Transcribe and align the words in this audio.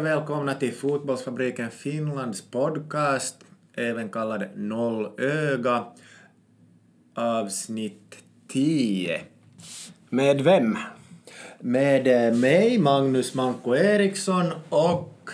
Och 0.00 0.06
välkomna 0.06 0.54
till 0.54 0.74
Fotbollsfabriken 0.74 1.70
Finlands 1.70 2.42
podcast, 2.42 3.36
även 3.76 4.08
kallad 4.08 4.44
Noll 4.56 5.10
öga, 5.18 5.84
avsnitt 7.14 8.16
10. 8.48 9.20
Med 10.08 10.40
vem? 10.40 10.78
Med 11.58 12.06
eh, 12.06 12.34
mig, 12.34 12.78
Magnus 12.78 13.34
Manko 13.34 13.74
Eriksson 13.76 14.46
och... 14.68 15.30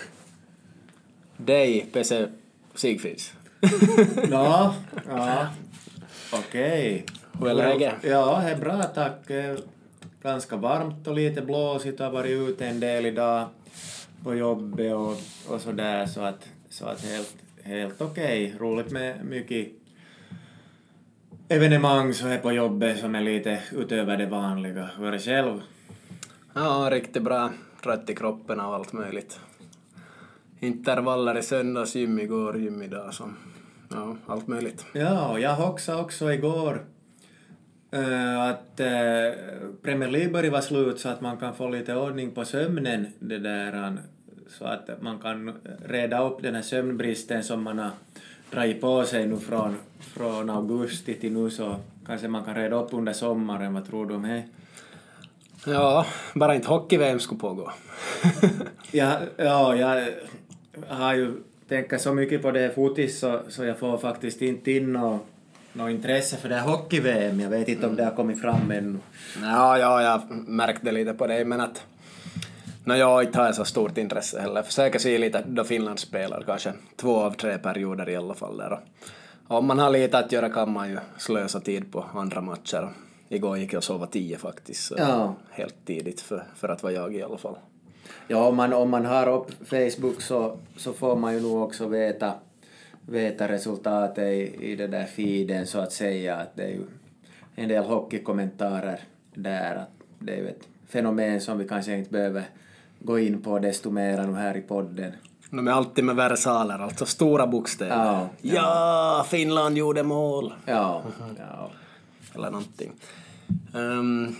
Dig, 1.37 1.89
PC 1.93 2.27
Sigfrids. 2.75 3.33
Ja, 4.31 4.75
ja, 5.07 5.47
okej. 6.33 7.05
Hur 7.39 7.49
är 7.49 7.53
läget? 7.53 7.93
Ja, 8.01 8.41
det 8.43 8.51
är 8.51 8.57
bra 8.57 8.83
tack. 8.83 9.29
Eh, 9.29 9.57
Ganska 10.23 10.55
varmt 10.55 11.07
och 11.07 11.15
lite 11.15 11.41
blåsigt, 11.41 11.99
har 11.99 12.11
varit 12.11 12.49
ute 12.49 12.65
en 12.65 12.79
del 12.79 13.05
idag 13.05 13.45
på 14.27 14.35
jobbet 14.35 14.93
och, 14.93 15.17
och 15.53 15.61
sådär 15.61 16.05
så 16.05 16.21
att, 16.21 16.49
så 16.69 16.85
att 16.85 17.05
helt, 17.05 17.35
helt 17.63 18.01
okej. 18.01 18.55
Roligt 18.59 18.91
med 18.91 19.25
mycket 19.25 19.67
evenemang 21.49 22.13
så 22.13 22.27
är 22.27 22.37
på 22.37 22.51
jobbet 22.51 22.99
som 22.99 23.15
är 23.15 23.21
lite 23.21 23.59
utöver 23.71 24.17
det 24.17 24.25
vanliga. 24.25 24.89
Hur 24.97 25.07
är 25.07 25.11
det 25.11 25.19
själv? 25.19 25.61
Ja, 26.53 26.89
riktigt 26.91 27.23
bra. 27.23 27.51
Trött 27.83 28.09
i 28.09 28.15
kroppen 28.15 28.59
av 28.59 28.73
allt 28.73 28.93
möjligt. 28.93 29.39
Intervaller 30.59 31.37
i 31.37 31.43
söndags, 31.43 31.95
gym 31.95 32.19
igår, 32.19 32.57
gym 32.57 32.81
idag. 32.81 33.13
Så, 33.13 33.29
ja, 33.89 34.17
allt 34.25 34.47
möjligt. 34.47 34.85
Ja, 34.93 35.31
och 35.31 35.39
jag 35.39 35.55
hoxade 35.55 36.01
också 36.01 36.33
igår 36.33 36.85
eh, 37.91 38.41
att 38.41 38.79
uh, 38.79 39.37
Premier 39.81 40.09
League 40.09 40.31
börjar 40.31 40.51
vara 40.51 40.61
slut 40.61 40.99
så 40.99 41.09
att 41.09 41.21
man 41.21 41.37
kan 41.37 41.55
få 41.55 41.69
lite 41.69 41.95
ordning 41.95 42.31
på 42.31 42.45
sömnen 42.45 43.07
det 43.19 43.37
där, 43.39 43.97
så 44.49 44.65
att 44.65 45.01
man 45.01 45.19
kan 45.19 45.53
reda 45.85 46.23
upp 46.23 46.41
den 46.41 46.55
här 46.55 46.61
sömnbristen 46.61 47.43
som 47.43 47.63
man 47.63 47.79
har 47.79 47.91
dragit 48.51 48.81
på 48.81 49.03
sig 49.03 49.27
nu 49.27 49.37
från, 49.37 49.75
från 49.99 50.49
augusti 50.49 51.13
till 51.13 51.31
nu 51.31 51.49
så 51.49 51.75
kanske 52.05 52.27
man 52.27 52.43
kan 52.43 52.55
reda 52.55 52.75
upp 52.75 52.93
under 52.93 53.13
sommaren. 53.13 53.73
Vad 53.73 53.87
tror 53.87 54.05
du 54.05 54.15
om 54.15 54.23
det? 54.23 54.43
Ja, 55.65 56.05
bara 56.35 56.55
inte 56.55 56.67
hockey-VM 56.67 57.19
skulle 57.19 57.39
pågå. 57.39 57.71
ja, 58.91 59.19
ja, 59.37 59.75
jag 59.75 60.05
har 60.87 61.13
ju 61.13 61.33
tänkt 61.67 62.01
så 62.01 62.13
mycket 62.13 62.41
på 62.41 62.51
det 62.51 62.75
fotis 62.75 63.19
så, 63.19 63.41
så 63.49 63.63
jag 63.65 63.79
får 63.79 63.97
faktiskt 63.97 64.41
inte 64.41 64.71
in 64.71 64.93
något 64.93 65.21
något 65.77 65.91
intresse 65.91 66.37
för 66.37 66.49
det 66.49 66.55
här 66.55 66.67
hockey-VM. 66.67 67.39
Jag 67.39 67.49
vet 67.49 67.67
inte 67.67 67.87
om 67.87 67.95
det 67.95 68.03
har 68.03 68.11
kommit 68.11 68.41
fram 68.41 68.71
ännu. 68.71 68.99
Ja, 69.41 69.77
ja, 69.77 70.01
jag 70.01 70.21
märkte 70.47 70.91
lite 70.91 71.13
på 71.13 71.27
dig, 71.27 71.45
men 71.45 71.61
att 71.61 71.83
jag 72.95 73.23
inte 73.23 73.39
har 73.39 73.51
så 73.51 73.65
stort 73.65 73.97
intresse 73.97 74.41
heller. 74.41 74.63
Försöker 74.63 74.99
se 74.99 75.17
lite 75.17 75.43
då 75.47 75.63
Finland 75.63 75.99
spelar, 75.99 76.43
kanske 76.45 76.73
två 76.95 77.15
av 77.15 77.31
tre 77.31 77.57
perioder 77.57 78.09
i 78.09 78.15
alla 78.15 78.33
fall 78.33 78.57
där. 78.57 78.79
Och 79.47 79.57
om 79.57 79.65
man 79.65 79.79
har 79.79 79.89
lite 79.89 80.17
att 80.17 80.31
göra 80.31 80.49
kan 80.49 80.71
man 80.71 80.89
ju 80.89 80.97
slösa 81.17 81.59
tid 81.59 81.91
på 81.91 82.05
andra 82.13 82.41
matcher. 82.41 82.89
Igår 83.29 83.57
gick 83.57 83.73
jag 83.73 83.77
och 83.77 83.83
sova 83.83 84.07
tio 84.07 84.37
faktiskt, 84.37 84.93
ja. 84.97 85.35
helt 85.51 85.85
tidigt 85.85 86.21
för, 86.21 86.43
för 86.55 86.69
att 86.69 86.83
vara 86.83 86.93
jag 86.93 87.15
i 87.15 87.23
alla 87.23 87.37
fall. 87.37 87.55
Ja, 88.27 88.47
om 88.47 88.55
man, 88.55 88.73
om 88.73 88.89
man 88.89 89.05
har 89.05 89.27
upp 89.29 89.51
Facebook 89.67 90.21
så, 90.21 90.59
så 90.77 90.93
får 90.93 91.15
man 91.15 91.33
ju 91.33 91.41
nog 91.41 91.61
också 91.61 91.87
veta, 91.87 92.33
veta 93.01 93.47
resultatet 93.47 94.23
i, 94.23 94.71
i 94.71 94.75
den 94.75 94.91
där 94.91 95.05
feeden 95.05 95.67
så 95.67 95.79
att 95.79 95.91
säga. 95.91 96.35
Att 96.35 96.55
det 96.55 96.63
är 96.63 96.69
ju 96.69 96.83
en 97.55 97.69
del 97.69 97.83
hockeykommentarer 97.83 98.99
där. 99.33 99.75
Att 99.75 99.91
det 100.19 100.31
är 100.31 100.37
ju 100.37 100.49
ett 100.49 100.67
fenomen 100.87 101.41
som 101.41 101.57
vi 101.57 101.67
kanske 101.67 101.97
inte 101.97 102.11
behöver 102.11 102.43
gå 103.07 103.19
in 103.19 103.41
på 103.41 103.59
desto 103.59 103.89
mera 103.91 104.25
nu 104.25 104.37
här 104.37 104.57
i 104.57 104.61
podden. 104.61 105.11
De 105.49 105.67
är 105.67 105.71
alltid 105.71 106.03
med 106.03 106.15
versaler, 106.15 106.79
alltså 106.79 107.05
stora 107.05 107.47
bokstäver. 107.47 107.95
Ja, 107.95 108.29
ja. 108.41 108.53
ja 108.53 109.25
Finland 109.29 109.77
gjorde 109.77 110.03
mål. 110.03 110.53
Ja, 110.65 111.03
ja. 111.37 111.69
Eller 112.35 112.51
någonting. 112.51 112.91
Um, 113.73 114.35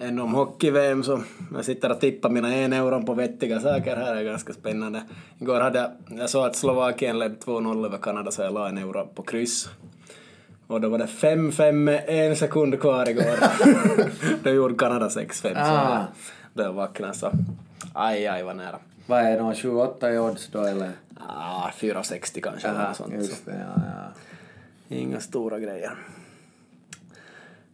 än 0.00 0.20
om 0.20 0.34
hockey-VM 0.34 1.02
så 1.02 1.22
jag 1.54 1.64
sitter 1.64 1.90
och 1.90 2.00
tippar 2.00 2.30
mina 2.30 2.54
en 2.54 2.72
euron 2.72 3.04
på 3.04 3.14
vettiga 3.14 3.60
saker 3.60 3.96
här, 3.96 4.16
är 4.16 4.24
ganska 4.24 4.52
spännande. 4.52 5.02
Igår 5.38 5.60
hade 5.60 5.78
jag, 5.78 6.18
jag 6.20 6.30
såg 6.30 6.44
att 6.46 6.56
Slovakien 6.56 7.18
ledde 7.18 7.34
2-0 7.34 7.86
över 7.86 7.98
Kanada 7.98 8.30
så 8.30 8.42
jag 8.42 8.54
la 8.54 8.68
en 8.68 8.78
euro 8.78 9.06
på 9.14 9.22
kryss. 9.22 9.68
Och 10.66 10.80
då 10.80 10.88
var 10.88 10.98
det 10.98 11.06
5-5 11.06 11.72
med 11.72 12.04
en 12.06 12.36
sekund 12.36 12.80
kvar 12.80 13.08
igår. 13.08 13.36
då 14.42 14.50
gjorde 14.50 14.74
Kanada 14.74 15.08
6-5 15.08 15.52
ah. 15.56 16.04
så 16.54 16.62
det 16.62 16.68
vaknade 16.68 17.14
så 17.14 17.30
Aj, 17.92 18.26
aj 18.26 18.42
vad 18.42 18.56
nära. 18.56 18.78
Vad 19.06 19.20
är 19.20 19.48
det, 19.48 19.54
28 19.54 20.12
i 20.12 20.18
odds 20.18 20.48
då 20.48 20.62
eller? 20.62 20.90
Ja, 21.28 21.70
4,60 21.78 22.40
kanske 22.40 22.68
eller 22.68 22.88
något 22.88 22.96
sånt. 22.96 23.14
Just 23.14 23.46
det, 23.46 23.52
ja, 23.52 23.82
ja. 23.86 24.96
Inga 24.96 25.20
stora 25.20 25.58
grejer. 25.58 25.92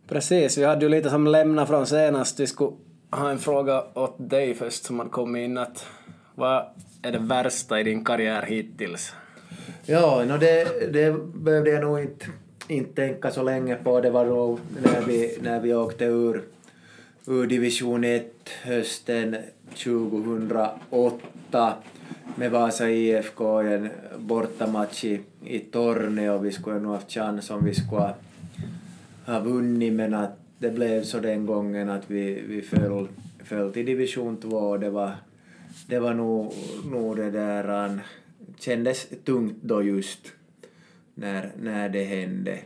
Precis, 0.08 0.58
vi 0.58 0.64
hade 0.64 0.84
ju 0.84 0.88
lite 0.88 1.10
som 1.10 1.26
lämna 1.26 1.66
från 1.66 1.86
senast. 1.86 2.40
Vi 2.40 2.46
skulle 2.46 2.72
ha 3.10 3.30
en 3.30 3.38
fråga 3.38 3.84
åt 3.94 4.14
dig 4.18 4.54
först 4.54 4.84
som 4.84 4.98
hade 4.98 5.10
kommit 5.10 5.44
in. 5.44 5.58
Att, 5.58 5.86
vad 6.34 6.64
är 7.02 7.12
det 7.12 7.18
värsta 7.18 7.80
i 7.80 7.82
din 7.82 8.04
karriär 8.04 8.42
hittills? 8.42 9.14
Ja, 9.84 10.24
no 10.24 10.38
det, 10.38 10.92
det 10.92 11.12
behövde 11.34 11.70
jag 11.70 11.80
nog 11.80 12.00
inte, 12.00 12.26
inte 12.68 12.94
tänka 12.94 13.30
så 13.30 13.42
länge 13.42 13.74
på. 13.74 14.00
Det 14.00 14.10
var 14.10 14.24
då 14.24 14.58
när 14.82 15.00
vi, 15.00 15.38
när 15.42 15.60
vi 15.60 15.74
åkte 15.74 16.04
ur, 16.04 16.42
ur 17.26 17.46
division 17.46 18.04
1 18.04 18.48
hösten 18.62 19.36
2008 19.74 21.74
med 22.36 22.50
Vasa 22.50 22.90
IFK 22.90 23.62
i 23.62 23.74
en 23.74 23.88
bortamatch 24.18 25.04
i, 25.04 25.20
i 25.44 25.58
Torneo. 25.58 26.38
Vi 26.38 26.52
skulle 26.52 26.80
nog 26.80 26.92
haft 26.92 27.10
chans 27.10 27.50
om 27.50 27.64
vi 27.64 27.74
skulle 27.74 28.14
ha 29.26 29.40
vunnit 29.40 29.92
men 29.92 30.14
att 30.14 30.38
det 30.58 30.70
blev 30.70 31.02
så 31.02 31.20
den 31.20 31.46
gången 31.46 31.90
att 31.90 32.10
vi, 32.10 32.42
vi 32.48 32.62
föll, 32.62 33.08
föll 33.44 33.72
till 33.72 33.86
division 33.86 34.36
2 34.36 34.76
det 34.76 34.90
var, 34.90 35.12
det 35.86 35.98
var 35.98 36.14
nog, 36.14 36.54
nog 36.90 37.16
det 37.16 37.30
där 37.30 37.98
kändes 38.58 39.06
tungt 39.24 39.56
då 39.62 39.82
just 39.82 40.32
när, 41.14 41.52
när 41.62 41.88
det 41.88 42.04
hände. 42.04 42.58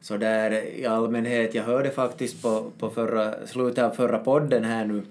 Så 0.00 0.16
där 0.16 0.64
i 0.78 0.86
allmänhet, 0.86 1.54
jag 1.54 1.62
hörde 1.62 1.90
faktiskt 1.90 2.42
på, 2.42 2.70
på 2.78 2.90
förra, 2.90 3.46
slutet 3.46 3.84
av 3.84 3.90
förra 3.90 4.18
podden 4.18 4.64
här 4.64 4.84
nu 4.84 5.02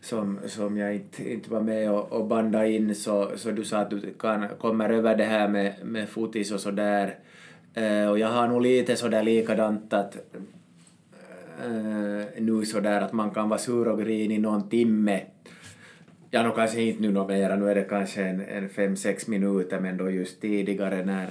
som, 0.00 0.38
som 0.46 0.76
jag 0.76 0.94
inte, 0.94 1.32
inte 1.32 1.50
var 1.50 1.60
med 1.60 1.90
och, 1.90 2.12
och 2.12 2.26
banda 2.26 2.66
in 2.66 2.94
så, 2.94 3.30
så 3.36 3.50
du 3.50 3.64
sa 3.64 3.78
att 3.78 3.90
du 3.90 4.14
kan, 4.18 4.48
kommer 4.58 4.90
över 4.90 5.16
det 5.16 5.24
här 5.24 5.48
med, 5.48 5.74
med 5.82 6.08
fotis 6.08 6.52
och 6.52 6.60
sådär. 6.60 7.14
Eh, 7.74 8.10
och 8.10 8.18
jag 8.18 8.28
har 8.28 8.48
nog 8.48 8.62
lite 8.62 8.96
sådär 8.96 9.22
likadant 9.22 9.92
att 9.92 10.16
eh, 11.64 12.42
nu 12.42 12.64
sådär 12.64 13.00
att 13.00 13.12
man 13.12 13.30
kan 13.30 13.48
vara 13.48 13.58
sur 13.58 13.88
och 13.88 14.00
grinig 14.00 14.40
någon 14.40 14.68
timme. 14.68 15.20
Ja, 16.30 16.42
nog 16.42 16.54
kanske 16.54 16.82
inte 16.82 17.02
nu 17.02 17.12
något 17.12 17.28
mera, 17.28 17.56
nu 17.56 17.70
är 17.70 17.74
det 17.74 17.84
kanske 17.84 18.22
en, 18.22 18.40
en 18.40 18.68
fem, 18.68 18.96
sex 18.96 19.26
minuter, 19.26 19.80
men 19.80 19.96
då 19.96 20.10
just 20.10 20.40
tidigare 20.40 21.04
när, 21.04 21.28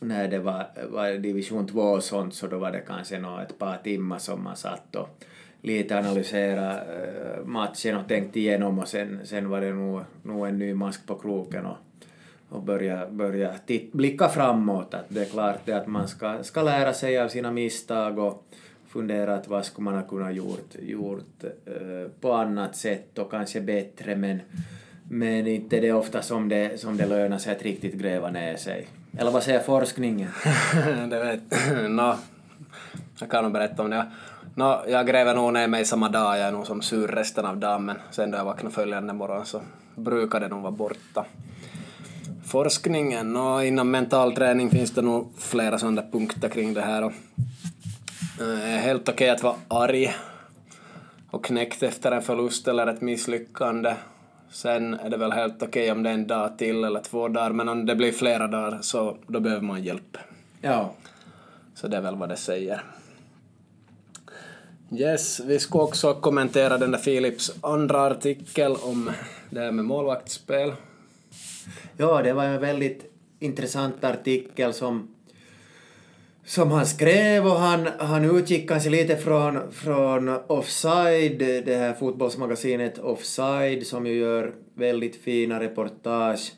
när 0.00 0.28
det 0.28 0.38
var, 0.38 0.66
var 0.88 1.12
division 1.12 1.66
2 1.66 1.80
och 1.80 2.04
sånt 2.04 2.34
så 2.34 2.46
då 2.46 2.58
var 2.58 2.72
det 2.72 2.80
kanske 2.80 3.18
nå 3.18 3.40
ett 3.40 3.58
par 3.58 3.76
timmar 3.76 4.18
som 4.18 4.44
man 4.44 4.56
satt 4.56 4.96
och 4.96 5.24
lite 5.60 5.98
analysera 5.98 6.72
eh, 6.72 7.44
matchen 7.44 7.96
och 7.96 8.08
tänkte 8.08 8.40
igenom 8.40 8.78
och 8.78 8.88
sen, 8.88 9.20
sen 9.24 9.48
var 9.48 9.60
det 9.60 9.72
nog, 9.72 10.00
nog 10.22 10.46
en 10.46 10.58
ny 10.58 10.74
mask 10.74 11.06
på 11.06 11.14
kroken 11.14 11.66
och, 11.66 11.76
och 12.48 12.62
börja, 12.62 13.06
börja 13.10 13.54
titt, 13.66 13.92
blicka 13.92 14.28
framåt. 14.28 14.94
Att 14.94 15.04
det 15.08 15.20
är 15.20 15.24
klart 15.24 15.60
det 15.64 15.72
att 15.72 15.86
man 15.86 16.08
ska, 16.08 16.42
ska 16.42 16.62
lära 16.62 16.92
sig 16.92 17.18
av 17.18 17.28
sina 17.28 17.50
misstag 17.50 18.18
och 18.18 18.44
fundera 18.88 19.34
att 19.34 19.48
vad 19.48 19.64
skulle 19.64 19.84
man 19.84 19.94
ha 19.94 20.02
kunnat 20.02 20.34
gjort, 20.34 20.74
gjort 20.82 21.44
uh, 21.44 22.08
på 22.20 22.32
annat 22.32 22.76
sätt 22.76 23.18
och 23.18 23.30
kanske 23.30 23.60
bättre 23.60 24.16
men, 24.16 24.40
men 25.10 25.46
inte 25.46 25.80
det 25.80 25.88
är 25.88 25.94
ofta 25.94 26.22
som 26.22 26.48
det, 26.48 26.80
som 26.80 26.96
det 26.96 27.06
lönar 27.06 27.38
sig 27.38 27.52
att 27.52 27.62
riktigt 27.62 27.94
gräva 27.94 28.30
ner 28.30 28.56
sig. 28.56 28.86
Eller 29.18 29.30
vad 29.30 29.42
säger 29.42 29.60
forskningen? 29.60 30.28
det 31.10 31.18
vet... 31.18 31.40
no, 31.90 32.14
jag 33.18 33.30
kan 33.30 33.44
nog 33.44 33.52
berätta 33.52 33.82
om 33.82 33.90
det. 33.90 34.06
No, 34.54 34.82
jag 34.88 35.06
gräver 35.06 35.34
nog 35.34 35.52
ner 35.52 35.68
mig 35.68 35.84
samma 35.84 36.08
dag, 36.08 36.38
jag 36.38 36.48
är 36.48 36.52
nog 36.52 36.66
som 36.66 36.82
sur 36.82 37.08
resten 37.08 37.46
av 37.46 37.56
dagen 37.56 37.84
men 37.84 37.96
sen 38.10 38.30
då 38.30 38.38
jag 38.38 38.44
vaknar 38.44 38.70
följande 38.70 39.12
morgon 39.12 39.46
så 39.46 39.60
brukar 39.94 40.40
det 40.40 40.48
nog 40.48 40.62
vara 40.62 40.72
borta. 40.72 41.24
Forskningen 42.46 43.36
och 43.36 43.64
inom 43.64 43.90
mental 43.90 44.34
träning 44.34 44.70
finns 44.70 44.90
det 44.90 45.02
nog 45.02 45.32
flera 45.38 45.78
sådana 45.78 46.02
punkter 46.12 46.48
kring 46.48 46.74
det 46.74 46.80
här 46.80 47.04
och 47.04 47.12
eh, 48.40 48.74
är 48.74 48.78
helt 48.78 49.08
okej 49.08 49.14
okay 49.14 49.28
att 49.28 49.42
vara 49.42 49.56
arg 49.68 50.14
och 51.30 51.44
knäckt 51.44 51.82
efter 51.82 52.12
en 52.12 52.22
förlust 52.22 52.68
eller 52.68 52.86
ett 52.86 53.00
misslyckande. 53.00 53.94
Sen 54.56 54.94
är 54.94 55.10
det 55.10 55.16
väl 55.16 55.32
helt 55.32 55.62
okej 55.62 55.68
okay 55.68 55.90
om 55.90 56.02
det 56.02 56.10
är 56.10 56.14
en 56.14 56.26
dag 56.26 56.58
till 56.58 56.84
eller 56.84 57.00
två 57.00 57.28
dagar 57.28 57.50
men 57.50 57.68
om 57.68 57.86
det 57.86 57.96
blir 57.96 58.12
flera 58.12 58.46
dagar 58.46 58.78
så 58.82 59.16
då 59.26 59.40
behöver 59.40 59.62
man 59.62 59.84
hjälp. 59.84 60.16
Ja. 60.60 60.92
Så 61.74 61.88
det 61.88 61.96
är 61.96 62.00
väl 62.00 62.16
vad 62.16 62.28
det 62.28 62.36
säger. 62.36 62.84
Yes, 64.92 65.40
vi 65.40 65.58
ska 65.58 65.82
också 65.82 66.14
kommentera 66.14 66.78
den 66.78 66.90
där 66.90 66.98
Philips 66.98 67.52
andra 67.60 68.06
artikel 68.06 68.76
om 68.82 69.10
det 69.50 69.60
här 69.60 69.72
med 69.72 69.84
målvaktsspel. 69.84 70.72
Ja, 71.96 72.22
det 72.22 72.32
var 72.32 72.44
en 72.44 72.60
väldigt 72.60 73.12
intressant 73.38 74.04
artikel 74.04 74.74
som, 74.74 75.14
som 76.46 76.70
han 76.70 76.86
skrev 76.86 77.46
och 77.46 77.58
han, 77.60 77.88
han 77.98 78.36
utgick 78.36 78.68
kanske 78.68 78.90
lite 78.90 79.16
från, 79.16 79.72
från 79.72 80.28
Offside, 80.46 81.38
det 81.38 81.76
här 81.76 81.92
fotbollsmagasinet 81.92 82.98
Offside 82.98 83.86
som 83.86 84.06
ju 84.06 84.14
gör 84.14 84.54
väldigt 84.74 85.16
fina 85.16 85.60
reportage 85.60 86.52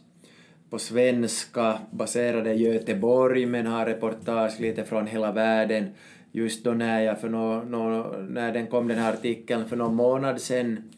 på 0.70 0.78
svenska, 0.78 1.78
baserade 1.90 2.52
i 2.52 2.62
Göteborg 2.62 3.46
men 3.46 3.66
har 3.66 3.86
reportage 3.86 4.60
lite 4.60 4.84
från 4.84 5.06
hela 5.06 5.32
världen. 5.32 5.90
Just 6.32 6.64
då 6.64 6.70
när 6.70 7.00
jag 7.00 7.20
för 7.20 7.28
no, 7.28 7.64
no, 7.64 8.16
när 8.28 8.52
den 8.52 8.66
kom 8.66 8.88
den 8.88 8.98
här 8.98 9.12
artikeln 9.12 9.68
för 9.68 9.76
någon 9.76 9.94
månad 9.94 10.40
sedan 10.40 10.90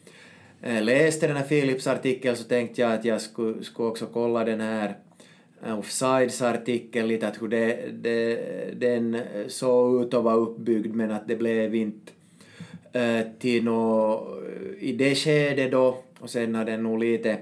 eh, 0.61 0.83
läste 0.83 1.27
den 1.27 1.37
här 1.37 1.43
Philips 1.43 1.87
artikeln 1.87 2.35
så 2.35 2.43
tänkte 2.43 2.81
jag 2.81 2.93
att 2.93 3.05
jag 3.05 3.21
skulle, 3.21 3.63
skulle 3.63 3.87
också 3.89 4.05
kolla 4.05 4.43
den 4.43 4.61
här 4.61 4.95
Eh, 5.65 5.79
Offsides 5.79 6.41
artikel 6.41 7.07
lite 7.07 7.27
att 7.27 7.41
hur 7.41 7.47
det, 7.47 7.77
det, 7.91 8.39
den 8.79 9.15
eh, 9.15 9.47
såg 9.47 10.01
ut 10.01 10.13
och 10.13 10.23
var 10.23 10.35
uppbyggd 10.35 10.95
men 10.95 11.11
att 11.11 11.27
det 11.27 11.35
blev 11.35 11.75
inte 11.75 12.11
äh, 12.93 13.25
till 13.39 13.63
nå 13.63 14.27
i 14.79 14.91
det 14.91 15.15
skedet 15.15 15.71
då. 15.71 15.97
Och 16.19 16.29
sen 16.29 16.55
har 16.55 16.65
den 16.65 16.83
nog 16.83 16.99
lite 16.99 17.37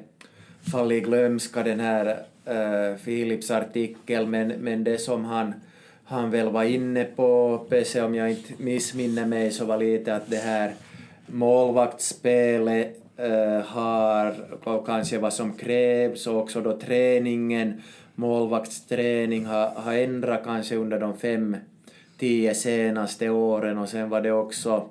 fallit 0.72 1.04
i 1.04 1.06
glömska 1.06 1.64
den 1.64 1.80
här 1.80 2.18
äh, 2.46 2.98
Philips 3.04 3.52
artikel 3.52 4.28
men, 4.28 4.48
men 4.48 4.84
det 4.84 4.98
som 4.98 5.26
han, 5.26 5.54
han 6.04 6.32
väl 6.32 6.50
var 6.50 6.64
inne 6.64 7.04
på, 7.04 7.58
PC 7.70 8.02
om 8.02 8.16
jag 8.16 8.30
inte 8.30 8.54
missminner 8.58 9.26
mig, 9.26 9.52
så 9.52 9.66
var 9.66 9.78
lite 9.78 10.16
att 10.16 10.30
det 10.30 10.38
här 10.38 10.74
målvaktsspelet 11.26 13.00
äh, 13.18 13.66
har, 13.66 14.36
och 14.64 14.86
kanske 14.86 15.18
vad 15.18 15.34
som 15.34 15.54
krävs 15.54 16.28
och 16.28 16.38
också 16.38 16.62
då 16.62 16.78
träningen, 16.78 17.82
målvaktsträning 18.20 19.46
har, 19.46 19.70
har 19.76 19.94
ändrat 19.94 20.44
kanske 20.44 20.76
under 20.76 21.00
de 21.00 21.18
fem, 21.18 21.58
tio 22.18 22.56
senaste 22.56 23.30
åren 23.30 23.78
och 23.78 23.90
sen 23.90 24.10
var 24.10 24.22
det 24.22 24.32
också 24.32 24.90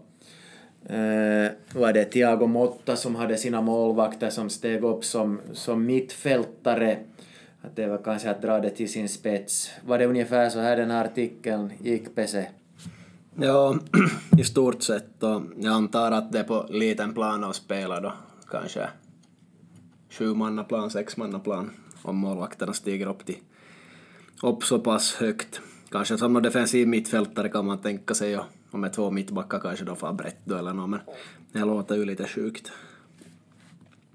eh, 0.87 1.51
var 1.75 1.93
det 1.93 2.05
Thiago 2.05 2.47
Motta 2.47 2.97
som 2.97 3.15
hade 3.15 3.37
sina 3.37 3.61
målvakter 3.61 4.31
som 4.31 4.51
steg 4.51 4.85
upp 4.85 5.05
som, 5.05 5.41
som 5.53 5.87
mittfältare. 5.87 6.99
Att 7.63 7.77
det 7.77 7.87
var 7.87 7.99
kanske 7.99 8.31
att 8.31 8.43
dra 8.43 8.61
det 8.61 8.71
till 8.71 8.93
sin 8.93 9.09
spets. 9.09 9.71
Var 9.87 9.99
det 9.99 10.07
ungefär 10.07 10.51
så 10.51 10.59
här 10.59 10.77
den 10.77 10.91
här 10.91 11.05
artikeln 11.05 11.73
gick, 11.83 12.15
Pese? 12.15 12.47
Ja, 13.35 13.79
i 14.39 14.45
stort 14.45 14.83
sett. 14.83 15.23
Och 15.23 15.43
jag 15.57 15.75
antar 15.75 16.13
att 16.13 16.33
det 16.33 16.39
är 16.39 16.45
på 16.45 16.67
liten 16.71 17.15
plan 17.15 17.45
att 17.45 17.57
spela 17.57 18.01
då. 18.01 18.13
Kanske 18.51 18.89
sju 20.11 20.35
plan, 20.69 20.91
sex 20.91 21.15
plan 21.45 21.71
om 22.03 22.17
målvakterna 22.17 22.73
stiger 22.73 23.07
upp, 23.07 23.27
till, 23.27 23.39
upp 24.43 24.65
så 24.65 24.79
pass 24.79 25.15
högt. 25.15 25.61
Kanske 25.91 26.19
som 26.19 26.33
någon 26.33 26.43
defensiv 26.43 26.89
mittfältare 26.89 27.49
kan 27.49 27.67
man 27.67 27.79
tänka 27.79 28.15
sig 28.15 28.39
och 28.39 28.45
och 28.71 28.79
med 28.79 28.93
två 28.93 29.11
mittbackar 29.11 29.61
kanske 29.61 29.85
de 29.85 29.97
får 29.97 30.13
brett 30.13 30.39
då 30.45 30.57
eller 30.57 30.73
något, 30.73 30.91
men 30.91 31.01
det 31.53 31.59
låter 31.59 31.97
ju 31.97 32.05
lite 32.05 32.25
sjukt. 32.25 32.73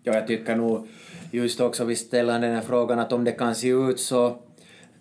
Ja, 0.03 0.13
jag 0.13 0.27
tycker 0.27 0.55
nog 0.55 0.87
just 1.31 1.61
också 1.61 1.85
vi 1.85 1.95
ställer 1.95 2.39
den 2.39 2.55
här 2.55 2.61
frågan 2.61 2.99
att 2.99 3.13
om 3.13 3.23
det 3.23 3.31
kan 3.31 3.55
se 3.55 3.69
ut 3.69 3.99
så 3.99 4.37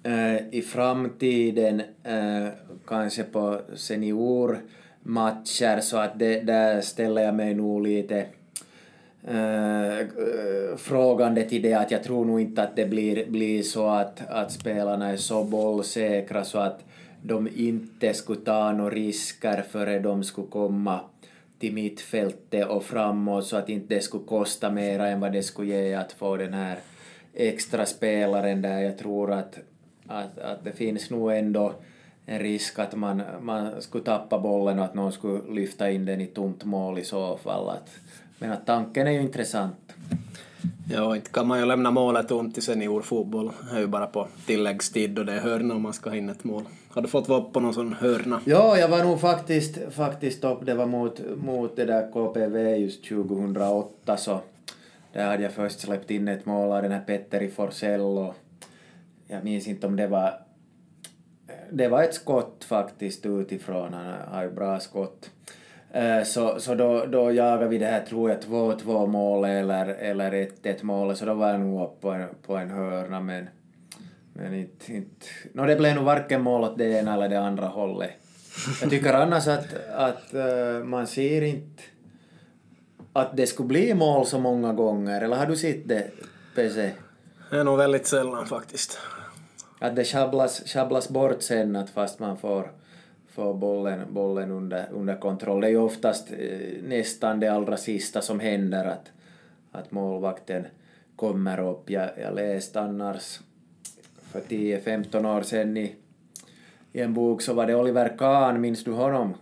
eh, 0.03 0.49
i 0.51 0.63
framtiden, 0.63 1.83
eh, 2.03 2.49
kanske 2.87 3.23
på 3.23 3.61
seniormatcher, 3.75 5.81
så 5.81 5.97
att 5.97 6.19
det, 6.19 6.41
där 6.41 6.81
ställer 6.81 7.23
jag 7.23 7.35
mig 7.35 7.55
nog 7.55 7.83
lite 7.83 8.27
Eh, 9.25 10.07
Frågande 10.77 11.43
till 11.45 11.63
det 11.63 11.75
att 11.75 11.91
jag 11.91 12.03
tror 12.03 12.25
nog 12.25 12.41
inte 12.41 12.63
att 12.63 12.77
det 12.77 12.87
blir, 12.87 13.27
blir 13.27 13.63
så 13.63 13.87
att, 13.87 14.23
att 14.29 14.53
spelarna 14.53 15.09
är 15.09 15.17
så 15.17 15.45
bollsäkra 15.45 16.45
så 16.45 16.59
att 16.59 16.85
de 17.23 17.49
inte 17.55 18.15
skulle 18.15 18.41
ta 18.41 18.73
några 18.73 18.95
risker 18.95 19.63
före 19.63 19.99
de 19.99 20.25
skulle 20.25 20.47
komma 20.47 21.01
till 21.59 21.73
mittfältet 21.73 22.67
och 22.69 22.85
framåt 22.85 23.47
så 23.47 23.57
att 23.57 23.69
inte 23.69 23.95
det 23.95 24.01
skulle 24.01 24.25
kosta 24.25 24.71
mer 24.71 24.99
än 25.01 25.21
vad 25.21 25.33
det 25.33 25.43
skulle 25.43 25.69
ge 25.69 25.95
att 25.95 26.13
få 26.13 26.37
den 26.37 26.55
här 26.55 26.79
extra 27.35 27.87
spelaren 27.87 28.63
där. 28.63 28.81
Jag 28.81 28.99
tror 28.99 29.33
att, 29.33 29.59
att, 30.07 30.39
att 30.39 30.65
det 30.65 30.73
finns 30.73 31.11
nog 31.11 31.33
ändå 31.33 31.73
en 32.27 32.39
risk 32.39 32.79
att 32.79 32.95
man, 32.95 33.23
man 33.41 33.83
skulle 33.83 34.05
tappa 34.05 34.39
bollen 34.39 34.79
och 34.79 34.85
att 34.85 34.95
någon 34.95 35.13
skulle 35.13 35.55
lyfta 35.55 35.91
in 35.91 36.05
den 36.05 36.21
i 36.21 36.27
tomt 36.27 36.65
mål 36.65 36.99
i 36.99 37.05
så 37.05 37.37
fall. 37.37 37.69
Att, 37.69 37.91
men 38.43 38.53
att 38.53 38.67
tanken 38.67 39.07
är 39.07 39.11
ju 39.11 39.21
intressant. 39.21 39.93
Ja, 40.91 41.17
inte 41.17 41.31
kan 41.31 41.47
man 41.47 41.59
ju 41.59 41.65
lämna 41.65 41.91
målet 41.91 42.29
tomt 42.29 42.59
i 42.59 42.61
seniorfotboll. 42.61 43.51
Det 43.71 43.77
är 43.77 43.81
ju 43.81 43.87
bara 43.87 44.07
på 44.07 44.29
tilläggstid 44.47 45.19
och 45.19 45.27
det 45.27 45.33
är 45.33 45.41
hörna 45.41 45.75
om 45.75 45.83
man 45.83 45.93
ska 45.93 46.11
hinna 46.11 46.33
ett 46.33 46.45
mål. 46.45 46.63
Har 46.89 47.03
du 47.03 47.09
fått 47.09 47.29
vara 47.29 47.41
på 47.41 47.61
någon 47.61 47.75
sån 47.75 47.93
hörna? 47.93 48.41
Ja, 48.45 48.79
jag 48.79 48.89
var 48.89 49.05
nog 49.05 49.21
faktiskt, 49.21 49.79
faktiskt 49.91 50.45
upp. 50.45 50.67
Det 50.67 50.75
var 50.75 50.87
mot, 50.87 51.21
mot 51.37 51.77
det 51.77 51.85
där 51.85 52.13
KPV 52.13 52.77
just 52.77 53.09
2008 53.09 54.17
så 54.17 54.41
där 55.13 55.27
hade 55.27 55.43
jag 55.43 55.53
först 55.53 55.81
släppt 55.81 56.11
in 56.11 56.29
ett 56.29 56.47
mål 56.47 56.73
av 56.73 56.83
den 56.83 56.93
här 56.93 57.01
Petteri 57.01 57.51
Forsell 57.51 58.01
och 58.01 58.35
jag 59.27 59.45
minns 59.45 59.69
inte 59.69 59.87
om 59.87 59.97
det 59.97 60.07
var 60.07 60.35
det 61.71 61.89
var 61.89 62.03
ett 62.03 62.15
skott 62.15 62.65
faktiskt 62.65 63.27
utifrån, 63.27 63.95
han 63.95 64.15
har 64.29 64.43
ju 64.43 64.51
bra 64.51 64.81
skott. 64.81 65.31
Eh, 65.95 66.25
så, 66.25 66.61
så 66.61 66.75
då, 66.75 67.07
då 67.07 67.33
jagade 67.33 67.69
vi 67.69 67.79
det 67.79 67.87
här, 67.87 68.01
tror 68.01 68.31
jag, 68.31 68.41
2-2 68.41 69.07
mål 69.07 69.45
eller, 69.45 69.87
eller 69.87 70.33
1-1 70.33 70.85
mål, 70.85 71.17
så 71.17 71.25
då 71.25 71.35
var 71.35 71.51
jag 71.51 71.61
nog 71.61 72.01
på 72.01 72.11
en, 72.11 72.29
på 72.47 72.57
en 72.57 72.71
hörna, 72.71 73.21
men, 73.21 73.49
men 74.33 74.55
inte, 74.55 74.93
inte... 74.93 75.27
No, 75.53 75.67
det 75.67 75.77
blev 75.77 75.95
nog 75.95 76.05
varken 76.05 76.43
mål 76.43 76.65
åt 76.65 76.79
det 76.79 76.85
ena 76.85 77.15
eller 77.15 77.29
det 77.29 77.41
andra 77.41 77.67
hållet. 77.67 78.11
Jag 78.81 78.91
tycker 78.91 79.15
annars 79.15 79.49
att, 79.49 79.75
att 79.95 80.35
uh, 80.35 80.85
man 80.85 81.07
ser 81.07 81.43
inte 81.43 81.83
att 83.13 83.37
det 83.37 83.47
skulle 83.47 83.67
bli 83.67 83.95
mål 83.95 84.27
så 84.27 84.39
många 84.39 84.73
gånger, 84.73 85.23
eller 85.23 85.37
har 85.37 85.47
du 85.47 85.57
sett 85.57 85.89
det, 85.89 86.11
PC? 86.55 86.93
Det 87.51 87.57
är 87.57 87.65
nog 87.65 87.79
väldigt 87.79 88.07
sällan 88.07 88.47
faktiskt. 88.47 88.99
Att 89.79 89.97
det 89.97 90.05
schabblas, 90.05 90.63
schabblas 90.67 91.09
bort 91.09 91.43
sen, 91.43 91.77
att 91.77 91.91
fast 91.91 92.19
man 92.19 92.37
får 92.37 92.71
få 93.33 93.55
bollen, 93.55 94.15
bollen 94.15 94.51
under, 94.51 94.89
under 94.93 95.17
kontroll. 95.17 95.61
Det 95.61 95.67
är 95.67 95.71
ju 95.71 95.77
oftast 95.77 96.33
eh, 96.33 96.83
nästan 96.83 97.41
det 97.41 97.49
allra 97.49 97.77
sista 97.77 98.23
som 98.23 98.41
händer 98.41 98.85
att, 98.85 99.13
att 99.73 99.91
målvakten 99.91 100.67
kommer 101.17 101.61
upp. 101.61 101.91
Jag, 101.91 102.11
jag 102.23 102.35
läste 102.35 102.81
annars 102.81 103.41
för 104.33 104.41
10-15 104.41 105.37
år 105.39 105.43
sedan 105.43 105.77
i, 105.77 105.95
i 106.93 107.01
en 107.01 107.15
bok 107.15 107.43
så 107.43 107.55
var 107.55 107.67
det 107.67 107.75
Oliver 107.75 108.19
Kahn, 108.19 108.61
minns 108.61 108.85
du 108.85 108.93
honom? 108.93 109.35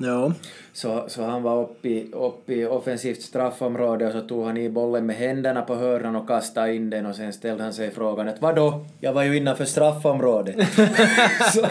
Ja. 0.00 0.32
Så, 0.72 1.04
så 1.08 1.24
han 1.24 1.42
var 1.42 1.62
uppe 1.62 1.88
i, 1.88 2.10
upp 2.12 2.50
i 2.50 2.66
offensivt 2.66 3.22
straffområde 3.22 4.06
och 4.06 4.12
så 4.12 4.20
tog 4.20 4.44
han 4.46 4.56
i 4.56 4.68
bollen 4.68 5.06
med 5.06 5.16
händerna 5.16 5.62
på 5.62 5.74
hörnan 5.74 6.16
och 6.16 6.28
kastade 6.28 6.74
in 6.74 6.90
den 6.90 7.06
och 7.06 7.16
sen 7.16 7.32
ställde 7.32 7.62
han 7.62 7.72
sig 7.72 7.90
frågan 7.90 8.28
att 8.28 8.42
vadå, 8.42 8.86
jag 9.00 9.12
var 9.12 9.22
ju 9.22 9.36
innanför 9.36 9.64
straffområdet. 9.64 10.56
så 11.54 11.66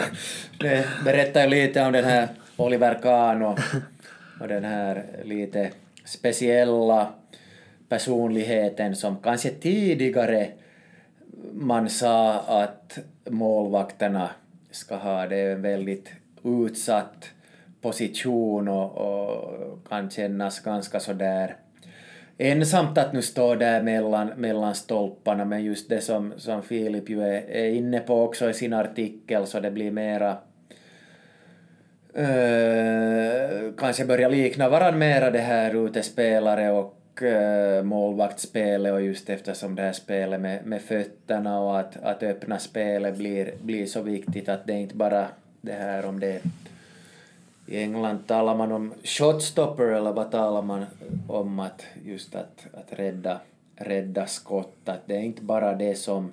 det 0.60 0.88
berättar 1.04 1.48
lite 1.48 1.82
om 1.82 1.92
den 1.92 2.04
här 2.04 2.28
Oliver 2.56 2.98
Kahn 3.02 3.42
och, 3.42 3.58
och 4.40 4.48
den 4.48 4.64
här 4.64 5.04
lite 5.24 5.70
speciella 6.04 7.08
personligheten 7.88 8.96
som 8.96 9.16
kanske 9.16 9.50
tidigare 9.50 10.48
man 11.52 11.90
sa 11.90 12.34
att 12.34 12.98
målvakterna 13.30 14.30
ska 14.70 14.96
ha. 14.96 15.26
Det 15.26 15.36
är 15.36 15.52
en 15.52 15.62
väldigt 15.62 16.08
utsatt 16.44 17.30
position 17.80 18.68
och, 18.68 18.98
och 18.98 19.88
kan 19.88 20.10
kännas 20.10 20.60
ganska 20.60 21.00
sådär 21.00 21.56
ensamt 22.38 22.98
att 22.98 23.12
nu 23.12 23.22
stå 23.22 23.54
där 23.54 23.82
mellan, 23.82 24.28
mellan 24.28 24.74
stolparna. 24.74 25.44
Men 25.44 25.64
just 25.64 25.88
det 25.88 26.00
som, 26.00 26.32
som 26.36 26.62
Filip 26.62 27.10
ju 27.10 27.22
är, 27.22 27.50
är 27.50 27.70
inne 27.70 28.00
på 28.00 28.22
också 28.22 28.50
i 28.50 28.54
sin 28.54 28.72
artikel 28.72 29.46
så 29.46 29.60
det 29.60 29.70
blir 29.70 29.90
mera 29.90 30.36
Uh, 32.18 33.72
kanske 33.78 34.04
börjar 34.04 34.30
likna 34.30 34.68
varandra 34.68 34.98
mera 34.98 35.30
det 35.30 35.38
här 35.38 35.86
utespelare 35.86 36.70
och 36.70 37.22
uh, 37.22 37.82
målvaktsspelet 37.82 38.92
och 38.92 39.02
just 39.02 39.30
eftersom 39.30 39.74
det 39.74 39.82
här 39.82 39.92
spelet 39.92 40.40
med, 40.40 40.66
med 40.66 40.82
fötterna 40.82 41.60
och 41.60 41.78
att, 41.78 41.96
att 42.02 42.22
öppna 42.22 42.58
spelet 42.58 43.16
blir, 43.16 43.52
blir 43.62 43.86
så 43.86 44.02
viktigt 44.02 44.48
att 44.48 44.66
det 44.66 44.72
inte 44.72 44.94
bara 44.94 45.26
det 45.60 45.72
här 45.72 46.06
om 46.06 46.20
det 46.20 46.40
i 47.68 47.78
England 47.82 48.26
talar 48.26 48.56
man 48.56 48.72
om 48.72 48.94
shotstopper 49.04 49.84
eller 49.84 50.12
vad 50.12 50.30
talar 50.30 50.62
man 50.62 50.86
om 51.28 51.60
att 51.60 51.84
just 52.04 52.34
att, 52.34 52.66
att 52.72 52.98
rädda, 52.98 53.40
rädda 53.76 54.26
skott, 54.26 54.78
att 54.84 55.06
det 55.06 55.16
är 55.16 55.20
inte 55.20 55.42
bara 55.42 55.74
det 55.74 55.94
som, 55.94 56.32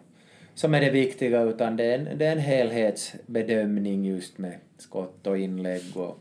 som 0.54 0.74
är 0.74 0.82
det 0.82 0.90
viktiga 0.90 1.42
utan 1.42 1.78
det 1.78 1.84
är, 1.84 2.00
en, 2.00 2.18
det 2.18 2.26
är 2.26 2.32
en 2.32 2.40
helhetsbedömning 2.40 4.06
just 4.06 4.38
med 4.38 4.56
skott 4.78 5.28
och 5.28 5.38
inlägg 5.38 5.98
och 5.98 6.20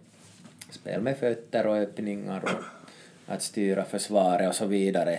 spel 0.71 1.01
med 1.01 1.17
fötter 1.17 1.67
och 1.67 1.77
öppningar 1.77 2.43
och 2.45 2.65
att 3.27 3.43
styra 3.43 3.85
försvaret 3.85 4.49
och 4.49 4.55
så 4.55 4.67
vidare 4.67 5.19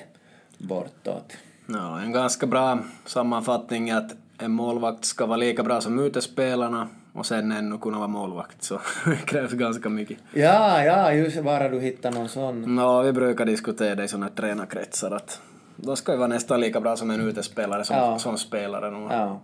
bortåt. 0.58 1.38
Ja, 1.68 2.02
en 2.02 2.12
ganska 2.12 2.46
bra 2.46 2.80
sammanfattning 3.06 3.90
är 3.90 3.98
att 3.98 4.16
en 4.38 4.52
målvakt 4.52 5.06
ska 5.06 5.26
vara 5.26 5.38
lika 5.38 5.64
bra 5.64 5.82
som 5.82 6.00
utespelarna 6.00 6.88
och 7.16 7.26
sen 7.26 7.52
ännu 7.52 7.78
kunna 7.78 7.98
vara 7.98 8.08
målvakt, 8.08 8.64
så 8.64 8.80
det 9.06 9.16
krävs 9.16 9.52
ganska 9.52 9.90
mycket. 9.90 10.18
Ja, 10.34 10.84
ja, 10.84 11.12
just 11.14 11.44
bara 11.44 11.70
du 11.70 11.80
hittar 11.80 12.12
någon 12.12 12.30
sån. 12.30 12.76
Nå, 12.76 13.02
vi 13.02 13.12
brukar 13.14 13.46
diskutera 13.46 13.96
det 13.96 14.04
i 14.04 14.08
sådana 14.08 14.30
tränarkretsar 14.30 15.12
att 15.12 15.42
då 15.76 15.96
ska 15.96 16.12
vi 16.12 16.18
vara 16.18 16.28
nästan 16.28 16.60
lika 16.62 16.82
bra 16.82 16.96
som 16.96 17.12
en 17.12 17.22
utespelare 17.22 17.84
som, 17.84 17.96
Ja. 17.96 18.20
som 18.20 18.38
spelare. 18.38 19.08
Ja, 19.16 19.40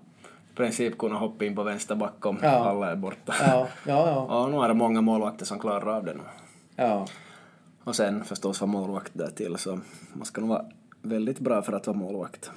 I 0.53 0.55
princip 0.57 0.97
kunna 0.97 1.15
hoppa 1.15 1.45
in 1.45 1.55
på 1.55 1.63
vänster 1.63 1.95
back 1.95 2.25
om 2.25 2.39
Ja. 2.43 2.49
alla 2.49 2.91
är 2.91 2.95
borta. 2.95 3.33
ja, 3.41 3.67
ja, 3.87 4.07
ja. 4.29 4.43
Och 4.43 4.51
nu 4.51 4.57
är 4.57 4.67
det 4.67 4.73
många 4.73 5.01
målvakter 5.01 5.45
som 5.45 5.59
klarar 5.59 5.95
av 5.97 6.05
det 6.05 6.13
nu. 6.13 6.23
ja. 6.75 7.05
Och 7.83 7.95
sen 7.95 8.23
förstås 8.23 8.61
vara 8.61 8.71
målvakt 8.71 9.11
där 9.13 9.27
till 9.35 9.57
så 9.57 9.79
man 10.13 10.25
ska 10.25 10.41
nog 10.41 10.49
vara 10.49 10.65
väldigt 11.01 11.39
bra 11.39 11.61
för 11.61 11.73
att 11.73 11.87
vara 11.87 11.97
målvakt. 11.97 12.51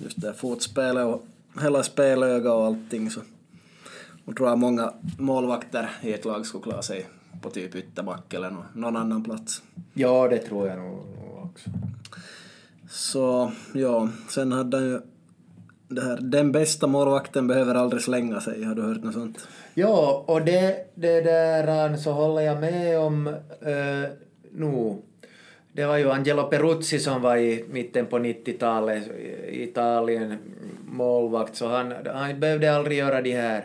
Just 0.00 0.20
det 0.20 0.32
fotspelet 0.34 1.06
och 1.06 1.24
hela 1.62 1.82
spelöga 1.82 2.52
och 2.52 2.66
allting 2.66 3.10
så 3.10 3.20
jag 4.26 4.36
tror 4.36 4.52
att 4.52 4.58
många 4.58 4.92
målvakter 5.18 5.90
i 6.02 6.12
ett 6.12 6.24
lag 6.24 6.46
skulle 6.46 6.62
klara 6.62 6.82
sig 6.82 7.06
på 7.42 7.50
typ 7.50 7.74
ytterback 7.74 8.34
eller 8.34 8.50
nå- 8.50 8.64
någon 8.74 8.96
annan 8.96 9.24
plats. 9.24 9.62
Ja, 9.94 10.28
det 10.28 10.38
tror 10.38 10.68
jag 10.68 10.78
nog 10.78 10.98
också. 11.42 11.70
Så 12.90 13.52
ja, 13.74 14.08
sen 14.28 14.52
hade 14.52 14.76
han 14.76 14.86
ju 14.86 15.00
det 15.94 16.02
här, 16.02 16.18
den 16.20 16.52
bästa 16.52 16.86
målvakten 16.86 17.46
behöver 17.46 17.74
aldrig 17.74 18.02
slänga 18.02 18.40
sig, 18.40 18.64
har 18.64 18.74
du 18.74 18.82
hört 18.82 19.02
något 19.02 19.14
sånt? 19.14 19.48
Ja, 19.74 20.24
och 20.26 20.42
det, 20.42 20.86
det 20.94 21.20
där 21.20 21.96
så 21.96 22.12
håller 22.12 22.42
jag 22.42 22.60
med 22.60 22.98
om 22.98 23.26
uh, 23.26 24.08
nu. 24.52 24.96
Det 25.72 25.84
var 25.84 25.96
ju 25.96 26.10
Angelo 26.10 26.42
Peruzzi 26.42 26.98
som 26.98 27.22
var 27.22 27.36
i 27.36 27.64
mitten 27.70 28.06
på 28.06 28.18
90-talet 28.18 29.06
i 29.48 29.62
Italien 29.62 30.38
målvakt, 30.84 31.56
så 31.56 31.68
han, 31.68 31.92
han 32.14 32.40
behövde 32.40 32.76
aldrig 32.76 32.98
göra 32.98 33.22
de 33.22 33.32
här, 33.32 33.64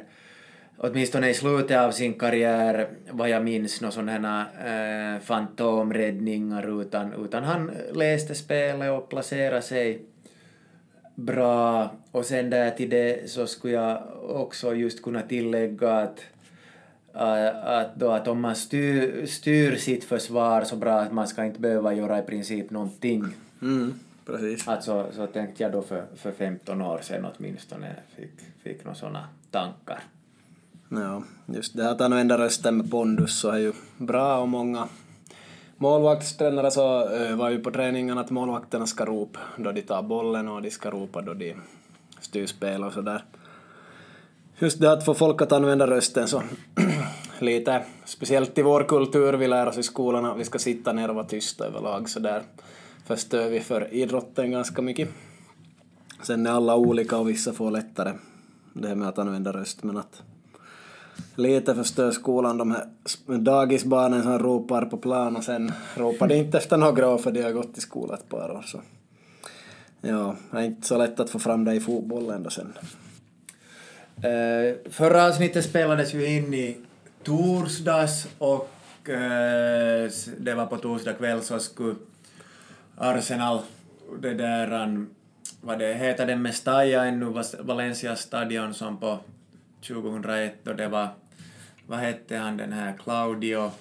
åtminstone 0.78 1.30
i 1.30 1.34
slutet 1.34 1.78
av 1.78 1.92
sin 1.92 2.14
karriär, 2.14 2.88
vad 3.12 3.30
jag 3.30 3.44
minns, 3.44 3.82
några 3.82 3.92
sådana 3.92 4.46
uh, 4.46 5.22
fantomräddningar, 5.22 6.82
utan, 6.82 7.26
utan 7.26 7.44
han 7.44 7.72
läste 7.94 8.36
spelet 8.36 8.92
och 8.92 9.10
placerade 9.10 9.62
sig 9.62 10.02
bra. 11.18 11.92
Och 12.12 12.26
sen 12.26 12.50
där 12.50 12.72
till 12.72 12.90
det 12.90 13.30
så 13.30 13.48
skulle 13.48 13.74
jag 13.74 14.04
också 14.30 14.76
just 14.76 15.04
kunna 15.04 15.22
tillägga 15.22 15.92
att, 15.92 16.20
äh, 17.14 17.66
att, 17.66 17.96
då 17.96 18.12
att 18.12 18.28
om 18.28 18.42
man 18.42 18.56
styr, 18.56 19.26
styr 19.26 19.76
sitt 19.76 20.04
försvar 20.04 20.64
så 20.64 20.76
bra 20.76 21.00
att 21.00 21.12
man 21.12 21.28
ska 21.28 21.46
inte 21.46 21.60
behöva 21.60 21.94
göra 21.94 22.20
i 22.20 22.22
princip 22.22 22.70
någonting. 22.70 23.26
Mm, 23.62 23.94
precis. 24.26 24.68
Alltså 24.68 25.08
så 25.16 25.28
tänkte 25.28 25.64
jag 25.64 25.72
då 25.72 25.82
för, 25.82 26.06
för 26.16 26.32
15 26.32 26.82
år 26.82 27.00
sedan 27.02 27.28
åtminstone 27.38 27.96
fick, 28.16 28.32
fick 28.64 28.84
några 28.84 28.96
sådana 28.96 29.28
tankar. 29.52 30.04
Ja, 30.90 31.24
just 31.46 31.78
det 31.78 31.90
att 31.90 32.02
använda 32.02 32.38
rösten 32.38 32.78
med 32.78 32.92
pondus 32.92 33.40
så 33.40 33.50
är 33.50 33.58
ju 33.58 33.74
bra 33.98 34.40
och 34.40 34.48
många 34.48 34.88
målvaktstränare 35.78 36.72
så 36.72 37.10
eh, 37.10 37.32
övar 37.32 37.50
ju 37.50 37.60
på 37.60 37.72
träningen 37.72 38.18
att 38.18 38.30
målvakterna 38.30 38.88
ska 38.88 39.06
ropa 39.06 39.40
då 39.58 39.72
de 39.72 39.82
tar 39.82 40.04
bollen 40.04 40.48
och 40.48 40.62
de 40.62 40.72
ska 40.72 40.92
ropa 40.92 41.22
då 41.22 41.34
de 41.34 41.56
styr 42.20 42.46
spel 42.46 42.84
och 42.84 42.94
sådär. 42.94 43.24
Just 44.60 44.82
det 44.82 44.92
att 44.92 45.06
få 45.06 45.14
folk 45.14 45.42
att 45.42 45.52
använda 45.52 45.88
rösten 45.88 46.28
så 46.28 46.44
lite, 47.40 47.84
speciellt 48.06 48.58
i 48.58 48.62
vår 48.62 48.84
kultur, 48.84 49.34
vi 49.34 49.48
lär 49.48 49.68
oss 49.68 49.78
i 49.78 49.84
skolan 49.84 50.26
att 50.26 50.38
vi 50.38 50.44
ska 50.44 50.60
sitta 50.60 50.94
ner 50.94 51.10
och 51.10 51.16
vara 51.16 51.26
tysta 51.26 51.66
överlag 51.66 52.10
så 52.10 52.20
där 52.20 52.44
förstör 53.06 53.50
vi 53.50 53.60
för 53.60 53.94
idrotten 53.94 54.52
ganska 54.52 54.82
mycket. 54.82 55.10
Sen 56.22 56.48
är 56.48 56.52
alla 56.52 56.76
olika 56.76 57.18
och 57.18 57.30
vissa 57.30 57.54
får 57.54 57.72
lättare 57.72 58.14
det 58.74 58.88
här 58.88 58.96
med 58.96 59.08
att 59.08 59.20
använda 59.20 59.54
röst 59.54 59.84
men 59.84 59.98
att 59.98 60.24
lite 61.36 61.76
förstör 61.76 62.12
skolan 62.12 62.58
de 62.58 62.72
här 62.72 62.86
dagisbarnen 63.38 64.24
som 64.24 64.40
ropar 64.40 64.86
på 64.86 64.98
plan 64.98 65.36
och 65.36 65.44
sen 65.44 65.72
ropar 65.96 66.28
de 66.28 66.36
inte 66.36 66.58
efter 66.58 66.78
några 66.78 67.10
år 67.10 67.18
för 67.18 67.32
de 67.32 67.42
har 67.42 67.52
gått 67.52 67.78
i 67.78 67.82
skolan 67.82 68.18
ett 68.18 68.30
par 68.30 68.52
år 68.52 68.64
så 68.66 68.82
ja, 70.02 70.36
det 70.52 70.58
är 70.58 70.64
inte 70.64 70.88
så 70.88 70.98
lätt 70.98 71.20
att 71.20 71.30
få 71.30 71.40
fram 71.40 71.66
det 71.66 71.74
i 71.74 71.80
fotbollen 71.80 72.44
då 72.44 72.50
sen. 72.50 72.74
Eh, 74.18 74.92
förra 74.92 75.26
avsnittet 75.26 75.66
spelades 75.66 76.14
ju 76.14 76.28
in 76.28 76.54
i 76.54 76.78
torsdags 77.24 78.28
och 78.38 79.10
eh, 79.10 80.12
det 80.38 80.54
var 80.56 80.66
på 80.66 80.78
torsdag 80.78 81.14
kväll 81.14 81.42
så 81.42 81.60
skulle 81.60 81.96
Arsenal, 82.98 83.60
det 84.22 84.34
där, 84.34 85.06
vad 85.62 85.80
det 85.80 85.94
heter 85.94 86.26
den 86.26 86.42
Mestalla 86.42 87.06
ännu, 87.06 87.44
Valencia 87.60 88.16
stadion 88.16 88.74
som 88.74 88.98
på 88.98 89.20
2001 89.82 90.54
då 90.64 90.74
det 90.74 90.88
var, 90.88 91.08
vad 91.88 92.00
hette 92.00 92.38
han 92.38 92.58
den 92.58 92.74
här, 92.74 92.94
Claudio 93.04 93.72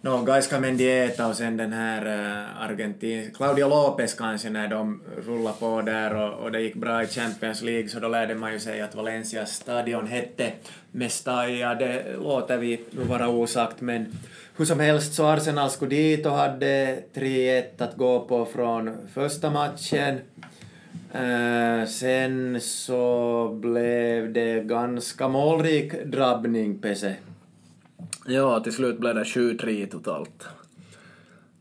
No, 0.00 0.22
Gaisca 0.24 0.60
Mendieta 0.60 1.26
och 1.26 1.36
sen 1.36 1.56
den 1.56 1.72
här 1.72 2.06
eh, 2.06 2.62
Argentin, 2.62 3.30
Claudio 3.34 3.68
Lopez 3.68 4.14
kanske 4.14 4.50
när 4.50 4.68
de 4.68 5.00
rullade 5.26 5.56
på 5.58 5.82
där 5.82 6.14
och, 6.14 6.44
och 6.44 6.52
det 6.52 6.60
gick 6.60 6.74
bra 6.74 7.02
i 7.02 7.06
Champions 7.06 7.62
League 7.62 7.88
så 7.88 8.00
då 8.00 8.08
lärde 8.08 8.34
man 8.34 8.52
ju 8.52 8.60
sig 8.60 8.80
att 8.80 8.94
Valencias 8.94 9.54
stadion 9.54 10.06
hette 10.06 10.52
Mestalla, 10.92 11.74
det 11.74 12.16
låter 12.16 12.56
vi 12.56 12.80
nu 12.90 13.02
vara 13.02 13.28
osagt 13.28 13.80
men 13.80 14.18
hur 14.56 14.64
som 14.64 14.80
helst 14.80 15.14
så 15.14 15.26
Arsenal 15.26 15.70
skulle 15.70 15.96
dit 15.96 16.26
och 16.26 16.32
hade 16.32 17.02
3-1 17.14 17.64
att 17.78 17.96
gå 17.96 18.20
på 18.20 18.46
från 18.46 18.96
första 19.14 19.50
matchen. 19.50 20.20
Eh, 21.12 21.86
sen 21.86 22.60
så 22.60 23.48
blev 23.60 24.32
det 24.32 24.60
ganska 24.60 25.28
målrik 25.28 26.04
drabbning, 26.04 26.78
Pese. 26.78 27.16
Ja, 28.26 28.60
till 28.60 28.72
slut 28.72 28.98
blev 28.98 29.14
det 29.14 29.24
7-3 29.24 29.86
totalt. 29.86 30.48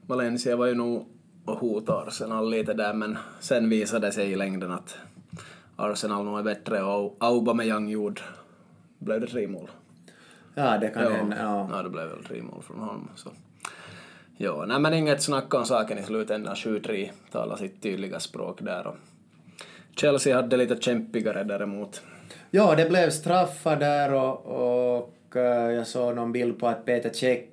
Valencia 0.07 0.55
var 0.55 0.65
ju 0.65 0.75
nog 0.75 1.07
och 1.45 1.59
hotade 1.59 2.07
Arsenal 2.07 2.49
lite 2.49 2.73
där 2.73 2.93
men 2.93 3.17
sen 3.39 3.69
visade 3.69 4.07
det 4.07 4.11
sig 4.11 4.31
i 4.31 4.35
längden 4.35 4.71
att 4.71 4.97
Arsenal 5.75 6.25
nog 6.25 6.39
är 6.39 6.43
bättre 6.43 6.83
och 6.83 7.17
Aubameyang 7.19 7.89
gjorde, 7.89 8.21
blev 8.99 9.21
det 9.21 9.27
tre 9.27 9.47
mål? 9.47 9.69
Ja, 10.55 10.77
det 10.77 10.89
kan 10.89 11.11
hända. 11.11 11.37
Ja. 11.39 11.69
ja, 11.71 11.83
det 11.83 11.89
blev 11.89 12.07
väl 12.07 12.23
tre 12.23 12.41
mål 12.41 12.61
från 12.61 12.79
honom. 12.79 13.09
Så. 13.15 13.29
Ja, 14.37 14.65
nej 14.67 14.79
men 14.79 14.93
inget 14.93 15.21
snack 15.21 15.53
om 15.53 15.65
saken 15.65 15.97
i 15.97 16.03
slutändan. 16.03 16.55
7-3 16.55 17.09
talar 17.31 17.55
sitt 17.55 17.81
tydliga 17.81 18.19
språk 18.19 18.59
där. 18.61 18.87
Och 18.87 18.95
Chelsea 19.97 20.35
hade 20.35 20.57
lite 20.57 20.75
kämpigare 20.75 21.43
däremot. 21.43 22.01
ja, 22.51 22.75
det 22.75 22.89
blev 22.89 23.09
straffar 23.09 23.75
där 23.75 24.13
och, 24.13 24.45
och 24.45 25.35
eh, 25.35 25.71
jag 25.71 25.87
såg 25.87 26.15
någon 26.15 26.31
bild 26.31 26.59
på 26.59 26.67
att 26.67 26.85
Peter 26.85 27.09
Cech 27.13 27.49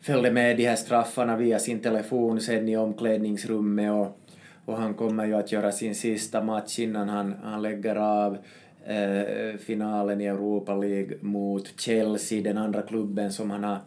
följde 0.00 0.30
med 0.30 0.56
de 0.56 0.66
här 0.66 0.76
straffarna 0.76 1.36
via 1.36 1.58
sin 1.58 1.80
telefon 1.80 2.40
sen 2.40 2.68
i 2.68 2.76
omklädningsrummet 2.76 3.92
och, 3.92 4.18
och 4.64 4.76
han 4.76 4.94
kommer 4.94 5.26
ju 5.26 5.34
att 5.34 5.52
göra 5.52 5.72
sin 5.72 5.94
sista 5.94 6.42
match 6.42 6.78
innan 6.78 7.08
han, 7.08 7.34
han 7.44 7.62
lägger 7.62 7.96
av 7.96 8.38
eh, 8.86 9.56
finalen 9.58 10.20
i 10.20 10.26
Europa 10.26 10.74
League 10.74 11.16
mot 11.20 11.80
Chelsea, 11.80 12.42
den 12.42 12.58
andra 12.58 12.82
klubben 12.82 13.32
som 13.32 13.50
han 13.50 13.64
har 13.64 13.78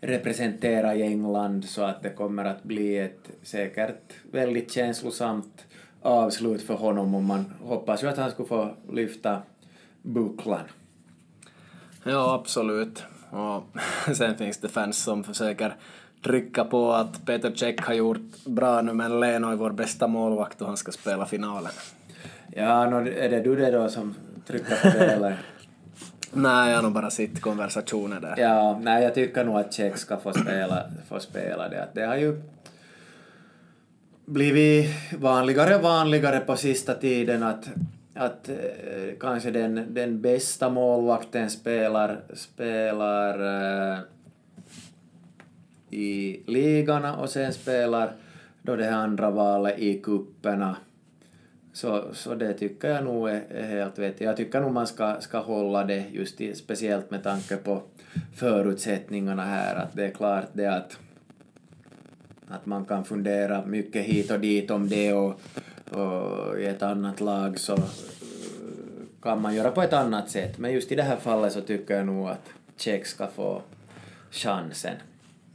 representerat 0.00 0.96
i 0.96 1.02
England, 1.02 1.64
så 1.64 1.82
att 1.82 2.02
det 2.02 2.10
kommer 2.10 2.44
att 2.44 2.62
bli 2.62 2.98
ett 2.98 3.30
säkert 3.42 4.12
väldigt 4.32 4.72
känslosamt 4.72 5.66
avslut 6.02 6.62
för 6.62 6.74
honom 6.74 7.14
och 7.14 7.22
man 7.22 7.52
hoppas 7.64 8.02
ju 8.02 8.08
att 8.08 8.16
han 8.16 8.30
skulle 8.30 8.48
få 8.48 8.70
lyfta 8.92 9.42
bucklan. 10.02 10.64
Ja, 12.04 12.34
absolut. 12.34 13.02
Och 13.30 13.62
sen 14.16 14.36
finns 14.36 14.58
det 14.58 14.68
fans 14.68 15.02
som 15.02 15.24
försöker 15.24 15.76
trycka 16.24 16.64
på 16.64 16.92
att 16.92 17.26
Peter 17.26 17.52
Cech 17.54 17.86
har 17.86 17.94
gjort 17.94 18.44
bra 18.44 18.82
nu 18.82 18.92
men 18.92 19.20
Leno 19.20 19.48
är 19.48 19.56
vår 19.56 19.70
bästa 19.70 20.06
målvakt 20.06 20.60
och 20.60 20.66
han 20.66 20.76
ska 20.76 20.92
spela 20.92 21.26
finalen. 21.26 21.72
Ja, 22.52 22.90
nå, 22.90 22.96
är 22.96 23.28
det 23.28 23.40
du 23.40 23.56
det 23.56 23.70
då 23.70 23.88
som 23.88 24.14
trycker 24.46 24.76
på 24.82 24.98
det 24.98 25.12
eller? 25.12 25.38
Nej, 26.32 26.70
jag 26.70 26.76
har 26.76 26.82
nog 26.82 26.92
bara 26.92 27.10
sett 27.10 27.40
konversationer 27.40 28.20
där. 28.20 28.34
Ja, 28.38 28.78
nej, 28.82 29.02
jag 29.02 29.14
tycker 29.14 29.44
nog 29.44 29.56
att 29.56 29.72
Tjeck 29.72 29.96
ska 29.96 30.16
få 30.16 30.32
spela, 30.32 30.84
få 31.08 31.20
spela 31.20 31.68
det. 31.68 31.82
Att 31.82 31.94
det 31.94 32.06
har 32.06 32.16
ju 32.16 32.42
blivit 34.30 34.90
vanligare 35.18 35.76
och 35.76 35.82
vanligare 35.82 36.40
på 36.40 36.56
sista 36.56 36.94
tiden 36.94 37.42
att, 37.42 37.68
att 38.14 38.48
eh, 38.48 38.56
kanske 39.20 39.50
den, 39.50 39.94
den 39.94 40.20
bästa 40.20 40.70
målvakten 40.70 41.50
spelar, 41.50 42.20
spelar 42.34 43.38
eh, 43.92 43.98
i 45.90 46.42
ligorna 46.46 47.16
och 47.16 47.30
sen 47.30 47.52
spelar 47.52 48.12
då 48.62 48.76
det 48.76 48.84
här 48.84 48.92
andra 48.92 49.30
valet 49.30 49.78
i 49.78 50.00
kupperna. 50.00 50.76
Så, 51.72 52.04
så 52.12 52.34
det 52.34 52.52
tycker 52.52 52.88
jag 52.88 53.04
nog 53.04 53.28
är, 53.28 53.42
är 53.50 53.66
helt 53.66 53.98
vettigt. 53.98 54.20
Jag 54.20 54.36
tycker 54.36 54.60
nog 54.60 54.72
man 54.72 54.86
ska, 54.86 55.16
ska 55.20 55.38
hålla 55.38 55.84
det 55.84 56.04
just 56.12 56.40
i, 56.40 56.54
speciellt 56.54 57.10
med 57.10 57.22
tanke 57.22 57.56
på 57.56 57.82
förutsättningarna 58.34 59.44
här. 59.44 59.76
Att 59.76 59.96
det 59.96 60.04
är 60.04 60.10
klart 60.10 60.44
det 60.52 60.66
att, 60.66 60.98
att 62.50 62.66
man 62.66 62.84
kan 62.84 63.04
fundera 63.04 63.66
mycket 63.66 64.04
hit 64.04 64.30
och 64.30 64.40
dit 64.40 64.70
om 64.70 64.88
det 64.88 65.12
och, 65.12 65.40
och 65.90 66.60
i 66.60 66.66
ett 66.66 66.82
annat 66.82 67.20
lag 67.20 67.58
så 67.58 67.72
eh, 67.72 67.82
kan 69.22 69.40
man 69.40 69.54
göra 69.54 69.70
på 69.70 69.82
ett 69.82 69.92
annat 69.92 70.30
sätt. 70.30 70.58
Men 70.58 70.72
just 70.72 70.92
i 70.92 70.94
det 70.94 71.02
här 71.02 71.16
fallet 71.16 71.52
så 71.52 71.60
tycker 71.60 71.96
jag 71.96 72.06
nog 72.06 72.28
att 72.28 72.48
Tjeck 72.76 73.06
ska 73.06 73.26
få 73.26 73.62
chansen. 74.30 74.94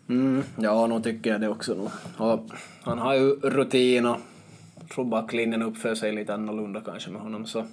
Mm, 0.09 0.43
ja, 0.57 0.87
nog 0.87 1.03
tycker 1.03 1.29
jag 1.31 1.41
det 1.41 1.47
också. 1.47 1.73
nog. 1.73 1.89
Och 2.17 2.39
han 2.81 2.99
har 2.99 3.13
ju 3.13 3.35
rutin 3.35 4.05
och 4.05 4.17
tror 4.93 5.05
backlinjen 5.05 5.61
uppför 5.61 5.95
sig 5.95 6.11
lite 6.11 6.33
annorlunda 6.33 6.81
kanske 6.85 7.09
med 7.09 7.21
honom. 7.21 7.45
Så, 7.45 7.65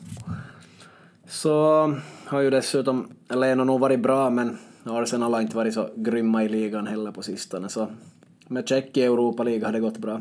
så 1.27 1.95
har 2.25 2.41
ju 2.41 2.51
dessutom 2.51 3.09
Leno 3.29 3.65
nog 3.65 3.81
varit 3.81 4.01
bra 4.01 4.31
men 4.31 4.59
Arsenal 4.85 5.35
har 5.35 5.41
inte 5.41 5.57
varit 5.57 5.75
så 5.75 5.89
grymma 5.97 6.45
i 6.45 6.49
ligan 6.49 6.87
heller 6.87 7.11
på 7.11 7.23
sistone. 7.23 7.69
Så 7.69 7.89
med 8.53 8.69
Tjeck 8.69 8.97
i 8.97 9.03
Europa 9.03 9.43
League 9.43 9.65
har 9.65 9.73
det 9.73 9.81
gått 9.81 9.99
bra. 9.99 10.21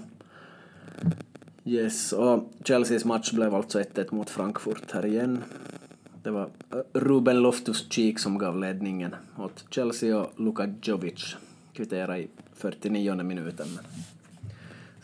Yes, 1.65 2.13
och 2.13 2.51
Chelseas 2.65 3.05
match 3.05 3.31
blev 3.31 3.55
alltså 3.55 3.79
1-1 3.79 4.15
mot 4.15 4.29
Frankfurt 4.29 4.91
här 4.91 5.05
igen. 5.05 5.43
Det 6.23 6.31
var 6.31 6.49
eh, 6.71 6.77
Ruben 6.93 7.45
Loftus-Cheek 7.45 8.17
som 8.17 8.37
gav 8.37 8.59
ledningen 8.59 9.15
åt 9.37 9.65
Chelsea 9.69 10.17
och 10.17 10.39
Luka 10.39 10.73
Jovic 10.81 11.35
kvitterade 11.73 12.19
i 12.19 12.27
49 12.53 13.23
minuten. 13.23 13.67
Men 13.73 13.83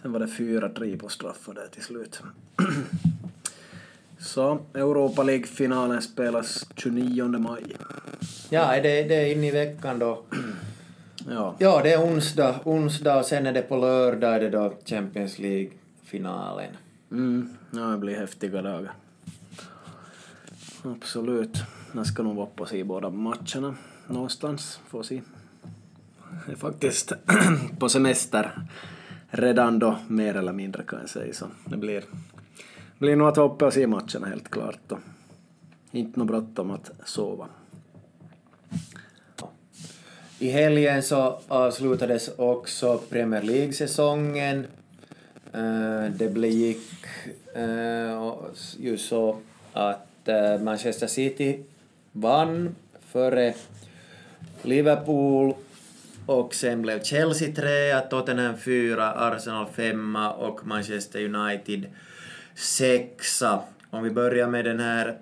sen 0.02 0.12
var 0.12 0.20
det 0.20 0.26
4-3 0.26 1.00
på 1.00 1.10
straffar 1.10 1.54
där 1.54 1.68
till 1.68 1.84
slut. 1.84 2.22
Så 4.20 4.60
Europa 4.74 5.24
League-finalen 5.24 6.02
spelas 6.02 6.66
29 6.76 7.28
maj. 7.28 7.64
Ja, 8.50 8.76
är 8.76 8.84
det, 8.84 9.04
det 9.04 9.16
är 9.16 9.36
inne 9.36 9.48
i 9.48 9.52
veckan 9.52 10.00
då. 10.00 10.24
Ja. 11.30 11.56
Ja, 11.60 11.82
det 11.84 11.94
är 11.94 12.02
onsdag, 12.02 12.60
onsdag 12.64 13.20
och 13.20 13.26
sen 13.26 13.46
är 13.46 13.54
det 13.54 13.62
på 13.62 13.78
lördag 13.78 14.36
är 14.36 14.40
det 14.40 14.50
då 14.50 14.74
Champions 14.86 15.40
League-finalen. 15.40 16.72
Mm, 17.12 17.50
ja, 17.72 17.80
det 17.80 17.98
blir 17.98 18.16
häftiga 18.16 18.62
dagar. 18.62 18.94
Absolut. 20.84 21.64
Jag 21.96 22.08
ska 22.08 22.24
nog 22.24 22.36
vara 22.36 22.46
på 22.56 22.66
se 22.66 22.84
båda 22.84 23.10
matcherna 23.10 23.76
någonstans. 24.08 24.80
Får 24.88 25.04
se. 25.04 25.22
Jag 26.46 26.54
är 26.54 26.56
faktiskt 26.56 27.14
på 27.80 27.90
semester 27.90 28.52
redan 29.30 29.80
då, 29.80 29.98
mer 30.08 30.36
eller 30.36 30.54
mindre 30.54 30.84
kan 30.84 31.00
jag 31.00 31.10
säga. 31.10 31.34
Så 31.34 31.46
det 31.66 31.78
blir, 31.78 32.04
blir 32.98 33.16
nog 33.16 33.28
att 33.28 33.38
uppe 33.38 33.66
och 33.66 33.74
se 33.74 33.88
matcherna 33.88 34.28
helt 34.28 34.52
klart. 34.52 34.92
Och 34.92 35.00
inte 35.92 36.20
något 36.20 36.28
bråttom 36.28 36.72
att 36.72 36.92
sova. 37.06 37.48
I 40.40 40.50
helgen 40.50 41.04
så 41.04 41.40
avslutades 41.48 42.30
också 42.38 42.98
Premier 42.98 43.42
League-säsongen. 43.42 44.68
Eh, 45.54 46.06
det 46.10 46.30
blev 46.30 46.76
eh, 47.56 48.34
ju 48.78 48.98
så 48.98 49.38
att 49.74 50.28
eh, 50.28 50.60
Manchester 50.62 51.08
City 51.08 51.64
vann 52.12 52.76
före 53.12 53.54
Liverpool 54.62 55.54
och 56.26 56.56
sen 56.56 56.82
blev 56.82 57.04
Chelsea 57.04 57.56
trea, 57.56 58.02
Tottenham 58.02 58.58
fyra, 58.58 59.12
Arsenal 59.12 59.68
femma 59.74 60.34
och 60.34 60.68
Manchester 60.68 61.36
United 61.36 61.86
sexa. 62.56 63.60
Om 63.90 64.04
vi 64.04 64.10
börjar 64.10 64.48
med 64.48 64.66
den 64.66 64.80
här 64.80 65.18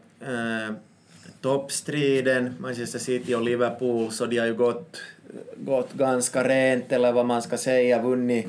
toppstriden, 1.45 2.55
Manchester 2.59 2.99
City 2.99 3.35
och 3.35 3.41
Liverpool, 3.41 4.11
så 4.11 4.25
de 4.25 4.37
har 4.37 4.45
ju 4.45 4.53
gått, 4.53 5.01
gått 5.55 5.93
ganska 5.93 6.47
rent, 6.47 6.91
eller 6.91 7.11
vad 7.11 7.25
man 7.25 7.41
ska 7.41 7.57
säga, 7.57 8.01
vunnit 8.01 8.47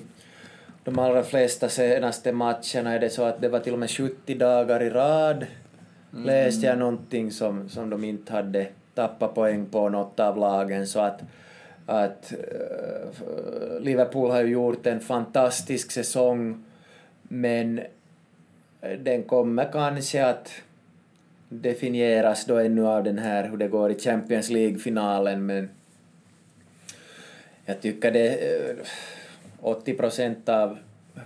de 0.84 0.98
allra 0.98 1.22
flesta 1.22 1.68
senaste 1.68 2.32
matcherna. 2.32 2.94
Är 2.94 2.98
det 2.98 3.10
så 3.10 3.22
att 3.24 3.40
det 3.40 3.48
var 3.48 3.60
till 3.60 3.72
och 3.72 3.78
med 3.78 3.90
70 3.90 4.34
dagar 4.34 4.82
i 4.82 4.90
rad, 4.90 5.46
läste 6.10 6.66
jag 6.66 6.78
någonting 6.78 7.30
som, 7.30 7.68
som 7.68 7.90
de 7.90 8.04
inte 8.04 8.32
hade 8.32 8.66
tappat 8.94 9.34
poäng 9.34 9.66
på 9.66 9.88
något 9.88 10.20
av 10.20 10.38
lagen, 10.38 10.86
så 10.86 11.00
att 11.00 11.20
att 11.86 12.32
eh, 12.32 13.80
Liverpool 13.80 14.30
har 14.30 14.42
ju 14.42 14.52
gjort 14.52 14.86
en 14.86 15.00
fantastisk 15.00 15.90
säsong 15.90 16.64
men 17.22 17.80
den 18.98 19.22
kommer 19.22 19.72
kanske 19.72 20.26
att 20.26 20.50
definieras 21.48 22.44
då 22.44 22.58
ännu 22.58 22.86
av 22.86 23.04
den 23.04 23.18
här 23.18 23.48
hur 23.48 23.56
det 23.56 23.68
går 23.68 23.90
i 23.90 23.98
Champions 23.98 24.50
League-finalen 24.50 25.46
men 25.46 25.68
jag 27.64 27.80
tycker 27.80 28.12
det 28.12 28.28
eh, 28.28 28.76
80 29.60 29.94
procent 29.94 30.48
av 30.48 30.78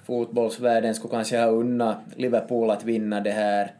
fotbollsvärlden 0.04 0.94
skulle 0.94 1.10
kanske 1.10 1.38
ha 1.38 1.46
unnat 1.46 1.98
Liverpool 2.16 2.70
att 2.70 2.84
vinna 2.84 3.20
det 3.20 3.30
här. 3.30 3.72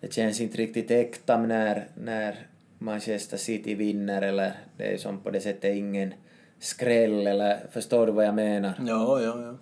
Det 0.00 0.12
känns 0.12 0.40
inte 0.40 0.58
riktigt 0.58 0.90
äkta 0.90 1.36
när, 1.36 1.84
när 1.94 2.36
Manchester 2.78 3.36
City 3.36 3.74
vinner 3.74 4.22
eller 4.22 4.52
det 4.76 4.94
är 4.94 4.96
som 4.96 5.20
på 5.20 5.30
det 5.30 5.40
sättet 5.40 5.76
ingen 5.76 6.14
skräll 6.58 7.26
eller 7.26 7.58
förstår 7.72 8.06
du 8.06 8.12
vad 8.12 8.26
jag 8.26 8.34
menar? 8.34 8.74
Ja, 8.86 9.22
ja, 9.22 9.40
ja. 9.42 9.54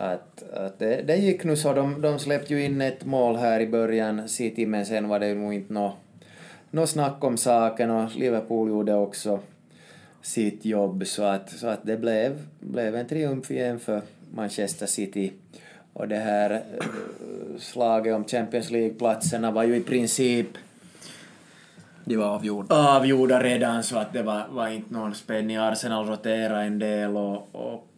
Att, 0.00 0.42
att 0.52 0.78
det, 0.78 1.02
det 1.02 1.16
gick 1.16 1.44
nu 1.44 1.56
så, 1.56 1.72
de, 1.72 2.00
de 2.00 2.18
släppte 2.18 2.54
ju 2.54 2.64
in 2.64 2.80
ett 2.80 3.04
mål 3.04 3.36
här 3.36 3.60
i 3.60 3.66
början, 3.66 4.28
City, 4.28 4.66
men 4.66 4.86
sen 4.86 5.08
var 5.08 5.18
det 5.18 5.28
ju 5.28 5.34
nog 5.34 5.54
inte 5.54 5.72
något 5.72 5.94
nå 6.70 6.86
snack 6.86 7.24
om 7.24 7.36
saken 7.36 7.90
och 7.90 8.16
Liverpool 8.16 8.68
gjorde 8.68 8.94
också 8.94 9.40
sitt 10.22 10.64
jobb 10.64 11.06
så 11.06 11.22
att, 11.22 11.50
så 11.50 11.66
att 11.66 11.80
det 11.82 11.96
blev, 11.96 12.46
blev 12.60 12.96
en 12.96 13.06
triumf 13.06 13.50
igen 13.50 13.80
för 13.80 14.02
Manchester 14.34 14.86
City. 14.86 15.32
Och 15.92 16.08
det 16.08 16.16
här 16.16 16.50
eh, 16.50 16.86
slaget 17.58 18.14
om 18.14 18.24
Champions 18.24 18.70
League-platserna 18.70 19.50
var 19.50 19.62
ju 19.62 19.76
i 19.76 19.80
princip 19.80 20.48
De 22.04 22.16
var 22.16 22.26
avgjorda. 22.26 22.74
avgjorda 22.74 23.42
redan 23.42 23.82
så 23.82 23.98
att 23.98 24.12
det 24.12 24.22
var, 24.22 24.46
var 24.50 24.68
inte 24.68 24.94
någon 24.94 25.14
spänning. 25.14 25.56
Arsenal 25.56 26.06
roterade 26.06 26.62
en 26.62 26.78
del 26.78 27.16
och, 27.16 27.54
och 27.54 27.89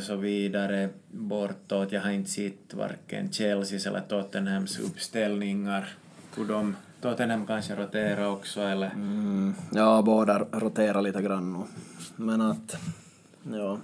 så 0.00 0.16
vidare 0.16 0.88
bortåt. 1.10 1.92
Jag 1.92 2.00
har 2.00 2.10
inte 2.10 2.30
sett 2.30 2.74
varken 2.74 3.32
Chelseas 3.32 3.86
eller 3.86 4.00
Tottenhams 4.00 4.78
uppställningar. 4.78 5.88
Hur 6.36 6.44
de, 6.44 6.76
Tottenham 7.00 7.46
kanske 7.46 7.76
roterar 7.76 8.28
också 8.28 8.60
eller? 8.60 8.90
Mm, 8.90 9.54
ja, 9.72 10.02
båda 10.02 10.38
roterar 10.52 11.02
lite 11.02 11.22
grann 11.22 11.52
nog. 11.52 11.66
Men 12.16 12.40
att, 12.40 12.76
ja. 13.52 13.78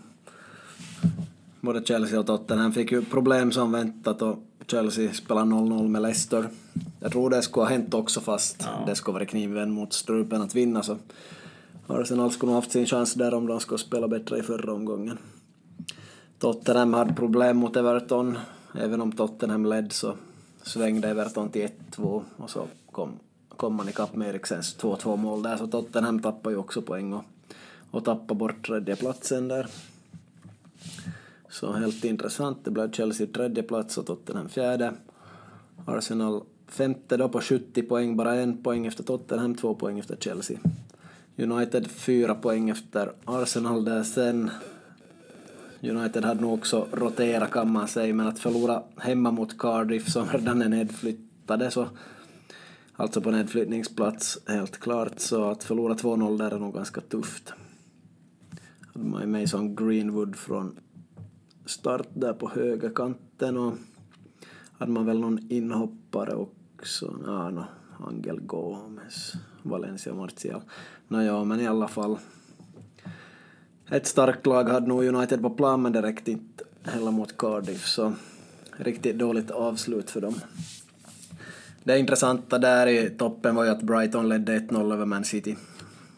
Både 1.61 1.85
Chelsea 1.85 2.21
och 2.21 2.27
Tottenham 2.27 2.73
fick 2.73 2.93
ju 2.93 3.05
problem 3.05 3.53
som 3.53 3.73
väntat 3.73 4.23
och 4.23 4.39
Chelsea 4.67 5.13
spelar 5.13 5.43
0-0 5.43 5.89
med 5.89 6.03
Leicester. 6.03 6.49
Jag 7.01 7.13
tror 7.13 7.31
det 7.31 7.43
skulle 7.43 7.65
ha 7.65 7.71
hänt 7.71 7.95
också 7.95 8.21
fast 8.21 8.69
det 8.87 8.95
skulle 8.95 9.13
vara 9.13 9.25
kniven 9.25 9.71
mot 9.71 9.93
strupen 9.93 10.43
att 10.43 10.55
vinna 10.55 10.83
så 10.83 10.99
Arsenal 11.87 12.31
skulle 12.31 12.53
nog 12.53 12.57
haft 12.57 12.73
sin 12.73 12.87
chans 12.87 13.15
där 13.15 13.35
om 13.35 13.47
de 13.47 13.61
skulle 13.61 13.79
spela 13.79 14.09
bättre 14.09 14.39
i 14.39 14.43
förra 14.43 14.73
omgången. 14.73 15.19
Tottenham 16.41 16.95
hade 16.95 17.15
problem 17.15 17.57
mot 17.57 17.77
Everton. 17.77 18.39
Även 18.75 19.01
om 19.01 19.13
Tottenham 19.13 19.67
ledde 19.67 19.91
så 19.91 20.15
svängde 20.63 21.09
Everton 21.09 21.49
till 21.49 21.69
1-2 21.91 22.23
och 22.37 22.51
så 22.51 22.67
kom, 22.93 23.13
kom 23.49 23.75
man 23.75 23.89
ikapp 23.89 24.17
med 24.17 24.29
Eriksens 24.29 24.77
2-2 24.79 25.17
mål 25.17 25.43
där 25.43 25.57
så 25.57 25.67
Tottenham 25.67 26.23
tappade 26.23 26.55
ju 26.55 26.59
också 26.59 26.83
poäng 26.83 27.13
och, 27.13 27.25
och 27.91 28.05
tappade 28.05 28.39
bort 28.39 28.67
tredje 28.67 28.97
platsen 28.97 29.49
där. 29.49 29.67
Så 31.51 31.73
helt 31.73 32.05
intressant. 32.05 32.59
Det 32.65 32.71
blev 32.71 32.93
Chelsea 32.93 33.27
tredje 33.27 33.63
plats 33.63 33.99
och 33.99 34.07
Tottenham 34.07 34.49
fjärde. 34.49 34.93
Arsenal 35.87 36.43
femte 36.67 37.17
då 37.17 37.29
på 37.29 37.41
70 37.41 37.83
poäng, 37.83 38.17
bara 38.17 38.35
en 38.35 38.63
poäng 38.63 38.87
efter 38.87 39.03
Tottenham, 39.03 39.55
två 39.55 39.75
poäng 39.75 39.99
efter 39.99 40.17
Chelsea. 40.17 40.59
United 41.37 41.91
fyra 41.91 42.35
poäng 42.35 42.71
efter 42.71 43.13
Arsenal 43.25 43.85
där 43.85 44.03
sen. 44.03 44.51
United 45.83 46.25
hade 46.25 46.41
nog 46.41 46.55
också 46.55 46.87
roterat 46.93 47.51
kan 47.51 47.73
man 47.73 47.89
säga, 47.89 48.15
men 48.15 48.27
att 48.27 48.39
förlora 48.39 48.83
hemma 48.97 49.31
mot 49.31 49.59
Cardiff 49.59 50.09
som 50.09 50.27
redan 50.29 50.63
är 50.63 50.69
nedflyttade 50.69 51.71
så 51.71 51.89
alltså 52.97 53.21
på 53.21 53.31
nedflyttningsplats 53.31 54.39
helt 54.47 54.81
klart, 54.81 55.21
så 55.21 55.51
att 55.51 55.65
förlora 55.65 55.95
2-0 55.95 56.39
där 56.39 56.51
är 56.51 56.59
nog 56.59 56.75
ganska 56.75 57.01
tufft. 57.01 57.53
Hade 58.95 59.07
man 59.07 59.21
ju 59.21 59.27
Mason 59.27 59.77
Greenwood 59.77 60.37
från 60.37 60.77
start 61.67 62.09
där 62.15 62.33
på 62.33 62.51
högerkanten 62.51 63.57
och 63.57 63.75
hade 64.79 64.93
man 64.93 65.07
väl 65.07 65.21
någon 65.21 65.51
inhoppare 65.53 66.35
också. 66.35 67.17
Ja, 67.27 67.51
no, 67.51 67.65
Angel 67.99 68.41
Gomes, 68.41 69.33
Valencia 69.63 70.15
Martial. 70.15 70.61
Nåja, 71.09 71.45
men 71.45 71.61
i 71.61 71.67
alla 71.67 71.89
fall. 71.89 72.19
Ett 73.91 74.07
starkt 74.07 74.47
lag 74.47 74.69
hade 74.69 74.87
nog 74.87 75.05
United 75.05 75.43
på 75.43 75.51
plan, 75.51 75.83
men 75.83 75.93
det 75.93 76.03
räckte 76.03 76.31
inte 76.31 76.65
heller 76.83 77.11
mot 77.11 77.39
Cardiff, 77.39 77.87
så 77.87 78.13
riktigt 78.77 79.19
dåligt 79.19 79.51
avslut 79.51 80.11
för 80.11 80.21
dem. 80.21 80.35
det 81.85 81.99
intressanta 81.99 82.59
där 82.59 82.87
i 82.87 83.11
toppen 83.11 83.55
var 83.55 83.65
ju 83.65 83.71
att 83.71 83.83
Brighton 83.83 84.29
ledde 84.29 84.59
1-0 84.59 84.93
över 84.93 85.07
Man 85.07 85.25
City. 85.25 85.57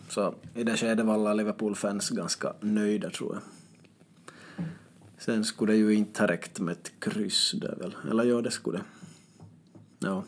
Så 0.08 0.34
i 0.54 0.64
det 0.64 0.76
skedet 0.76 1.06
var 1.06 1.14
alla 1.14 1.34
Liverpool-fans 1.34 2.10
ganska 2.10 2.52
nöjda 2.60 3.10
tror 3.10 3.34
jag. 3.34 3.42
Sen 5.18 5.44
skulle 5.44 5.72
det 5.72 5.78
ju 5.78 5.94
inte 5.94 6.22
ha 6.22 6.28
räckt 6.28 6.60
med 6.60 6.72
ett 6.72 6.92
kryss 6.98 7.52
där 7.52 7.76
väl, 7.80 7.96
eller 8.10 8.24
ja, 8.24 8.40
det 8.40 8.50
skulle 8.50 8.78
det. 8.78 8.84
Ja. 9.98 10.24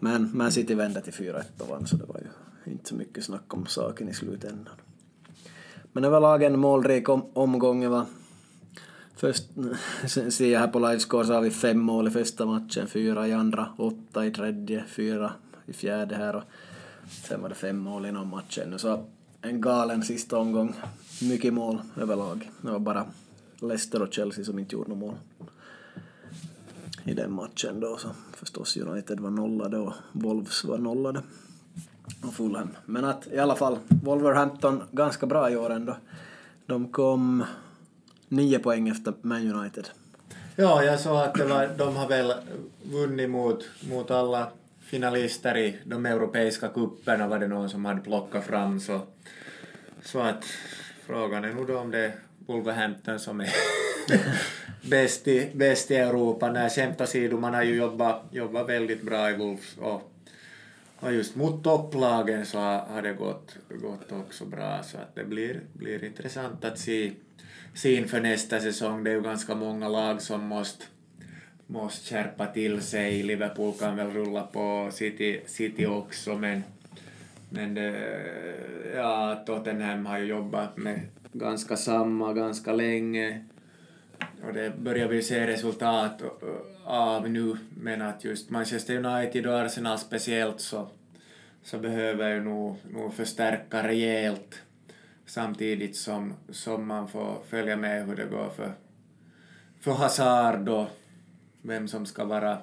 Men 0.00 0.30
Man 0.36 0.52
City 0.52 0.74
vände 0.74 1.00
till 1.00 1.12
4-1 1.12 1.42
och 1.58 1.68
vann, 1.68 1.86
så 1.86 1.96
det 1.96 2.04
var 2.04 2.20
ju 2.20 2.72
inte 2.72 2.88
så 2.88 2.94
mycket 2.94 3.24
snack 3.24 3.54
om 3.54 3.66
saken 3.66 4.08
i 4.08 4.14
slutändan. 4.14 4.74
Men 5.92 6.04
överlag 6.04 6.42
en 6.42 6.58
målrik 6.58 7.08
om, 7.08 7.22
omgång 7.32 7.90
Va? 7.90 8.06
Först 9.16 9.44
ser 10.06 10.52
jag 10.52 10.60
här 10.60 10.68
på 10.68 10.78
livescore 10.78 11.26
så 11.26 11.32
har 11.32 11.40
vi 11.40 11.50
fem 11.50 11.78
mål 11.78 12.08
i 12.08 12.10
första 12.10 12.46
matchen, 12.46 12.86
fyra 12.86 13.28
i 13.28 13.32
andra, 13.32 13.68
åtta 13.76 14.26
i 14.26 14.30
tredje, 14.30 14.84
fyra 14.88 15.32
i 15.66 15.72
fjärde 15.72 16.14
här 16.14 16.36
och 16.36 16.42
sen 17.28 17.42
var 17.42 17.48
det 17.48 17.54
fem 17.54 17.78
mål 17.78 18.06
inom 18.06 18.28
matchen. 18.28 18.78
Så 18.78 19.04
en 19.42 19.60
galen 19.60 20.02
sista 20.02 20.38
omgång. 20.38 20.74
Mycket 21.22 21.54
mål 21.54 21.82
överlag. 21.96 22.50
Det 22.60 22.70
var 22.70 22.78
bara 22.78 23.06
Leicester 23.60 24.02
och 24.02 24.12
Chelsea 24.12 24.44
som 24.44 24.58
inte 24.58 24.74
gjorde 24.74 24.90
något 24.90 24.98
mål 24.98 25.14
i 27.04 27.14
den 27.14 27.32
matchen 27.32 27.80
då. 27.80 27.96
Så 27.96 28.08
förstås 28.32 28.76
United 28.76 29.20
var 29.20 29.30
nollade 29.30 29.78
och 29.78 29.92
Wolves 30.12 30.64
var 30.64 30.78
nollade. 30.78 31.22
Och 32.22 32.34
Fulham. 32.34 32.68
Men 32.84 33.04
att 33.04 33.26
i 33.26 33.38
alla 33.38 33.56
fall, 33.56 33.78
Wolverhampton 33.88 34.82
ganska 34.92 35.26
bra 35.26 35.50
i 35.50 35.56
år 35.56 35.70
ändå. 35.70 35.96
De 36.66 36.88
kom 36.88 37.44
nio 38.28 38.58
poäng 38.58 38.88
efter 38.88 39.14
Man 39.22 39.52
United. 39.52 39.88
Ja, 40.56 40.84
jag 40.84 41.00
såg 41.00 41.16
att 41.16 41.34
det 41.34 41.44
var, 41.44 41.68
de 41.78 41.96
har 41.96 42.08
väl 42.08 42.32
vunnit 42.82 43.30
mot, 43.30 43.64
mot 43.90 44.10
alla 44.10 44.46
finalister 44.80 45.56
i 45.56 45.76
de 45.84 46.06
europeiska 46.06 46.68
kupperna 46.68 47.28
var 47.28 47.38
det 47.38 47.48
någon 47.48 47.70
som 47.70 47.84
hade 47.84 48.00
plockat 48.00 48.44
fram 48.44 48.80
så, 48.80 49.00
så 50.02 50.20
att 50.20 50.44
frågan 51.06 51.44
är 51.44 51.52
nog 51.52 51.66
då 51.66 51.78
om 51.78 51.90
det 51.90 51.98
är 51.98 52.12
Wolverhampton 52.46 53.18
som 53.18 53.40
är 53.40 53.48
bäst, 54.90 55.28
i, 55.28 55.50
bäst 55.54 55.90
i 55.90 55.96
Europa. 55.96 56.52
När 56.52 56.68
skämt 56.68 57.00
åsido, 57.00 57.38
man 57.38 57.54
har 57.54 57.62
ju 57.62 57.74
jobbat, 57.74 58.22
jobbat 58.30 58.68
väldigt 58.68 59.02
bra 59.02 59.30
i 59.30 59.36
Wolves 59.36 59.76
och, 59.78 60.11
och 61.02 61.12
just 61.12 61.36
mot 61.36 61.64
topplagen 61.64 62.46
så 62.46 62.58
har 62.58 63.02
det 63.02 63.12
gått, 63.12 63.56
gått 63.68 64.12
också 64.12 64.44
bra 64.44 64.82
så 64.82 64.98
att 64.98 65.14
det 65.14 65.24
blir, 65.24 65.60
blir 65.72 66.04
intressant 66.04 66.64
att 66.64 66.78
se 66.78 67.12
se 67.74 67.96
inför 67.96 68.20
nästa 68.20 68.60
säsong. 68.60 69.04
Det 69.04 69.10
är 69.10 69.14
ju 69.14 69.22
ganska 69.22 69.54
många 69.54 69.88
lag 69.88 70.22
som 70.22 70.46
måste 70.46 70.84
måste 71.66 72.14
skärpa 72.14 72.46
till 72.46 72.82
sig. 72.82 73.22
Liverpool 73.22 73.72
kan 73.78 73.96
väl 73.96 74.10
rulla 74.10 74.42
på, 74.42 74.88
City, 74.92 75.40
City 75.46 75.86
också, 75.86 76.38
men, 76.38 76.62
men 77.50 77.74
det, 77.74 77.94
ja, 78.94 79.42
Tottenham 79.46 80.06
har 80.06 80.18
ju 80.18 80.24
jobbat 80.24 80.76
med 80.76 81.00
ganska 81.32 81.76
samma 81.76 82.32
ganska 82.32 82.72
länge 82.72 83.44
och 84.46 84.52
det 84.52 84.78
börjar 84.78 85.08
vi 85.08 85.22
se 85.22 85.46
resultat 85.46 86.22
av 86.84 87.30
nu, 87.30 87.56
men 87.76 88.02
att 88.02 88.24
just 88.24 88.50
Manchester 88.50 89.04
United 89.04 89.46
och 89.46 89.60
Arsenal 89.60 89.98
speciellt 89.98 90.60
så, 90.60 90.88
så 91.62 91.78
behöver 91.78 92.34
ju 92.34 92.44
nog, 92.44 92.76
nog 92.90 93.14
förstärka 93.14 93.88
rejält 93.88 94.62
samtidigt 95.26 95.96
som, 95.96 96.34
som 96.48 96.86
man 96.86 97.08
får 97.08 97.42
följa 97.48 97.76
med 97.76 98.06
hur 98.06 98.16
det 98.16 98.26
går 98.26 98.50
för, 98.50 98.72
för 99.80 99.92
Hazard 99.92 100.68
och 100.68 100.88
vem 101.62 101.88
som 101.88 102.06
ska 102.06 102.24
vara 102.24 102.58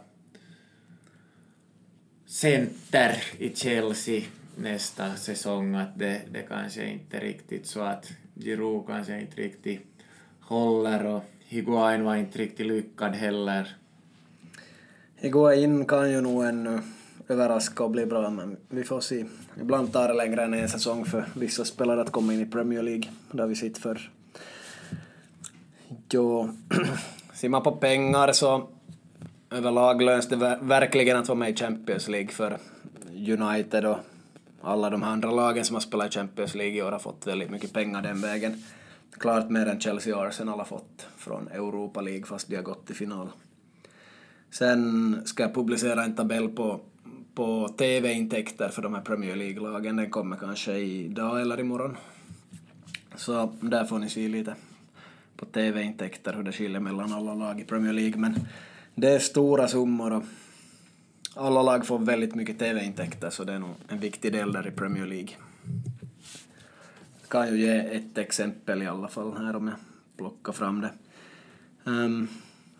center 2.26 3.24
i 3.38 3.56
Chelsea 3.56 4.22
nästa 4.56 5.16
säsong, 5.16 5.76
att 5.76 6.00
det, 6.00 6.22
det 6.32 6.42
kanske 6.42 6.86
inte 6.86 7.20
riktigt 7.20 7.68
så 7.68 7.82
att 7.82 8.12
Giroud 8.36 8.88
kanske 8.88 9.22
inte 9.22 9.42
riktigt 9.42 9.88
håller 10.40 11.06
och 11.06 11.24
Higuain 11.40 12.04
var 12.04 12.16
inte 12.16 12.40
riktigt 12.40 12.68
lyckad 12.68 13.16
heller. 13.16 13.76
Higuain 15.22 15.86
kan 15.86 16.12
ju 16.12 16.22
nog 16.22 16.46
ännu 16.46 16.74
eh, 16.74 16.82
överraska 17.28 17.84
och 17.84 17.92
bli 17.92 18.06
bra, 18.06 18.30
men 18.30 18.58
vi 18.70 18.84
får 18.84 19.02
se. 19.02 19.26
Ibland 19.62 19.94
tar 19.94 20.08
det 20.08 20.14
längre 20.14 20.44
än 20.44 20.54
en 20.54 20.70
säsong 20.70 21.06
för 21.06 21.26
vissa 21.34 21.66
spelare 21.66 22.02
att 22.02 22.12
komma 22.12 22.34
in 22.34 22.42
i 22.42 22.46
Premier 22.46 22.84
League. 22.84 23.04
Det 23.32 23.42
har 23.42 23.48
vi 23.48 23.56
sett 23.56 23.78
förr. 23.78 24.12
Jo, 26.12 26.50
ser 27.34 27.50
man 27.50 27.64
på 27.64 27.72
pengar 27.72 28.32
så 28.32 28.70
överlag 29.50 30.02
löns 30.02 30.28
det 30.28 30.58
verkligen 30.62 31.18
att 31.18 31.28
vara 31.28 31.40
med 31.40 31.50
i 31.50 31.56
Champions 31.56 32.08
League 32.08 32.32
för 32.32 32.58
United 33.14 33.86
och 33.86 33.98
alla 34.62 34.90
de 34.90 35.04
andra 35.04 35.32
lagen 35.32 35.66
som 35.66 35.76
har 35.76 35.82
spelat 35.82 36.08
i 36.08 36.12
Champions 36.12 36.56
League 36.56 36.76
i 36.76 36.82
år 36.82 36.92
har 36.92 37.00
fått 37.00 37.28
väldigt 37.28 37.50
mycket 37.50 37.74
pengar 37.74 38.02
den 38.02 38.22
vägen. 38.22 38.64
Klart 39.20 39.50
mer 39.50 39.66
än 39.66 39.80
Chelsea 39.80 40.18
och 40.18 40.26
Arsenal 40.26 40.60
har 40.60 40.66
fått 40.66 41.08
från 41.18 41.48
Europa 41.48 42.02
League 42.02 42.26
fast 42.26 42.48
de 42.48 42.56
har 42.56 42.64
gått 42.64 42.86
till 42.86 42.96
final. 42.96 43.30
Sen 44.52 45.22
ska 45.26 45.44
jag 45.44 45.54
publicera 45.54 46.04
en 46.04 46.16
tabell 46.16 46.50
på 46.50 46.80
på 47.40 47.70
TV-intäkter 47.78 48.70
för 48.70 48.82
de 48.82 48.94
här 48.94 49.02
Premier 49.02 49.36
League-lagen. 49.36 49.96
Den 49.96 50.10
kommer 50.10 50.38
kanske 50.38 50.78
idag 50.78 51.42
eller 51.42 51.60
imorgon. 51.60 51.98
Så 53.16 53.54
där 53.62 53.86
får 53.86 54.00
ni 54.00 54.10
se 54.10 54.28
lite 54.28 54.56
på 55.36 55.46
TV-intäkter 55.46 56.34
hur 56.34 56.44
det 56.44 56.52
skiljer 56.52 56.80
mellan 56.80 57.14
alla 57.14 57.34
lag 57.34 57.60
i 57.60 57.64
Premier 57.64 57.94
League. 57.94 58.18
Men 58.18 58.36
det 58.96 59.10
är 59.10 59.20
stora 59.20 59.68
summor 59.68 60.14
och 60.14 60.24
alla 61.36 61.62
lag 61.62 61.88
får 61.88 62.00
väldigt 62.00 62.36
mycket 62.36 62.60
TV-intäkter 62.60 63.30
så 63.30 63.44
det 63.44 63.54
är 63.54 63.60
nog 63.60 63.76
en 63.88 64.00
viktig 64.00 64.32
del 64.32 64.54
där 64.54 64.68
i 64.68 64.72
Premier 64.72 65.06
League. 65.06 65.32
Jag 67.22 67.30
kan 67.30 67.48
ju 67.48 67.62
ge 67.62 67.78
ett 67.78 68.18
exempel 68.18 68.84
i 68.84 68.88
alla 68.88 69.08
fall 69.08 69.38
här 69.38 69.56
om 69.56 69.68
jag 69.68 69.78
plockar 70.18 70.54
fram 70.54 70.82
det. 70.82 70.92
Um, 71.84 72.28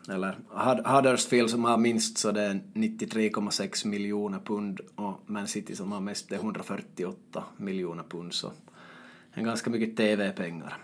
eller 0.10 0.38
Huddersfield 0.86 1.50
som 1.50 1.64
har 1.64 1.78
minst 1.78 2.18
så 2.18 2.32
det 2.32 2.42
är 2.42 2.62
93,6 2.74 3.88
miljoner 3.88 4.40
pund 4.40 4.80
och 4.96 5.20
Man 5.26 5.48
City 5.48 5.76
som 5.76 5.92
har 5.92 6.00
mest 6.00 6.30
det 6.30 6.36
är 6.36 6.40
148 6.40 7.44
miljoner 7.58 8.04
pund 8.04 8.34
så 8.34 8.52
det 9.34 9.42
är 9.42 9.46
ganska 9.46 9.70
mycket 9.70 9.98
TV-pengar. 9.98 10.78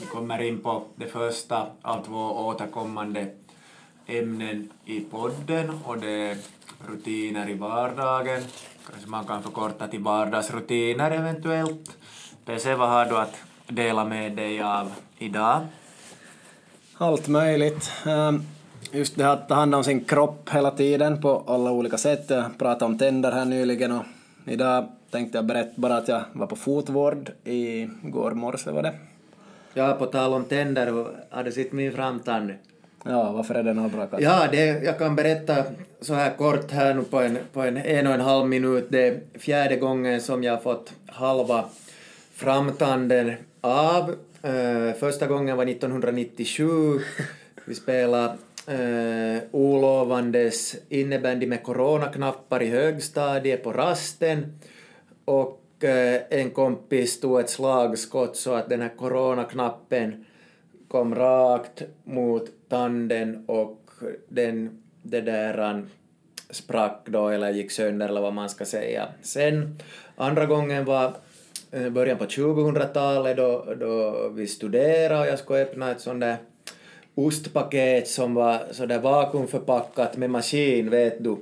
Vi 0.00 0.06
kommer 0.12 0.42
in 0.42 0.58
på 0.58 0.84
det 0.96 1.06
första 1.06 1.66
av 1.82 2.04
två 2.04 2.46
återkommande 2.46 3.30
ämnen 4.06 4.70
i 4.84 5.00
podden 5.00 5.70
och 5.84 5.98
det 5.98 6.10
är 6.10 6.36
rutiner 6.88 7.50
i 7.50 7.54
vardagen 7.54 8.42
Kanske 8.90 9.10
man 9.10 9.24
kan 9.24 9.42
förkorta 9.42 9.88
till 9.88 10.00
vardagsrutiner 10.00 11.10
eventuellt. 11.10 11.96
PC, 12.44 12.74
vad 12.74 12.88
har 12.88 13.04
du 13.04 13.16
att 13.16 13.34
dela 13.66 14.04
med 14.04 14.32
dig 14.32 14.62
av 14.62 14.92
idag? 15.18 15.60
Allt 16.98 17.28
möjligt. 17.28 17.92
Ehm, 18.06 18.42
just 18.92 19.16
det 19.16 19.32
att 19.32 19.48
ta 19.48 19.54
hand 19.54 19.74
om 19.74 19.84
sin 19.84 20.04
kropp 20.04 20.48
hela 20.50 20.70
tiden 20.70 21.20
på 21.20 21.44
alla 21.46 21.70
olika 21.70 21.98
sätt. 21.98 22.30
Jag 22.30 22.58
pratade 22.58 22.84
om 22.84 22.98
tänder 22.98 23.32
här 23.32 23.44
nyligen 23.44 23.92
och 23.92 24.04
idag 24.46 24.86
tänkte 25.10 25.38
jag 25.38 25.44
berätta 25.44 25.72
bara 25.76 25.96
att 25.96 26.08
jag 26.08 26.22
var 26.32 26.46
på 26.46 26.56
fotvård 26.56 27.30
i 27.44 27.88
går 28.02 28.30
morse 28.30 28.70
var 28.70 28.82
det. 28.82 28.94
Ja, 29.74 29.92
på 29.92 30.06
tal 30.06 30.34
om 30.34 30.44
tänder, 30.44 31.06
har 31.30 31.44
du 31.44 31.52
sett 31.52 31.72
min 31.72 31.92
framtand? 31.92 32.52
Ja, 33.06 33.32
varför 33.32 33.54
är 33.54 33.62
den 33.62 33.78
avbrakad? 33.78 34.22
Ja, 34.22 34.48
det, 34.52 34.64
jag 34.66 34.98
kan 34.98 35.16
berätta 35.16 35.64
så 36.00 36.14
här 36.14 36.30
kort 36.36 36.70
här 36.70 36.94
nu 36.94 37.02
på 37.02 37.20
en, 37.20 37.38
på 37.52 37.62
en 37.62 37.76
en 37.76 38.06
och 38.06 38.14
en 38.14 38.20
halv 38.20 38.46
minut. 38.46 38.86
Det 38.88 39.06
är 39.06 39.20
fjärde 39.38 39.76
gången 39.76 40.20
som 40.20 40.44
jag 40.44 40.52
har 40.52 40.60
fått 40.60 40.92
halva 41.06 41.64
framtanden 42.34 43.32
av. 43.60 44.10
Uh, 44.44 44.92
första 44.92 45.26
gången 45.26 45.56
var 45.56 45.66
1997. 45.66 47.00
Vi 47.64 47.74
spelade 47.74 48.36
uh, 48.70 49.42
olovandes 49.50 50.76
innebandy 50.88 51.46
med 51.46 51.62
coronaknappar 51.62 52.62
i 52.62 52.66
högstadiet 52.66 53.64
på 53.64 53.72
rasten. 53.72 54.58
Och 55.24 55.62
uh, 55.84 56.40
en 56.40 56.50
kompis 56.50 57.20
tog 57.20 57.40
ett 57.40 57.50
slagskott 57.50 58.36
så 58.36 58.54
att 58.54 58.68
den 58.68 58.80
här 58.80 58.92
coronaknappen 58.98 60.24
kom 60.94 61.14
rakt 61.14 61.82
mot 62.04 62.50
tanden 62.68 63.44
och 63.46 63.90
den, 64.28 64.82
det 65.02 65.20
där 65.20 65.82
sprack 66.50 67.00
då 67.04 67.28
eller 67.28 67.50
gick 67.50 67.70
sönder 67.70 68.08
eller 68.08 68.20
vad 68.20 68.34
man 68.34 68.48
ska 68.48 68.64
säga. 68.64 69.08
Sen 69.22 69.78
andra 70.16 70.46
gången 70.46 70.84
var 70.84 71.12
eh, 71.70 71.88
början 71.88 72.18
på 72.18 72.24
2000-talet 72.24 73.36
då, 73.36 73.74
då 73.80 74.28
vi 74.28 74.46
studerade 74.46 75.20
och 75.20 75.26
jag 75.26 75.38
skulle 75.38 75.62
öppna 75.62 75.90
ett 75.90 76.00
sånt 76.00 76.20
där 76.20 76.36
ostpaket 77.14 78.08
som 78.08 78.34
var 78.34 78.58
sådär 78.70 78.98
vakuumförpackat 78.98 80.16
med 80.16 80.30
maskin, 80.30 80.90
vet 80.90 81.24
du. 81.24 81.36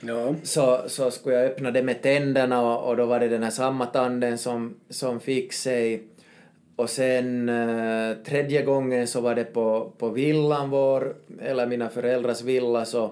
Ja. 0.00 0.34
Så, 0.42 0.80
så 0.86 1.10
skulle 1.10 1.36
jag 1.36 1.44
öppna 1.44 1.70
det 1.70 1.82
med 1.82 2.02
tänderna 2.02 2.62
och, 2.62 2.88
och 2.88 2.96
då 2.96 3.06
var 3.06 3.20
det 3.20 3.28
den 3.28 3.42
här 3.42 3.50
samma 3.50 3.86
tanden 3.86 4.38
som, 4.38 4.74
som 4.90 5.20
fick 5.20 5.52
sig 5.52 6.02
och 6.76 6.90
sen 6.90 7.48
eh, 7.48 8.16
tredje 8.16 8.62
gången 8.62 9.06
så 9.06 9.20
var 9.20 9.34
det 9.34 9.44
på, 9.44 9.92
på 9.98 10.08
villan 10.08 10.70
vår, 10.70 11.16
eller 11.40 11.66
mina 11.66 11.88
föräldrars 11.88 12.42
villa, 12.42 12.84
så 12.84 13.04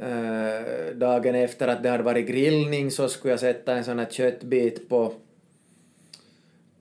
eh, 0.00 0.94
dagen 0.94 1.34
efter 1.34 1.68
att 1.68 1.82
det 1.82 1.88
hade 1.88 2.02
varit 2.02 2.26
grillning 2.26 2.90
så 2.90 3.08
skulle 3.08 3.32
jag 3.32 3.40
sätta 3.40 3.74
en 3.74 3.84
sån 3.84 3.98
här 3.98 4.06
köttbit 4.10 4.88
på 4.88 5.12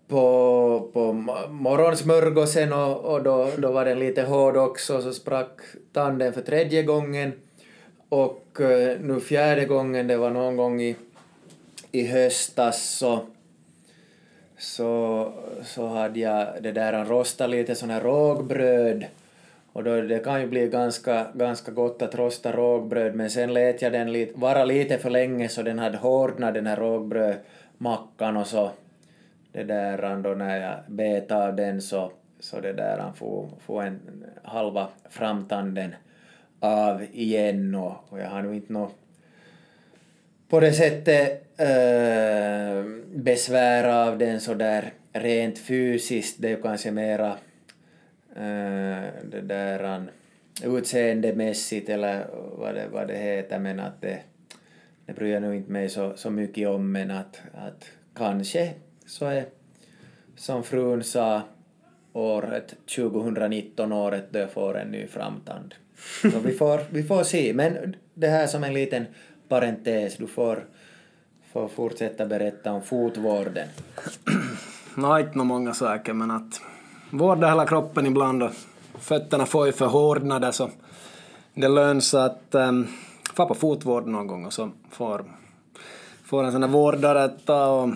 på, 0.07 0.89
på 0.93 1.13
morgonsmörgåsen 1.49 2.73
och, 2.73 3.13
och 3.13 3.23
då, 3.23 3.51
då 3.57 3.71
var 3.71 3.85
den 3.85 3.99
lite 3.99 4.21
hård 4.21 4.57
också 4.57 5.01
så 5.01 5.13
sprack 5.13 5.59
tanden 5.93 6.33
för 6.33 6.41
tredje 6.41 6.83
gången. 6.83 7.33
Och 8.09 8.61
eh, 8.61 8.99
nu 8.99 9.19
fjärde 9.19 9.65
gången, 9.65 10.07
det 10.07 10.17
var 10.17 10.29
någon 10.29 10.57
gång 10.57 10.81
i, 10.81 10.95
i 11.91 12.07
höstas 12.07 12.97
så 12.97 13.19
så, 14.57 15.31
så 15.63 15.87
hade 15.87 16.19
jag 16.19 16.47
det 16.61 16.71
där 16.71 17.05
rostat 17.05 17.49
lite 17.49 17.75
sån 17.75 17.89
här 17.89 18.01
rågbröd. 18.01 19.05
Och 19.73 19.83
då, 19.83 20.01
det 20.01 20.19
kan 20.19 20.41
ju 20.41 20.47
bli 20.47 20.67
ganska, 20.67 21.27
ganska 21.33 21.71
gott 21.71 22.01
att 22.01 22.15
rosta 22.15 22.51
rågbröd 22.51 23.15
men 23.15 23.29
sen 23.29 23.53
lät 23.53 23.81
jag 23.81 23.91
den 23.91 24.11
lite, 24.11 24.39
vara 24.39 24.65
lite 24.65 24.97
för 24.97 25.09
länge 25.09 25.49
så 25.49 25.63
den 25.63 25.79
hade 25.79 25.97
hårdnat 25.97 26.53
den 26.53 26.67
här 26.67 26.75
rågbrödmackan 26.75 28.37
och 28.37 28.47
så. 28.47 28.71
Det 29.51 29.63
där 29.63 30.21
då 30.23 30.29
när 30.29 30.61
jag 30.61 30.75
bet 30.87 31.31
av 31.31 31.55
den 31.55 31.81
så, 31.81 32.11
så 32.39 32.59
det 32.59 32.73
där 32.73 32.97
han 32.97 33.13
får, 33.13 33.49
får 33.65 33.83
en 33.83 34.25
halva 34.43 34.87
framtanden 35.09 35.95
av 36.59 37.03
igen 37.13 37.75
och, 37.75 37.93
och 38.09 38.19
jag 38.19 38.29
har 38.29 38.41
nu 38.41 38.55
inte 38.55 38.73
något 38.73 38.95
på 40.49 40.59
det 40.59 40.73
sättet 40.73 41.59
äh, 41.59 42.85
besvär 43.15 44.07
av 44.07 44.17
den 44.17 44.41
så 44.41 44.53
där 44.53 44.93
rent 45.13 45.59
fysiskt, 45.59 46.41
det 46.41 46.47
är 46.47 46.51
ju 46.51 46.61
kanske 46.61 46.91
mera 46.91 47.27
äh, 48.35 49.03
det 49.23 49.41
där 49.41 50.07
utseendemässigt 50.63 51.89
eller 51.89 52.25
vad 52.57 52.75
det, 52.75 52.87
vad 52.91 53.07
det 53.07 53.17
heter 53.17 53.59
men 53.59 53.79
att 53.79 54.01
det, 54.01 54.19
det 55.05 55.13
bryr 55.13 55.33
jag 55.33 55.41
nog 55.41 55.55
inte 55.55 55.71
mig 55.71 55.89
så, 55.89 56.13
så 56.15 56.29
mycket 56.29 56.67
om 56.67 56.91
men 56.91 57.11
att, 57.11 57.41
att 57.53 57.85
kanske 58.15 58.73
så 59.05 59.25
är 59.25 59.45
som 60.35 60.63
frun 60.63 61.03
sa 61.03 61.41
året 62.13 62.75
2019 62.95 63.91
året 63.93 64.25
då 64.29 64.39
jag 64.39 64.51
får 64.51 64.77
en 64.77 64.87
ny 64.87 65.07
framtand. 65.07 65.75
Så 66.21 66.39
vi 66.39 66.53
får, 66.53 66.79
vi 66.89 67.03
får 67.03 67.23
se 67.23 67.53
men 67.53 67.95
det 68.13 68.27
här 68.27 68.47
som 68.47 68.63
en 68.63 68.73
liten 68.73 69.05
parentes, 69.49 70.17
du 70.17 70.27
får, 70.27 70.65
får 71.53 71.67
fortsätta 71.67 72.25
berätta 72.25 72.71
om 72.71 72.81
fotvården. 72.81 73.67
Nå, 74.95 75.19
inte 75.19 75.37
många 75.37 75.73
saker, 75.73 76.13
men 76.13 76.31
att 76.31 76.61
vårda 77.09 77.47
hela 77.47 77.65
kroppen 77.65 78.05
ibland 78.05 78.43
och 78.43 78.51
fötterna 78.99 79.45
får 79.45 79.65
ju 79.65 79.71
förhårdnader 79.71 80.51
så 80.51 80.69
det 81.53 81.67
löns 81.67 82.13
att 82.13 82.47
um, 82.51 82.87
få 83.33 83.45
på 83.45 83.55
fotvård 83.55 84.07
någon 84.07 84.27
gång 84.27 84.45
och 84.45 84.53
så 84.53 84.71
får, 84.91 85.25
får 86.23 86.43
en 86.43 86.51
sån 86.51 86.61
där 86.61 86.67
vårdare 86.67 87.27
ta 87.27 87.67
och 87.67 87.89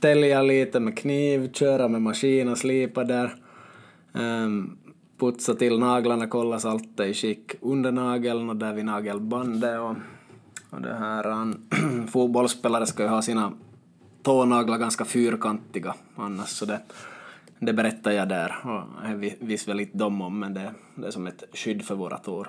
tälja 0.00 0.42
lite 0.42 0.80
med 0.80 0.98
kniv, 0.98 1.52
köra 1.52 1.88
med 1.88 2.02
maskin 2.02 2.48
och 2.48 2.58
slipa 2.58 3.04
där. 3.04 3.34
Um, 4.12 4.78
putsa 5.18 5.54
till 5.54 5.78
naglarna, 5.78 6.26
kolla 6.26 6.58
så 6.58 6.68
allt 6.68 7.00
är 7.00 7.04
i 7.04 7.14
skick 7.14 7.54
under 7.60 7.92
nageln 7.92 8.50
och 8.50 8.56
där 8.56 8.72
vid 8.72 8.84
nagelbandet 8.84 9.80
och 9.80 9.94
och 10.70 10.80
det 10.82 10.94
här, 10.94 11.30
ähm, 11.30 11.62
en 11.70 12.06
fotbollsspelare 12.12 12.86
ska 12.86 13.02
ju 13.02 13.08
ha 13.08 13.22
sina 13.22 13.52
tånaglar 14.22 14.78
ganska 14.78 15.04
fyrkantiga 15.04 15.94
annars 16.16 16.48
så 16.48 16.64
det, 16.64 16.80
det 17.58 17.72
berättar 17.72 18.10
jag 18.10 18.28
där 18.28 18.54
och 18.64 19.08
det 19.20 19.34
visste 19.38 19.70
väl 19.70 19.80
inte 19.80 19.98
de 19.98 20.22
om 20.22 20.40
men 20.40 20.54
det, 20.54 20.70
det 20.94 21.06
är 21.06 21.10
som 21.10 21.26
ett 21.26 21.44
skydd 21.52 21.84
för 21.84 21.94
våra 21.94 22.18
tår. 22.18 22.48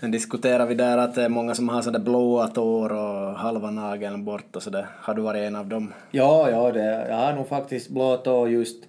Sen 0.00 0.10
diskuterar 0.10 0.66
vi 0.66 0.74
där 0.74 0.98
att 0.98 1.14
det 1.14 1.24
är 1.24 1.28
många 1.28 1.54
som 1.54 1.68
har 1.68 1.82
sådär 1.82 1.98
blåa 1.98 2.48
tår 2.48 2.92
och 2.92 3.38
halva 3.38 3.70
nageln 3.70 4.24
bort 4.24 4.56
och 4.56 4.62
sådär. 4.62 4.86
Har 5.00 5.14
du 5.14 5.22
varit 5.22 5.40
en 5.40 5.56
av 5.56 5.66
dem? 5.66 5.92
Ja, 6.10 6.50
ja, 6.50 6.72
det, 6.72 7.08
jag 7.08 7.16
har 7.16 7.32
nog 7.32 7.48
faktiskt 7.48 7.90
blå 7.90 8.16
tår 8.16 8.48
just, 8.48 8.84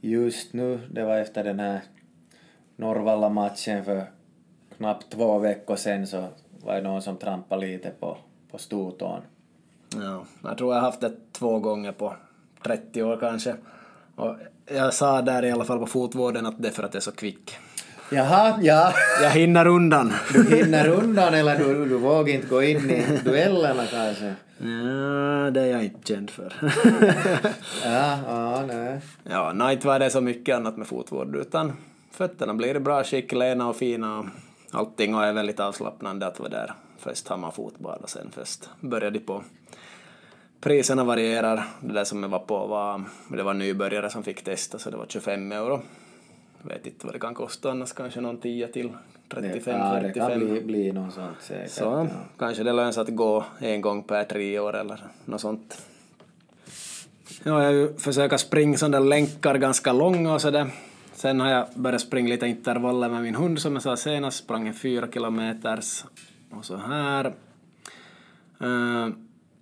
just 0.00 0.52
nu. 0.52 0.80
Det 0.90 1.04
var 1.04 1.16
efter 1.16 1.44
den 1.44 1.60
här 1.60 1.80
Norvalla-matchen 2.76 3.84
för 3.84 4.02
knappt 4.76 5.10
två 5.10 5.38
veckor 5.38 5.76
sedan 5.76 6.06
så 6.06 6.28
var 6.64 6.74
det 6.74 6.80
någon 6.80 7.02
som 7.02 7.16
trampade 7.16 7.66
lite 7.66 7.90
på, 7.90 8.16
på 8.50 8.58
stortån. 8.58 9.20
Ja, 9.94 10.24
jag 10.42 10.58
tror 10.58 10.74
jag 10.74 10.80
har 10.80 10.86
haft 10.86 11.00
det 11.00 11.12
två 11.32 11.58
gånger 11.58 11.92
på 11.92 12.14
30 12.64 13.02
år 13.02 13.16
kanske. 13.20 13.54
Och 14.16 14.36
jag 14.66 14.94
sa 14.94 15.22
där 15.22 15.44
i 15.44 15.50
alla 15.50 15.64
fall 15.64 15.78
på 15.78 15.86
fotvården 15.86 16.46
att 16.46 16.62
det 16.62 16.68
är 16.68 16.72
för 16.72 16.82
att 16.82 16.94
jag 16.94 17.00
är 17.00 17.04
så 17.04 17.12
kvick. 17.12 17.56
Jaha, 18.10 18.58
ja. 18.62 18.92
Jag 19.22 19.30
hinner 19.30 19.66
undan. 19.66 20.12
Du 20.32 20.56
hinner 20.56 20.88
undan 20.88 21.34
eller 21.34 21.58
du, 21.58 21.84
du 21.84 21.98
vågar 21.98 22.34
inte 22.34 22.46
gå 22.46 22.62
in 22.62 22.90
i 22.90 23.20
duellerna 23.24 23.86
kanske? 23.86 24.34
Ja, 24.58 25.50
det 25.50 25.60
är 25.60 25.66
jag 25.66 25.84
inte 25.84 26.12
känd 26.12 26.30
för. 26.30 26.52
ja, 27.84 28.18
ja, 28.28 28.64
nej. 28.66 29.00
Ja, 29.22 29.52
nej, 29.54 29.78
var 29.84 29.98
det 29.98 30.10
så 30.10 30.20
mycket 30.20 30.56
annat 30.56 30.76
med 30.76 30.86
fotvård 30.86 31.36
utan 31.36 31.72
fötterna 32.10 32.54
blir 32.54 32.76
i 32.76 32.80
bra 32.80 33.04
skick, 33.04 33.32
lena 33.32 33.68
och 33.68 33.76
fina 33.76 34.18
och 34.18 34.26
allting 34.74 35.14
och 35.14 35.24
är 35.24 35.32
väldigt 35.32 35.60
avslappnande 35.60 36.26
att 36.26 36.40
vara 36.40 36.48
där. 36.48 36.72
Först 36.98 37.28
har 37.28 37.36
man 37.36 37.52
fotbad 37.52 38.00
och 38.02 38.10
sen 38.10 38.30
först 38.30 38.68
började 38.80 39.20
på. 39.20 39.42
Priserna 40.60 41.04
varierar. 41.04 41.64
Det 41.80 41.92
där 41.92 42.04
som 42.04 42.22
jag 42.22 42.30
var 42.30 42.38
på 42.38 42.66
var, 42.66 43.02
det 43.28 43.42
var 43.42 43.54
nybörjare 43.54 44.10
som 44.10 44.22
fick 44.22 44.44
testa 44.44 44.78
så 44.78 44.90
det 44.90 44.96
var 44.96 45.06
25 45.08 45.52
euro. 45.52 45.82
Jag 46.62 46.68
vet 46.68 46.86
inte 46.86 47.06
vad 47.06 47.14
det 47.14 47.18
kan 47.18 47.34
kosta 47.34 47.70
annars, 47.70 47.92
kanske 47.92 48.20
någon 48.20 48.40
10 48.40 48.68
till 48.68 48.92
35, 49.28 49.80
ja, 49.80 49.92
45. 50.00 50.02
det 50.02 50.12
kan 50.12 50.48
bli, 50.48 50.60
bli 50.60 50.92
något 50.92 51.14
sånt 51.14 51.36
säkert. 51.40 51.70
Så 51.70 51.84
ja. 51.84 52.06
kanske 52.38 52.62
det 52.62 52.72
lönar 52.72 52.92
sig 52.92 53.00
att 53.00 53.08
gå 53.08 53.44
en 53.58 53.80
gång 53.80 54.02
per 54.02 54.24
tre 54.24 54.58
år 54.58 54.76
eller 54.76 55.00
något 55.24 55.40
sånt. 55.40 55.86
Ja, 57.42 57.72
jag 57.72 58.00
försöker 58.00 58.36
springa 58.36 58.76
sådana 58.76 58.98
länkar 58.98 59.54
ganska 59.54 59.92
långa 59.92 60.34
och 60.34 60.40
sådär. 60.40 60.70
Sen 61.24 61.40
har 61.40 61.50
jag 61.50 61.66
börjat 61.74 62.00
springa 62.00 62.28
lite 62.28 62.46
intervaller 62.46 63.08
med 63.08 63.22
min 63.22 63.34
hund 63.34 63.58
som 63.58 63.72
jag 63.72 63.82
sa 63.82 63.96
senast, 63.96 64.38
sprang 64.38 64.68
en 64.68 64.74
fyra 64.74 65.08
kilometers 65.12 66.04
och 66.50 66.64
så 66.64 66.76
här. 66.76 67.26
Uh, 68.62 69.08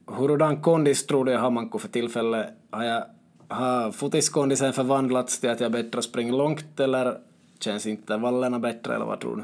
hurudan 0.07 0.63
kondis 0.63 1.07
tror 1.07 1.25
du 1.25 1.33
jag 1.33 1.39
har 1.39 1.51
Manko 1.51 1.79
för 1.79 1.89
tillfället? 1.89 2.47
Har, 2.71 2.85
jag, 2.85 3.05
har 3.49 3.93
fotiskondisen 3.93 4.73
förvandlats 4.73 5.41
till 5.41 5.51
att 5.51 5.61
jag 5.61 5.73
bättre 5.73 6.03
springer 6.03 6.33
långt 6.33 6.81
eller 6.81 7.19
känns 7.59 7.87
intervallerna 7.87 8.59
bättre 8.59 8.95
eller 8.95 9.07
vad 9.07 9.21
tror 9.21 9.37
du? 9.37 9.43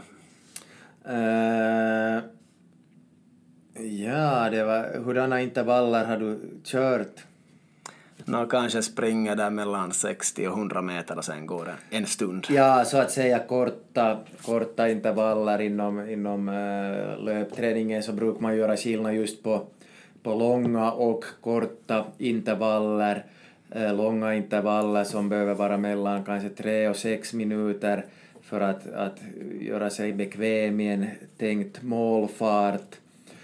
Uh, 1.13 2.23
ja, 3.87 4.51
det 4.51 4.65
var, 4.65 5.05
hurdana 5.05 5.41
intervaller 5.41 6.05
har 6.05 6.17
du 6.17 6.41
kört? 6.65 7.28
Nå, 8.29 8.47
kanske 8.47 8.83
springer 8.83 9.37
där 9.37 9.51
mellan 9.51 9.93
60 9.93 10.47
och 10.49 10.59
100 10.59 10.83
meter 10.83 11.19
och 11.19 11.25
sen 11.25 11.47
går 11.47 11.65
det 11.65 11.97
en 11.97 12.07
stund. 12.07 12.47
Ja, 12.51 12.85
så 12.85 12.99
att 12.99 13.11
säga 13.11 13.39
korta, 13.39 14.19
korta 14.43 14.89
intervaller 14.89 15.61
inom, 15.61 16.11
inom 16.11 16.49
äh, 16.49 17.25
löpträningen 17.25 18.03
så 18.03 18.13
brukar 18.13 18.41
man 18.41 18.57
göra 18.57 18.77
skillnad 18.77 19.15
just 19.15 19.43
på, 19.43 19.67
på 20.23 20.35
långa 20.35 20.93
och 20.93 21.25
korta 21.41 22.05
intervaller. 22.19 23.25
Äh, 23.71 23.95
långa 23.95 24.35
intervaller 24.35 25.05
som 25.05 25.29
behöver 25.29 25.55
vara 25.55 25.77
mellan 25.77 26.25
kanske 26.25 26.49
3 26.49 26.89
och 26.89 26.97
6 26.97 27.33
minuter 27.33 28.05
för 28.43 28.61
att, 28.61 28.93
att 28.93 29.19
göra 29.61 29.91
sig 29.91 30.13
bekväm 30.13 30.81
i 30.81 30.89
en 30.89 31.07
tänkt 31.39 31.83
målfart 31.83 32.97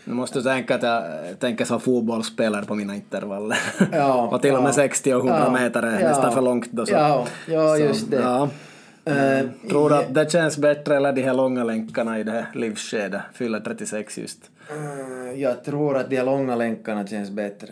nu 0.05 0.15
måste 0.15 0.43
tänka 0.43 0.75
att 0.75 0.83
jag 0.83 1.05
tänker 1.39 1.65
som 1.65 1.81
fotbollsspelare 1.81 2.65
på 2.65 2.75
mina 2.75 2.95
intervaller. 2.95 3.59
Ja, 3.93 4.29
och 4.33 4.43
till 4.43 4.55
och 4.55 4.63
med 4.63 4.69
ja, 4.69 4.73
60 4.73 5.15
och 5.15 5.21
100 5.21 5.43
ja, 5.45 5.53
meter 5.53 5.83
är 5.83 6.01
ja, 6.01 6.09
nästan 6.09 6.33
för 6.33 6.43
långt 6.43 6.73
då. 6.73 6.87
Så. 6.87 6.93
Ja, 6.93 7.27
ja 7.47 7.79
just 7.79 8.11
det. 8.11 8.21
Ja. 8.21 8.49
Uh, 9.09 9.51
tror 9.69 9.91
du 9.91 9.97
att 9.97 10.15
det 10.15 10.33
känns 10.33 10.59
bättre 10.59 10.97
eller 10.97 11.13
de 11.13 11.23
här 11.23 11.35
långa 11.35 11.65
länkarna 11.65 12.19
i 12.19 12.23
det 12.23 12.31
här 12.31 12.47
livsskedet, 12.55 13.21
fyller 13.33 13.61
36 13.61 14.19
just? 14.19 14.51
Uh, 14.73 15.41
jag 15.41 15.65
tror 15.65 15.97
att 15.97 16.11
de 16.11 16.17
här 16.17 16.25
långa 16.25 16.57
länkarna 16.57 17.07
känns 17.07 17.31
bättre. 17.31 17.69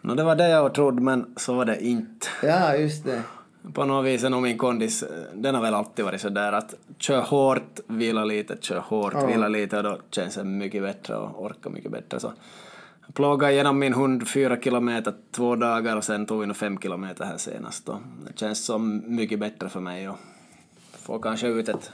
No, 0.00 0.14
det 0.14 0.22
var 0.22 0.36
det 0.36 0.48
jag 0.48 0.74
trodde 0.74 1.02
men 1.02 1.34
så 1.36 1.54
var 1.54 1.64
det 1.64 1.84
inte. 1.84 2.26
Ja, 2.42 2.76
just 2.76 3.04
det 3.04 3.22
på 3.72 3.84
något 3.84 4.06
vis 4.06 4.24
är 4.24 4.30
nog 4.30 4.42
min 4.42 4.58
kondis, 4.58 5.04
den 5.34 5.54
har 5.54 5.62
väl 5.62 5.74
alltid 5.74 6.04
varit 6.04 6.20
så 6.20 6.28
där 6.28 6.52
att 6.52 6.74
kör 6.98 7.20
hårt, 7.20 7.80
vila 7.86 8.24
lite, 8.24 8.56
kör 8.60 8.78
hårt, 8.78 9.12
ja. 9.14 9.26
vila 9.26 9.48
lite 9.48 9.76
och 9.76 9.82
då 9.82 9.98
känns 10.10 10.34
det 10.34 10.44
mycket 10.44 10.82
bättre 10.82 11.16
och 11.16 11.44
orkar 11.44 11.70
mycket 11.70 11.92
bättre. 11.92 12.20
Så 12.20 12.32
plågade 13.12 13.52
igenom 13.52 13.78
min 13.78 13.94
hund 13.94 14.28
fyra 14.28 14.60
kilometer 14.60 15.14
två 15.30 15.56
dagar 15.56 15.96
och 15.96 16.04
sen 16.04 16.26
tog 16.26 16.40
vi 16.40 16.46
nog 16.46 16.56
fem 16.56 16.78
kilometer 16.78 17.24
här 17.24 17.36
senast. 17.36 17.88
Och 17.88 17.98
det 18.26 18.38
känns 18.38 18.64
som 18.64 19.02
mycket 19.06 19.38
bättre 19.38 19.68
för 19.68 19.80
mig 19.80 20.08
och 20.08 20.16
får 20.92 21.18
kanske 21.18 21.46
ut 21.46 21.68
ett 21.68 21.92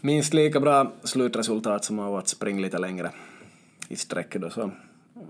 minst 0.00 0.34
lika 0.34 0.60
bra 0.60 0.92
slutresultat 1.02 1.84
som 1.84 1.98
av 1.98 2.16
att 2.16 2.28
springa 2.28 2.60
lite 2.60 2.78
längre 2.78 3.10
i 3.88 3.96
sträck 3.96 4.36
då. 4.36 4.50
Så 4.50 4.70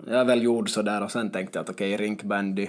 jag 0.07 0.21
är 0.21 0.25
väl 0.25 0.43
gjord 0.43 0.71
så 0.71 0.83
där 0.83 1.03
och 1.03 1.11
sen 1.11 1.31
tänkte 1.31 1.59
jag 1.59 1.63
att 1.63 1.71
okej, 1.71 1.95
okay, 1.95 2.07
rinkbandy 2.07 2.69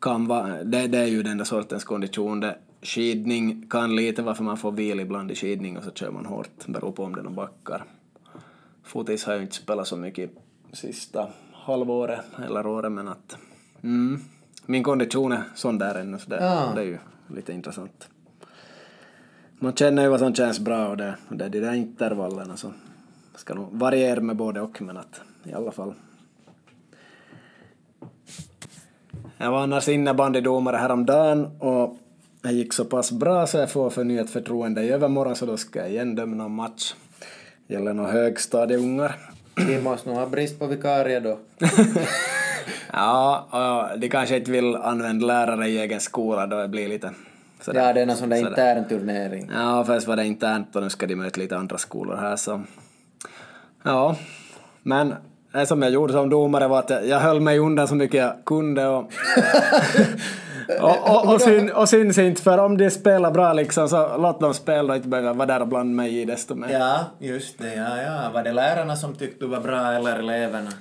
kan 0.00 0.26
vara, 0.26 0.64
det, 0.64 0.86
det 0.86 0.98
är 0.98 1.06
ju 1.06 1.22
den 1.22 1.38
där 1.38 1.44
sortens 1.44 1.84
kondition. 1.84 2.40
Det, 2.40 2.56
skidning 2.82 3.66
kan 3.70 3.96
lite 3.96 4.22
varför 4.22 4.44
man 4.44 4.56
får 4.56 4.72
vila 4.72 5.02
ibland 5.02 5.30
i 5.30 5.34
skidning 5.34 5.78
och 5.78 5.84
så 5.84 5.90
kör 5.90 6.10
man 6.10 6.26
hårt, 6.26 6.66
beror 6.66 6.92
på 6.92 7.04
om 7.04 7.14
det 7.14 7.20
är 7.20 7.24
backar. 7.30 7.84
Fotis 8.82 9.24
har 9.24 9.34
ju 9.34 9.42
inte 9.42 9.54
spelat 9.54 9.88
så 9.88 9.96
mycket 9.96 10.30
sista 10.72 11.28
halvåret 11.52 12.20
eller 12.44 12.66
året 12.66 12.92
men 12.92 13.08
att 13.08 13.36
mm, 13.82 14.20
min 14.66 14.82
kondition 14.82 15.32
är 15.32 15.42
sån 15.54 15.78
där 15.78 15.94
ännu 15.94 16.18
så 16.18 16.30
det, 16.30 16.36
Ja. 16.36 16.72
det 16.74 16.80
är 16.80 16.84
ju 16.84 16.98
lite 17.34 17.52
intressant. 17.52 18.08
Man 19.58 19.74
känner 19.74 20.02
ju 20.02 20.08
vad 20.08 20.20
som 20.20 20.34
känns 20.34 20.60
bra 20.60 20.88
och 20.88 20.96
det, 20.96 21.14
det 21.28 21.44
är 21.44 21.48
de 21.48 21.60
där 21.60 21.74
intervallerna 21.74 22.56
så 22.56 22.72
ska 23.34 23.54
nog 23.54 23.68
variera 23.72 24.20
med 24.20 24.36
både 24.36 24.60
och 24.60 24.82
men 24.82 24.96
att 24.96 25.20
i 25.44 25.52
alla 25.52 25.72
fall. 25.72 25.94
Jag 29.42 29.50
var 29.50 29.60
annars 29.60 29.88
innebandydomare 29.88 30.76
häromdagen 30.76 31.46
och 31.58 31.96
det 32.42 32.52
gick 32.52 32.72
så 32.72 32.84
pass 32.84 33.12
bra 33.12 33.46
så 33.46 33.58
jag 33.58 33.70
får 33.70 33.90
förnyat 33.90 34.30
förtroende 34.30 34.82
i 34.82 34.90
övermorgon 34.90 35.36
så 35.36 35.46
då 35.46 35.56
ska 35.56 35.78
jag 35.78 35.90
igen 35.90 36.14
döma 36.14 36.36
någon 36.36 36.54
match. 36.54 36.94
Gäller 37.66 37.92
nog 37.92 38.06
högstadieungar. 38.06 39.16
Vi 39.66 39.82
måste 39.82 40.08
nog 40.08 40.18
ha 40.18 40.26
brist 40.26 40.58
på 40.58 40.66
vikarie 40.66 41.20
då. 41.20 41.38
Ja, 42.92 43.90
de 43.96 44.08
kanske 44.08 44.36
inte 44.36 44.50
vill 44.50 44.76
använda 44.76 45.26
lärare 45.26 45.68
i 45.68 45.78
egen 45.78 46.00
skola 46.00 46.46
då 46.46 46.56
det 46.56 46.68
blir 46.68 46.88
lite 46.88 47.10
sådär. 47.60 47.86
Ja, 47.86 47.92
det 47.92 48.00
är 48.00 48.06
någon 48.06 48.16
sån 48.16 48.28
där 48.28 48.36
intern 48.36 48.88
turnering. 48.88 49.50
Ja, 49.54 49.84
först 49.84 50.06
var 50.06 50.16
det 50.16 50.26
internt 50.26 50.76
och 50.76 50.82
nu 50.82 50.90
ska 50.90 51.06
de 51.06 51.16
möta 51.16 51.40
lite 51.40 51.56
andra 51.56 51.78
skolor 51.78 52.16
här 52.16 52.36
så... 52.36 52.62
Ja, 53.82 54.16
men 54.82 55.14
det 55.52 55.66
som 55.66 55.82
jag 55.82 55.92
gjorde 55.92 56.12
som 56.12 56.30
domare 56.30 56.68
var 56.68 56.78
att 56.78 56.90
jag, 56.90 57.06
jag 57.06 57.20
höll 57.20 57.40
mig 57.40 57.58
undan 57.58 57.88
så 57.88 57.94
mycket 57.94 58.20
jag 58.20 58.44
kunde 58.46 58.86
och... 58.86 59.12
och, 60.80 61.10
och, 61.10 61.34
och, 61.34 61.40
syn, 61.40 61.72
och 61.72 61.88
syns 61.88 62.18
inte 62.18 62.42
för 62.42 62.58
om 62.58 62.76
de 62.76 62.90
spelar 62.90 63.30
bra 63.30 63.52
liksom 63.52 63.88
så 63.88 64.16
låt 64.16 64.40
dem 64.40 64.54
spela 64.54 64.92
och 64.92 64.96
inte 64.96 65.08
behöva 65.08 65.32
vara 65.32 65.46
där 65.46 65.60
och 65.60 65.68
blanda 65.68 65.94
mig 65.96 66.20
i 66.20 66.24
desto 66.24 66.54
mer. 66.54 66.68
Ja, 66.68 67.06
just 67.18 67.58
det. 67.58 67.74
Ja, 67.74 68.02
ja. 68.02 68.30
Var 68.34 68.42
det 68.42 68.52
lärarna 68.52 68.96
som 68.96 69.14
tyckte 69.14 69.44
du 69.44 69.48
var 69.48 69.60
bra 69.60 69.92
eller 69.92 70.18
eleverna? 70.18 70.70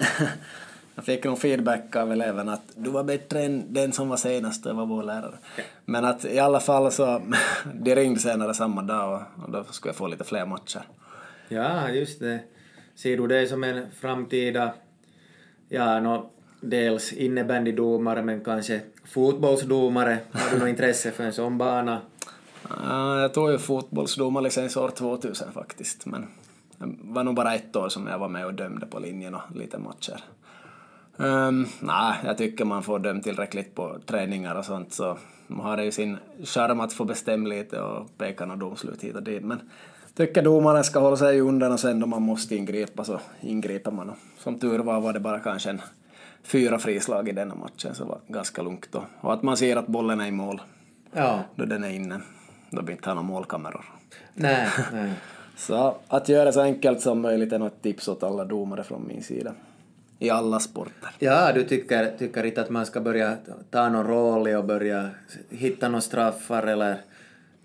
Jag 0.95 1.05
fick 1.05 1.23
nog 1.23 1.39
feedback 1.39 1.95
av 1.95 2.11
eleverna 2.11 2.53
att 2.53 2.71
du 2.75 2.89
var 2.89 3.03
bättre 3.03 3.41
än 3.43 3.73
den 3.73 3.91
som 3.91 4.09
var 4.09 4.17
senast 4.17 4.65
och 4.65 4.75
var 4.75 4.85
vår 4.85 5.03
lärare. 5.03 5.37
Men 5.85 6.05
att 6.05 6.25
i 6.25 6.39
alla 6.39 6.59
fall 6.59 6.91
så, 6.91 7.21
de 7.73 7.95
ringde 7.95 8.19
senare 8.19 8.53
samma 8.53 8.81
dag 8.81 9.13
och, 9.13 9.43
och 9.43 9.51
då 9.51 9.63
skulle 9.63 9.89
jag 9.89 9.95
få 9.95 10.07
lite 10.07 10.23
fler 10.23 10.45
matcher. 10.45 10.81
Ja, 11.47 11.89
just 11.89 12.19
det. 12.19 12.39
Ser 12.99 13.17
du 13.17 13.27
dig 13.27 13.47
som 13.47 13.63
en 13.63 13.91
framtida, 13.91 14.73
ja, 15.69 15.99
no, 15.99 16.31
dels 16.61 17.13
innebandydomare 17.13 18.23
men 18.23 18.43
kanske 18.43 18.81
fotbollsdomare? 19.05 20.17
Har 20.31 20.51
du 20.51 20.59
något 20.59 20.69
intresse 20.69 21.11
för 21.11 21.23
en 21.23 21.33
sån 21.33 21.57
bana? 21.57 22.01
Ah, 22.67 23.21
jag 23.21 23.33
tog 23.33 23.51
ju 23.51 23.57
fotbollsdomarlicens 23.57 24.77
år 24.77 24.89
2000 24.89 25.51
faktiskt, 25.51 26.05
men 26.05 26.27
det 26.77 26.97
var 27.01 27.23
nog 27.23 27.35
bara 27.35 27.55
ett 27.55 27.75
år 27.75 27.89
som 27.89 28.07
jag 28.07 28.19
var 28.19 28.29
med 28.29 28.45
och 28.45 28.53
dömde 28.53 28.85
på 28.85 28.99
linjen 28.99 29.35
och 29.35 29.55
lite 29.55 29.77
matcher. 29.77 30.23
Um, 31.17 31.67
nej, 31.79 32.15
jag 32.25 32.37
tycker 32.37 32.65
man 32.65 32.83
får 32.83 32.99
döma 32.99 33.21
tillräckligt 33.21 33.75
på 33.75 33.99
träningar 34.05 34.55
och 34.55 34.65
sånt 34.65 34.93
så 34.93 35.17
man 35.47 35.65
har 35.65 35.83
ju 35.83 35.91
sin 35.91 36.17
charm 36.43 36.79
att 36.79 36.93
få 36.93 37.05
bestämma 37.05 37.49
lite 37.49 37.81
och 37.81 38.17
peka 38.17 38.45
något 38.45 38.59
domslut 38.59 39.03
hit 39.03 39.15
och 39.15 39.23
dit. 39.23 39.43
Men 39.43 39.59
tycker 40.15 40.41
domaren 40.41 40.83
ska 40.83 40.99
hålla 40.99 41.17
sig 41.17 41.39
undan 41.41 41.71
och 41.71 41.79
sen 41.79 41.99
då 41.99 42.07
man 42.07 42.21
måste 42.21 42.55
ingripa 42.55 43.03
så 43.03 43.19
ingriper 43.41 43.91
man. 43.91 44.09
Och 44.09 44.15
som 44.37 44.59
tur 44.59 44.79
var 44.79 45.01
var 45.01 45.13
det 45.13 45.19
bara 45.19 45.39
kanske 45.39 45.69
en 45.69 45.81
fyra 46.43 46.79
frislag 46.79 47.29
i 47.29 47.31
denna 47.31 47.55
matchen 47.55 47.95
så 47.95 48.03
det 48.03 48.09
var 48.09 48.19
ganska 48.27 48.61
lugnt 48.61 48.87
då. 48.91 49.03
Och 49.21 49.33
att 49.33 49.43
man 49.43 49.57
ser 49.57 49.75
att 49.75 49.87
bollen 49.87 50.21
är 50.21 50.27
i 50.27 50.31
mål 50.31 50.61
Ja. 51.11 51.39
då 51.55 51.65
den 51.65 51.83
är 51.83 51.89
inne. 51.89 52.19
Då 52.69 52.81
blir 52.81 52.95
inte 52.95 53.09
ha 53.09 53.13
några 53.13 53.27
målkameror. 53.27 53.85
Nej, 54.33 54.67
nej. 54.93 55.13
Så 55.57 55.95
att 56.07 56.29
göra 56.29 56.45
det 56.45 56.53
så 56.53 56.61
enkelt 56.61 57.01
som 57.01 57.21
möjligt 57.21 57.53
är 57.53 57.59
nog 57.59 57.67
ett 57.67 57.81
tips 57.81 58.07
åt 58.07 58.23
alla 58.23 58.45
domare 58.45 58.83
från 58.83 59.07
min 59.07 59.23
sida. 59.23 59.53
I 60.19 60.29
alla 60.29 60.59
sporter. 60.59 61.09
Ja, 61.19 61.53
du 61.53 61.63
tycker, 61.63 62.17
tycker 62.19 62.43
inte 62.43 62.61
att 62.61 62.69
man 62.69 62.85
ska 62.85 63.01
börja 63.01 63.37
ta 63.69 63.89
någon 63.89 64.07
roll 64.07 64.47
och 64.47 64.65
börja 64.65 65.09
hitta 65.49 65.87
några 65.89 66.01
straffar 66.01 66.63
eller 66.63 66.97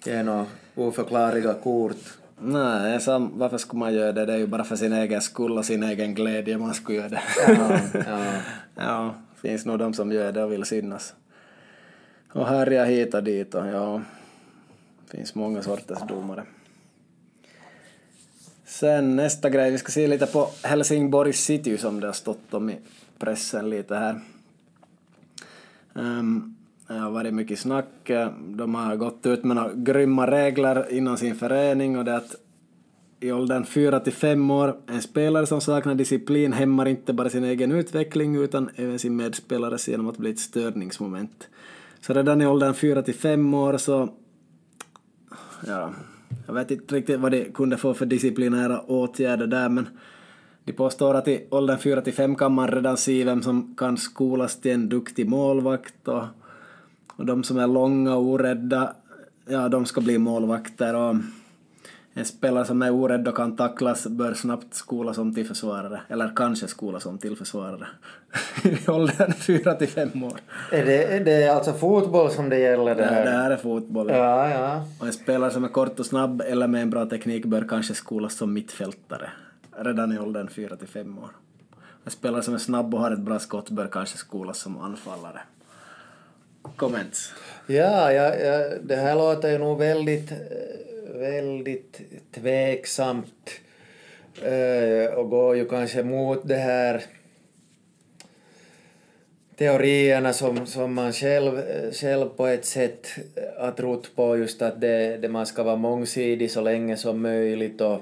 ge 0.05 0.23
några 0.23 0.47
oförklarliga 0.75 1.55
kort? 1.55 1.97
Nej, 2.39 3.01
sam, 3.01 3.39
varför 3.39 3.59
skulle 3.59 3.81
man 3.81 3.95
göra 3.95 4.13
det? 4.13 4.27
Det 4.27 4.33
är 4.33 4.39
ju 4.39 4.47
bara 4.47 4.65
för 4.65 4.77
sin 4.77 4.93
egen 4.93 5.21
skull 5.21 5.59
och 5.59 5.65
sin 5.65 5.83
egen 5.83 6.15
glädje 6.15 6.59
man 6.59 6.75
skulle 6.75 6.99
göra 6.99 7.09
det. 7.09 7.23
Ja, 7.49 7.81
ja. 8.07 8.41
ja, 8.75 9.15
finns 9.43 9.65
nog 9.65 9.79
de 9.79 9.95
som 9.95 10.13
gör 10.13 10.33
det 10.33 10.45
och 10.45 10.53
vill 10.53 10.65
synas. 10.65 11.15
Och 12.33 12.47
härja 12.47 12.85
hit 12.85 13.15
och 13.15 13.25
dit 13.25 13.55
och 13.55 13.67
ja, 13.67 14.03
finns 15.11 15.35
många 15.35 15.63
sorters 15.63 16.09
domare. 16.09 16.45
Sen 18.65 19.17
nästa 19.17 19.51
grej, 19.51 19.71
vi 19.71 19.79
ska 19.79 19.93
se 19.93 20.07
lite 20.07 20.27
på 20.27 20.51
Helsingborg 20.63 21.33
City 21.33 21.79
som 21.79 22.01
det 22.01 22.07
har 22.07 22.13
stått 22.13 22.55
om 22.55 22.71
i 22.71 22.79
pressen 23.19 23.71
lite 23.71 23.97
här. 23.97 24.21
Um, 25.93 26.54
det 26.89 26.95
har 26.95 27.11
varit 27.11 27.35
mycket 27.35 27.59
snack. 27.59 28.11
Eh, 28.11 28.31
de 28.39 28.75
har 28.75 28.97
gått 28.97 29.27
ut 29.27 29.45
med 29.45 29.57
några 29.57 29.75
grymma 29.75 30.31
regler 30.31 30.93
inom 30.93 31.17
sin 31.17 31.35
förening 31.35 31.99
och 31.99 32.05
det 32.05 32.17
att 32.17 32.37
i 33.21 33.33
åldern 33.33 33.65
4 33.65 34.01
till 34.01 34.13
5 34.13 34.51
år, 34.51 34.77
en 34.87 35.03
spelare 35.03 35.47
som 35.47 35.61
saknar 35.61 35.95
disciplin 35.95 36.53
hämmar 36.53 36.87
inte 36.89 37.13
bara 37.13 37.31
sin 37.31 37.45
egen 37.45 37.73
utveckling 37.73 38.37
utan 38.37 38.71
även 38.77 38.99
sin 38.99 39.17
medspelares 39.17 39.89
genom 39.89 40.09
att 40.09 40.19
bli 40.19 40.31
ett 40.31 40.39
störningsmoment. 40.39 41.49
Så 42.01 42.13
redan 42.15 42.41
i 42.41 42.47
åldern 42.47 42.75
4 42.75 43.03
till 43.03 43.15
5 43.15 43.55
år 43.55 43.77
så 43.77 44.09
ja, 45.67 45.91
jag 46.47 46.55
vet 46.55 46.71
inte 46.71 46.95
riktigt 46.95 47.21
vad 47.21 47.33
det 47.33 47.55
kunde 47.55 47.77
få 47.77 47.95
för 47.95 48.07
disciplinära 48.07 48.81
åtgärder 48.81 49.47
där 49.47 49.69
men 49.69 49.89
de 50.65 50.73
påstår 50.73 51.15
att 51.15 51.29
i 51.29 51.47
åldern 51.51 51.79
4 51.79 52.01
till 52.01 52.13
5 52.13 52.37
kan 52.37 52.53
man 52.53 52.69
redan 52.69 52.97
se 52.97 53.25
vem 53.25 53.43
som 53.43 53.75
kan 53.77 53.97
skolas 53.97 54.61
till 54.61 54.73
en 54.73 54.89
duktig 54.89 55.29
målvakt 55.29 56.09
och, 56.09 56.25
och 57.17 57.27
de 57.27 57.45
som 57.45 57.59
är 57.59 57.67
långa 57.67 58.15
och 58.17 58.23
orädda, 58.23 58.93
ja 59.47 59.69
de 59.69 59.87
ska 59.87 60.01
bli 60.01 60.19
målvakter 60.19 60.95
och 60.95 61.17
en 62.17 62.25
spelare 62.25 62.65
som 62.65 62.83
är 62.83 62.91
orädd 62.91 63.29
och 63.29 63.37
kan 63.37 63.57
tacklas 63.57 64.07
bör 64.07 64.35
snabbt 64.35 64.75
skolas 64.75 65.19
om 65.19 65.35
till 65.35 65.47
försvarare, 65.47 66.01
eller 66.09 66.33
kanske 66.37 66.69
skolas 66.69 67.07
om 67.07 67.19
till 67.19 67.37
försvarare. 67.37 67.87
I 68.65 68.91
åldern 68.91 69.33
4 69.33 69.75
till 69.75 69.89
5 69.89 70.23
år. 70.25 70.41
Är 70.73 70.85
det, 70.87 71.05
är 71.05 71.25
det 71.25 71.49
alltså 71.49 71.73
fotboll 71.73 72.31
som 72.31 72.49
det 72.49 72.59
gäller 72.59 72.95
det 72.95 73.03
Det 73.03 73.07
här? 73.07 73.27
här 73.27 73.51
är 73.51 73.57
fotboll. 73.57 74.09
Ja, 74.09 74.49
ja. 74.51 74.85
Och 75.01 75.07
en 75.07 75.13
spelare 75.13 75.51
som 75.51 75.65
är 75.65 75.69
kort 75.69 76.01
och 76.01 76.07
snabb 76.07 76.43
eller 76.47 76.67
med 76.67 76.83
en 76.83 76.91
bra 76.91 77.07
teknik 77.07 77.45
bör 77.45 77.67
kanske 77.69 77.95
skolas 77.95 78.35
som 78.35 78.53
mittfältare 78.53 79.31
redan 79.79 80.13
i 80.13 80.19
åldern 80.19 80.49
4 80.49 80.77
till 80.77 80.89
5 80.89 81.19
år. 81.19 81.31
En 82.05 82.11
spelare 82.11 82.43
som 82.43 82.55
är 82.55 82.59
snabb 82.59 82.95
och 82.95 83.01
har 83.01 83.11
ett 83.11 83.19
bra 83.19 83.39
skott 83.39 83.71
bör 83.71 83.87
kanske 83.87 84.19
skolas 84.19 84.59
som 84.59 84.79
anfallare. 84.79 85.41
Comments? 86.77 87.33
Ja, 87.67 88.13
ja, 88.13 88.35
ja, 88.37 88.69
det 88.83 88.97
här 88.97 89.15
låter 89.15 89.51
ju 89.51 89.59
nog 89.59 89.79
väldigt, 89.79 90.31
eh, 90.31 90.37
väldigt 91.15 92.01
tveksamt 92.35 93.51
eh, 94.43 95.15
och 95.15 95.31
går 95.31 95.57
ju 95.57 95.69
kanske 95.69 96.03
mot 96.03 96.49
det 96.49 96.57
här 96.57 97.03
teorierna 99.57 100.33
som, 100.33 100.67
som 100.67 100.95
man 100.95 101.13
själv, 101.13 101.59
eh, 101.59 101.93
själv 101.93 102.29
på 102.29 102.47
ett 102.47 102.65
sätt 102.65 103.07
har 103.59 103.71
trott 103.71 104.17
på 104.17 104.37
just 104.37 104.63
att 104.63 104.81
det, 104.81 105.17
det 105.17 105.29
man 105.29 105.47
ska 105.47 105.63
vara 105.63 105.77
mångsidig 105.77 106.51
så 106.51 106.61
länge 106.61 106.97
som 106.97 107.23
möjligt 107.23 107.81
och, 107.81 108.01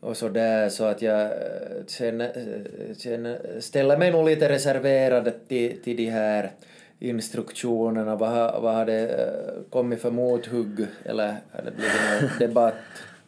och 0.00 0.16
så 0.16 0.28
där 0.28 0.68
så 0.68 0.84
att 0.84 1.02
jag 1.02 1.30
känner, 1.86 2.32
känner, 2.98 3.60
ställer 3.60 3.96
mig 3.96 4.12
nog 4.12 4.24
lite 4.24 4.48
reserverad 4.48 5.32
till, 5.48 5.82
till 5.82 5.96
de 5.96 6.06
här 6.06 6.50
instruktionerna. 6.98 8.16
Vad 8.16 8.30
har, 8.30 8.60
vad 8.60 8.74
har 8.74 8.86
det 8.86 9.08
eh, 9.08 9.70
kommit 9.70 10.02
för 10.02 10.10
mothugg 10.10 10.86
eller 11.04 11.26
har 11.26 11.62
det 11.64 11.70
blivit 11.76 11.92
någon 12.22 12.38
debatt? 12.48 12.74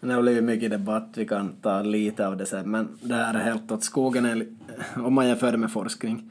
Det 0.00 0.12
har 0.12 0.22
blivit 0.22 0.44
mycket 0.44 0.70
debatt, 0.70 1.08
vi 1.14 1.26
kan 1.26 1.52
ta 1.62 1.82
lite 1.82 2.26
av 2.26 2.36
det 2.36 2.46
sen, 2.46 2.70
men 2.70 2.88
det 3.02 3.14
här 3.14 3.34
är 3.34 3.38
helt 3.38 3.72
åt 3.72 3.84
skogen 3.84 4.24
enligt- 4.24 4.58
om 4.96 5.14
man 5.14 5.28
jämför 5.28 5.52
det 5.52 5.58
med 5.58 5.72
forskning. 5.72 6.30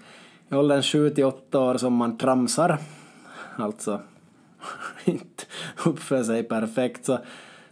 I 0.50 0.56
åldern 0.56 0.82
7 0.82 1.10
till 1.10 1.26
8 1.26 1.60
år 1.60 1.78
som 1.78 1.94
man 1.94 2.18
tramsar, 2.18 2.78
alltså 3.56 4.02
inte 5.06 5.44
uppför 5.86 6.24
sig 6.24 6.44
perfekt, 6.44 7.06
så 7.06 7.20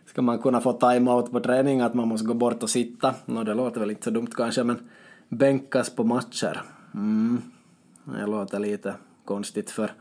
ska 0.05 0.21
man 0.21 0.39
kunna 0.39 0.61
få 0.61 0.73
time-out 0.73 1.31
på 1.31 1.39
träning, 1.39 1.81
att 1.81 1.93
man 1.93 2.07
måste 2.07 2.27
gå 2.27 2.33
bort 2.33 2.63
och 2.63 2.69
sitta. 2.69 3.15
Nå, 3.25 3.43
det 3.43 3.53
låter 3.53 3.79
väl 3.79 3.89
inte 3.91 4.03
så 4.03 4.09
dumt 4.09 4.27
kanske, 4.35 4.63
men 4.63 4.89
bänkas 5.29 5.89
på 5.89 6.03
matcher. 6.03 6.61
Mm. 6.93 7.41
Det 8.03 8.25
låter 8.25 8.59
lite 8.59 8.93
konstigt 9.25 9.71
för 9.71 9.91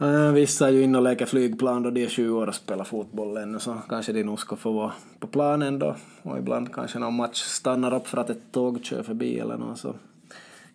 eh, 0.00 0.32
Vissa 0.32 0.68
är 0.68 0.72
ju 0.72 0.82
inne 0.82 0.98
och 0.98 1.04
leker 1.04 1.26
flygplan 1.26 1.82
då 1.82 1.90
de 1.90 2.04
är 2.04 2.08
20 2.08 2.30
år 2.30 2.46
och 2.46 2.54
spelar 2.54 2.84
fotboll 2.84 3.36
ännu 3.36 3.58
så 3.58 3.76
kanske 3.88 4.12
de 4.12 4.22
nog 4.22 4.40
ska 4.40 4.56
få 4.56 4.72
vara 4.72 4.92
på 5.18 5.26
planen 5.26 5.78
då 5.78 5.96
och 6.22 6.38
ibland 6.38 6.74
kanske 6.74 6.98
någon 6.98 7.14
match 7.14 7.42
stannar 7.42 7.94
upp 7.94 8.06
för 8.06 8.18
att 8.18 8.30
ett 8.30 8.52
tåg 8.52 8.84
kör 8.84 9.02
förbi 9.02 9.38
eller 9.38 9.56
något 9.56 9.78
så 9.78 9.94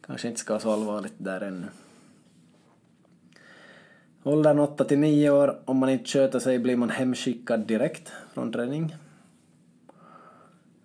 kanske 0.07 0.27
inte 0.27 0.39
ska 0.39 0.53
vara 0.53 0.61
så 0.61 0.71
allvarligt 0.71 1.15
där 1.17 1.41
ännu. 1.41 1.65
Åldern 4.23 4.59
8 4.59 4.83
till 4.83 4.99
9 4.99 5.29
år, 5.29 5.59
om 5.65 5.77
man 5.77 5.89
inte 5.89 6.09
sköter 6.09 6.39
sig 6.39 6.59
blir 6.59 6.75
man 6.75 6.89
hemskickad 6.89 7.59
direkt 7.59 8.11
från 8.33 8.51
träning. 8.51 8.95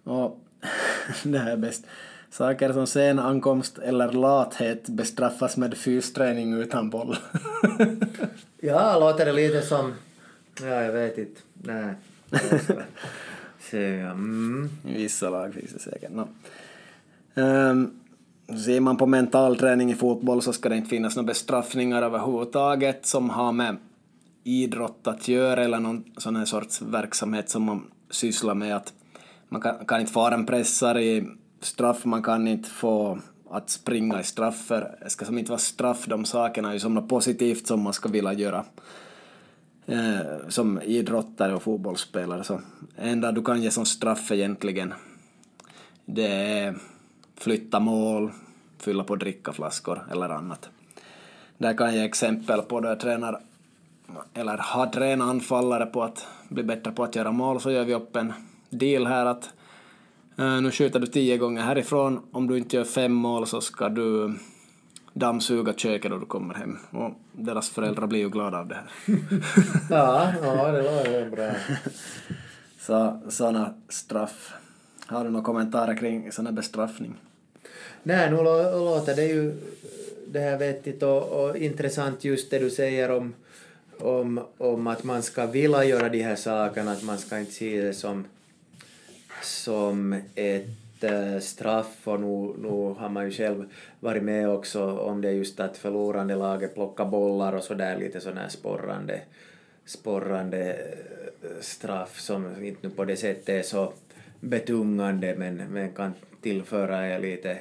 Och 0.04 0.40
det 1.22 1.38
här 1.38 1.52
är 1.52 1.56
bäst. 1.56 1.86
Saker 2.31 2.72
som 2.72 2.87
sen 2.87 3.18
ankomst 3.18 3.79
eller 3.79 4.12
lathet 4.12 4.89
bestraffas 4.89 5.57
med 5.57 5.76
fysträning 5.76 6.55
utan 6.55 6.91
boll. 6.91 7.16
Ja, 8.61 8.99
låter 8.99 9.26
det 9.26 9.33
lite 9.33 9.62
som... 9.62 9.95
Ja, 10.61 10.83
jag 10.83 10.93
vet 10.93 11.18
inte. 11.18 11.41
Nej. 11.55 11.95
Så, 13.70 13.76
mm. 13.76 14.70
I 14.85 14.95
vissa 14.95 15.31
lag 15.31 15.55
finns 15.55 15.72
det 15.72 15.79
säkert. 15.79 16.11
No. 16.11 16.29
Um, 17.35 18.01
ser 18.64 18.81
man 18.81 18.97
på 18.97 19.07
mental 19.07 19.57
träning 19.57 19.91
i 19.91 19.95
fotboll 19.95 20.43
så 20.43 20.53
ska 20.53 20.68
det 20.68 20.76
inte 20.76 20.89
finnas 20.89 21.16
några 21.16 21.26
bestraffningar 21.26 22.03
överhuvudtaget 22.03 23.07
som 23.07 23.31
har 23.31 23.53
med 23.53 23.76
idrott 24.45 25.07
att 25.07 25.29
göra 25.29 25.64
eller 25.64 25.79
någon 25.79 26.05
sån 26.16 26.37
här 26.37 26.45
sorts 26.45 26.83
verksamhet 26.83 27.51
som 27.51 27.62
man 27.62 27.91
sysslar 28.11 28.55
med. 28.55 28.76
Att 28.76 28.93
man 29.49 29.61
kan, 29.61 29.87
kan 29.87 30.01
inte 30.01 30.12
få 30.12 30.31
en 30.31 30.47
pressar 30.47 30.99
i 30.99 31.29
straff, 31.61 32.04
man 32.04 32.22
kan 32.22 32.48
inte 32.48 32.68
få 32.68 33.18
att 33.50 33.70
springa 33.70 34.20
i 34.20 34.24
straffer. 34.24 34.98
Det 35.02 35.11
ska 35.11 35.24
som 35.24 35.38
inte 35.38 35.50
vara 35.50 35.59
straff, 35.59 36.06
de 36.06 36.24
sakerna 36.24 36.68
är 36.68 36.72
ju 36.72 36.80
som 36.80 36.94
något 36.94 37.09
positivt 37.09 37.66
som 37.66 37.82
man 37.82 37.92
ska 37.92 38.09
vilja 38.09 38.32
göra 38.32 38.64
eh, 39.86 40.48
som 40.48 40.82
idrottare 40.82 41.54
och 41.54 41.62
fotbollsspelare. 41.62 42.44
Så 42.44 42.61
enda 42.96 43.32
du 43.32 43.42
kan 43.42 43.62
ge 43.62 43.70
som 43.70 43.86
straff 43.86 44.32
egentligen 44.32 44.94
det 46.11 46.26
är 46.26 46.74
flytta 47.36 47.80
mål, 47.80 48.32
fylla 48.78 49.04
på 49.04 49.16
drickaflaskor 49.16 50.06
eller 50.12 50.28
annat. 50.28 50.68
Där 51.59 51.76
kan 51.76 51.86
jag 51.86 51.96
ge 51.96 52.04
exempel 52.04 52.62
på 52.62 52.80
då 52.80 52.88
jag 52.88 53.00
tränar 53.00 53.40
eller 54.34 54.59
har 54.59 54.86
tränat 54.86 55.28
anfallare 55.28 55.86
på 55.86 56.02
att 56.02 56.26
bli 56.48 56.62
bättre 56.62 56.92
på 56.92 57.04
att 57.04 57.16
göra 57.16 57.32
mål 57.32 57.61
så 57.61 57.70
gör 57.70 57.84
vi 57.84 57.94
upp 57.94 58.16
en 58.16 58.32
deal 58.70 59.06
här 59.06 59.26
att 59.26 59.50
nu 60.39 60.70
skjuter 60.70 61.01
du 61.01 61.07
tio 61.07 61.36
gånger 61.36 61.62
härifrån, 61.62 62.20
om 62.32 62.47
du 62.47 62.59
inte 62.59 62.76
gör 62.76 62.84
fem 62.84 63.12
mål 63.12 63.47
så 63.47 63.61
ska 63.61 63.89
du 63.89 64.34
dammsuga 65.12 65.72
köket 65.72 66.11
då 66.11 66.18
du 66.18 66.26
kommer 66.26 66.55
hem. 66.55 66.78
Och 66.91 67.11
deras 67.32 67.68
föräldrar 67.68 68.07
blir 68.07 68.20
ju 68.20 68.30
glada 68.30 68.59
av 68.59 68.68
det 68.68 68.74
här. 68.74 68.86
ja, 69.91 70.32
ja, 70.43 70.72
det 70.72 70.82
var 70.82 71.30
bra. 71.30 71.51
så 72.80 73.20
sådana 73.28 73.74
straff. 73.89 74.53
Har 75.07 75.24
du 75.24 75.30
några 75.30 75.45
kommentarer 75.45 75.97
kring 75.97 76.32
sån 76.32 76.47
här 76.47 76.53
bestraffning? 76.53 77.14
Nej, 78.03 78.30
nu 78.30 78.36
låter 78.36 79.16
det 79.16 79.24
ju 79.24 79.55
det 80.26 80.41
här 80.41 80.59
vettigt 80.59 81.03
och, 81.03 81.22
och 81.22 81.57
intressant 81.57 82.24
just 82.24 82.51
det 82.51 82.59
du 82.59 82.70
säger 82.70 83.11
om, 83.11 83.34
om, 83.99 84.41
om 84.59 84.86
att 84.86 85.05
man 85.05 85.22
ska 85.22 85.47
vilja 85.47 85.84
göra 85.84 86.09
de 86.09 86.22
här 86.22 86.36
sakerna, 86.36 86.93
att 86.93 87.03
man 87.03 87.18
ska 87.18 87.39
inte 87.39 87.53
se 87.53 87.82
det 87.82 87.95
som, 87.95 88.24
som 89.43 90.20
ett 90.34 91.05
äh, 91.05 91.39
straff 91.41 92.09
och 92.09 92.20
nu, 92.20 92.55
nu 92.59 92.95
har 92.99 93.09
man 93.09 93.24
ju 93.24 93.30
själv 93.30 93.64
varit 94.01 94.22
med 94.22 94.49
också 94.49 94.99
om 94.99 95.20
det 95.20 95.32
just 95.32 95.61
att 95.61 95.76
förlorande 95.76 96.34
laget 96.34 96.74
plockar 96.74 97.05
bollar 97.05 97.53
och 97.53 97.64
sådär 97.64 97.99
lite 97.99 98.20
sådana 98.20 98.41
här 98.41 98.49
sporrande, 98.49 99.20
sporrande 99.84 100.72
eh, 101.43 101.61
straff 101.61 102.20
som 102.20 102.64
inte 102.64 102.89
nu 102.89 102.95
på 102.95 103.05
det 103.05 103.16
sättet 103.16 103.49
är 103.49 103.62
så 103.62 103.93
betungande 104.41 105.34
men, 105.36 105.57
men 105.57 105.93
kan 105.93 106.14
tillföra 106.43 107.09
er 107.09 107.18
lite 107.18 107.59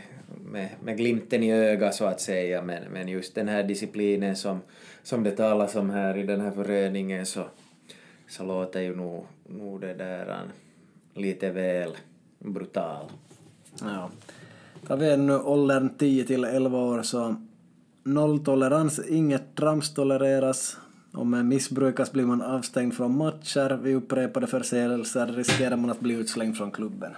med, 0.51 0.69
med 0.84 0.97
glimten 0.97 1.43
i 1.43 1.53
ögat 1.53 1.95
så 1.95 2.05
att 2.05 2.21
säga, 2.21 2.61
men, 2.61 2.84
men 2.91 3.07
just 3.07 3.36
den 3.36 3.47
här 3.47 3.63
disciplinen 3.63 4.36
som, 4.36 4.61
som 5.03 5.23
det 5.23 5.32
talas 5.32 5.75
om 5.75 5.89
här 5.89 6.17
i 6.17 6.23
den 6.23 6.41
här 6.41 6.51
föreningen 6.51 7.25
så, 7.25 7.45
så 8.28 8.43
låter 8.43 8.82
ju 8.82 8.95
nog, 8.95 9.25
nog 9.45 9.82
det 9.82 9.93
där 9.93 10.28
an, 10.28 10.51
lite 11.18 11.51
väl 11.51 11.91
brutal. 12.39 13.05
Ja. 13.82 14.09
Tar 14.88 14.97
vi 14.97 15.18
nu 15.18 15.39
åldern 15.39 15.89
10 15.97 16.24
till 16.24 16.43
11 16.43 16.78
år 16.78 17.01
så 17.01 17.36
nolltolerans, 18.03 18.99
inget 18.99 19.55
trams 19.55 19.93
tolereras. 19.93 20.78
Om 21.11 21.32
man 21.32 21.47
missbrukas 21.47 22.11
blir 22.11 22.26
man 22.26 22.41
avstängd 22.41 22.93
från 22.93 23.18
matcher. 23.18 23.80
Vid 23.84 23.95
upprepade 23.95 24.47
förseelser 24.47 25.28
riskerar 25.28 25.78
man 25.78 25.89
att 25.89 25.99
bli 25.99 26.13
utslängd 26.13 26.57
från 26.57 26.72
klubben. 26.72 27.11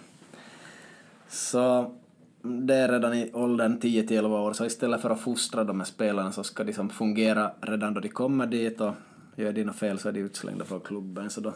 Så 1.28 1.92
det 2.42 2.76
är 2.76 2.92
redan 2.92 3.14
i 3.14 3.32
åldern 3.34 3.80
10 3.80 4.08
till 4.08 4.18
11 4.18 4.42
år, 4.42 4.54
så 4.54 4.66
istället 4.66 5.02
för 5.02 5.10
att 5.10 5.20
fostra 5.20 5.64
de 5.64 5.80
här 5.80 5.86
spelarna 5.86 6.32
så 6.32 6.44
ska 6.44 6.64
de 6.64 6.74
som 6.74 6.90
fungera 6.90 7.52
redan 7.62 7.94
då 7.94 8.00
de 8.00 8.10
kommer 8.10 8.48
dit 8.48 8.82
och 8.82 8.94
gör 9.36 9.54
de 9.54 9.64
något 9.64 9.76
fel 9.76 10.00
så 10.00 10.10
är 10.10 10.14
de 10.14 10.20
utslängda 10.20 10.66
från 10.66 10.80
klubben, 10.80 11.30
så 11.30 11.42
då, 11.42 11.54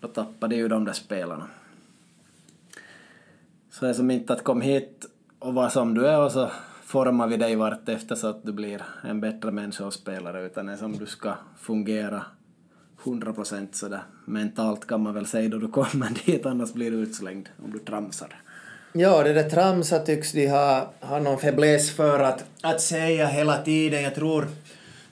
då 0.00 0.08
tappar 0.08 0.48
de 0.48 0.56
ju 0.56 0.68
de 0.68 0.84
där 0.84 0.92
spelarna. 0.92 1.46
Så 3.70 3.84
det 3.84 3.90
är 3.90 3.94
som 3.94 4.10
inte 4.10 4.32
att 4.32 4.44
kom 4.44 4.60
hit 4.60 5.06
och 5.38 5.54
var 5.54 5.68
som 5.68 5.94
du 5.94 6.06
är 6.06 6.18
och 6.18 6.32
så 6.32 6.50
formar 6.84 7.26
vi 7.26 7.36
dig 7.36 7.56
vart 7.56 7.88
efter 7.88 8.14
så 8.14 8.26
att 8.26 8.44
du 8.44 8.52
blir 8.52 8.82
en 9.04 9.20
bättre 9.20 9.50
människa 9.50 9.84
och 9.84 9.94
spelare, 9.94 10.46
utan 10.46 10.66
det 10.66 10.72
är 10.72 10.76
som 10.76 10.92
du 10.92 11.06
ska 11.06 11.34
fungera 11.58 12.22
100 13.04 13.32
procent 13.32 13.76
sådär 13.76 14.02
mentalt 14.24 14.86
kan 14.86 15.02
man 15.02 15.14
väl 15.14 15.26
säga 15.26 15.48
då 15.48 15.58
du 15.58 15.68
kommer 15.68 16.10
dit, 16.26 16.46
annars 16.46 16.72
blir 16.72 16.90
du 16.90 16.96
utslängd 16.96 17.48
om 17.64 17.72
du 17.72 17.78
tramsar. 17.78 18.42
Ja, 18.92 19.22
det 19.22 19.32
där 19.32 19.50
tramsa 19.50 19.98
tycks 19.98 20.32
de 20.32 20.48
ha, 20.48 20.92
ha 21.00 21.18
någon 21.18 21.38
fäbless 21.38 21.90
för 21.90 22.20
att, 22.20 22.44
att 22.62 22.80
säga 22.80 23.26
hela 23.26 23.62
tiden. 23.62 24.02
Jag 24.02 24.14
tror, 24.14 24.48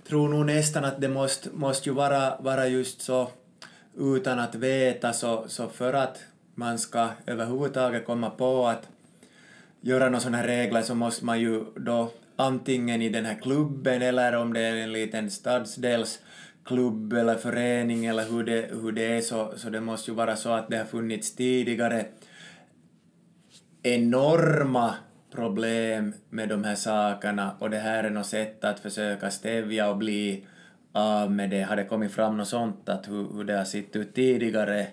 tror 0.09 0.28
nog 0.28 0.47
nästan 0.47 0.84
att 0.84 1.01
det 1.01 1.09
måste, 1.09 1.49
måste 1.53 1.89
ju 1.89 1.95
vara, 1.95 2.36
vara 2.41 2.68
just 2.68 3.03
så 3.03 3.28
utan 3.99 4.39
att 4.39 4.55
veta, 4.55 5.13
så, 5.13 5.45
så 5.49 5.69
för 5.69 5.93
att 5.93 6.25
man 6.55 6.79
ska 6.79 7.09
överhuvudtaget 7.27 8.07
komma 8.07 8.31
på 8.31 8.67
att 8.67 8.89
göra 9.81 10.05
några 10.05 10.21
sådana 10.21 10.39
här 10.39 10.47
regler 10.47 10.83
så 10.83 10.95
måste 10.95 11.25
man 11.25 11.41
ju 11.41 11.65
då 11.77 12.13
antingen 12.37 13.03
i 13.03 13.09
den 13.09 13.25
här 13.25 13.39
klubben 13.43 14.03
eller 14.03 14.37
om 14.37 14.53
det 14.53 14.61
är 14.61 14.77
en 14.77 14.93
liten 14.93 15.31
stadsdelsklubb 15.31 17.13
eller 17.13 17.35
förening 17.35 18.07
eller 18.07 18.25
hur 18.25 18.45
det, 18.45 18.69
hur 18.83 18.93
det 18.93 19.17
är 19.17 19.21
så, 19.21 19.53
så 19.57 19.71
det 19.71 19.81
måste 19.81 20.11
ju 20.11 20.15
vara 20.15 20.37
så 20.37 20.51
att 20.51 20.69
det 20.69 20.77
har 20.77 20.85
funnits 20.85 21.35
tidigare 21.35 22.07
enorma 23.83 24.95
problem 25.33 26.15
med 26.31 26.49
de 26.49 26.65
här 26.65 26.75
sakerna. 26.75 27.57
Och 27.59 27.71
det 27.71 27.79
här 27.79 28.05
är 28.05 28.11
något 28.11 28.27
sätt 28.27 28.65
att 28.65 28.81
försöka 28.81 29.31
stävja 29.31 29.91
och 29.91 29.97
bli 29.97 30.47
av 30.93 31.32
med 31.32 31.51
det. 31.51 31.62
Har 31.62 31.76
det 31.76 31.84
kommit 31.84 32.12
fram 32.12 32.36
något 32.36 32.49
sånt, 32.49 32.89
att 32.89 33.09
hur, 33.09 33.26
hur 33.34 33.45
det 33.45 33.57
har 33.57 33.64
sett 33.64 33.97
ut 33.97 34.14
tidigare? 34.14 34.86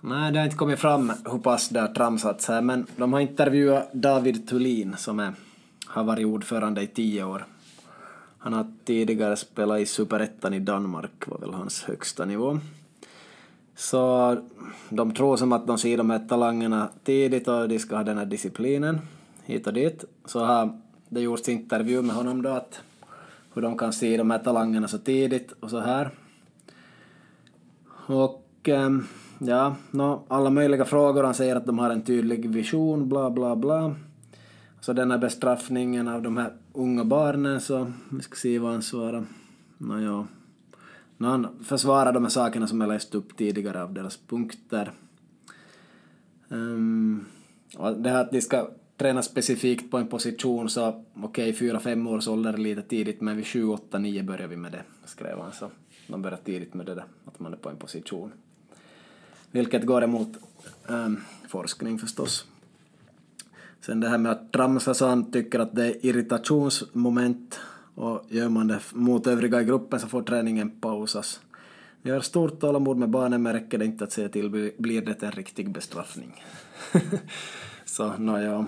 Nej, 0.00 0.32
det 0.32 0.38
har 0.38 0.44
inte 0.44 0.56
kommit 0.56 0.78
fram 0.78 1.12
hur 1.30 1.38
pass 1.38 1.68
det 1.68 1.80
har 1.80 1.88
tramsats 1.88 2.48
här, 2.48 2.60
men 2.60 2.86
de 2.96 3.12
har 3.12 3.20
intervjuat 3.20 3.92
David 3.92 4.48
Thulin 4.48 4.96
som 4.96 5.20
är, 5.20 5.32
har 5.86 6.04
varit 6.04 6.26
ordförande 6.26 6.82
i 6.82 6.86
tio 6.86 7.24
år. 7.24 7.46
Han 8.38 8.52
har 8.52 8.66
tidigare 8.84 9.36
spelat 9.36 9.80
i 9.80 9.86
Superettan 9.86 10.54
i 10.54 10.60
Danmark, 10.60 11.26
var 11.26 11.38
väl 11.38 11.54
hans 11.54 11.82
högsta 11.82 12.24
nivå. 12.24 12.58
Så 13.76 14.36
de 14.88 15.14
tror 15.14 15.36
som 15.36 15.52
att 15.52 15.66
de 15.66 15.78
ser 15.78 15.96
de 15.96 16.10
här 16.10 16.18
talangerna 16.28 16.88
tidigt 17.04 17.48
och 17.48 17.68
de 17.68 17.78
ska 17.78 17.96
ha 17.96 18.04
den 18.04 18.18
här 18.18 18.26
disciplinen 18.26 19.00
hit 19.44 19.66
och 19.66 19.72
dit. 19.72 20.04
Så 20.24 20.44
har 20.44 20.80
det 21.08 21.20
gjorts 21.20 21.48
intervju 21.48 22.02
med 22.02 22.16
honom 22.16 22.42
då 22.42 22.50
att 22.50 22.80
hur 23.58 23.62
de 23.62 23.78
kan 23.78 23.92
se 23.92 24.16
de 24.16 24.30
här 24.30 24.38
talangerna 24.38 24.88
så 24.88 24.98
tidigt 24.98 25.52
och 25.60 25.70
så 25.70 25.78
här. 25.78 26.10
Och 28.06 28.46
ehm, 28.64 29.04
ja, 29.38 29.76
no, 29.90 30.24
alla 30.28 30.50
möjliga 30.50 30.84
frågor. 30.84 31.24
Han 31.24 31.34
säger 31.34 31.56
att 31.56 31.66
de 31.66 31.78
har 31.78 31.90
en 31.90 32.02
tydlig 32.02 32.50
vision, 32.50 33.08
bla 33.08 33.30
bla 33.30 33.56
bla. 33.56 33.94
Så 34.80 34.92
den 34.92 35.10
här 35.10 35.18
bestraffningen 35.18 36.08
av 36.08 36.22
de 36.22 36.36
här 36.36 36.52
unga 36.72 37.04
barnen 37.04 37.60
så, 37.60 37.92
vi 38.10 38.22
ska 38.22 38.36
se 38.36 38.58
vad 38.58 38.72
han 38.72 38.82
svarar. 38.82 39.24
Nåja. 39.78 40.26
No, 41.16 41.26
han 41.26 41.46
försvarar 41.64 42.12
de 42.12 42.22
här 42.22 42.30
sakerna 42.30 42.66
som 42.66 42.80
jag 42.80 42.88
läst 42.88 43.14
upp 43.14 43.36
tidigare 43.36 43.82
av 43.82 43.92
deras 43.92 44.16
punkter. 44.16 44.92
Um, 46.48 47.26
det 47.96 48.10
här 48.10 48.20
att 48.20 48.30
de 48.30 48.40
ska 48.40 48.70
träna 48.98 49.22
specifikt 49.22 49.90
på 49.90 49.98
en 49.98 50.08
position 50.08 50.70
så 50.70 50.88
okej, 50.88 51.24
okay, 51.24 51.52
fyra, 51.52 51.80
fem 51.80 52.06
års 52.06 52.28
ålder 52.28 52.52
är 52.52 52.56
lite 52.56 52.82
tidigt 52.82 53.20
men 53.20 53.36
vid 53.36 53.46
sju, 53.46 53.68
åtta, 53.68 53.98
nio 53.98 54.22
börjar 54.22 54.48
vi 54.48 54.56
med 54.56 54.72
det, 54.72 54.82
skrev 55.04 55.38
han. 55.38 55.52
Så 55.52 55.70
de 56.06 56.22
börjar 56.22 56.38
tidigt 56.44 56.74
med 56.74 56.86
det 56.86 56.94
där, 56.94 57.04
att 57.24 57.40
man 57.40 57.52
är 57.52 57.56
på 57.56 57.68
en 57.68 57.76
position. 57.76 58.32
Vilket 59.50 59.86
går 59.86 60.04
emot 60.04 60.28
ähm, 60.88 61.20
forskning 61.48 61.98
förstås. 61.98 62.46
Sen 63.80 64.00
det 64.00 64.08
här 64.08 64.18
med 64.18 64.32
att 64.32 64.52
tramsa 64.52 64.94
så 64.94 65.06
han 65.06 65.30
tycker 65.30 65.58
att 65.58 65.74
det 65.74 65.86
är 65.86 66.06
irritationsmoment 66.06 67.60
och 67.94 68.24
gör 68.28 68.48
man 68.48 68.66
det 68.66 68.80
mot 68.92 69.26
övriga 69.26 69.60
i 69.60 69.64
gruppen 69.64 70.00
så 70.00 70.06
får 70.06 70.22
träningen 70.22 70.70
pausas. 70.70 71.40
Vi 72.02 72.10
har 72.10 72.20
stort 72.20 72.60
tålamod 72.60 72.96
med 72.96 73.10
barnen 73.10 73.42
men 73.42 73.52
räcker 73.52 73.78
det 73.78 73.84
inte 73.84 74.04
att 74.04 74.12
säga 74.12 74.28
till 74.28 74.72
blir 74.78 75.02
det 75.02 75.22
en 75.22 75.32
riktig 75.32 75.70
bestraffning. 75.70 76.42
så 77.84 78.16
nåja. 78.16 78.66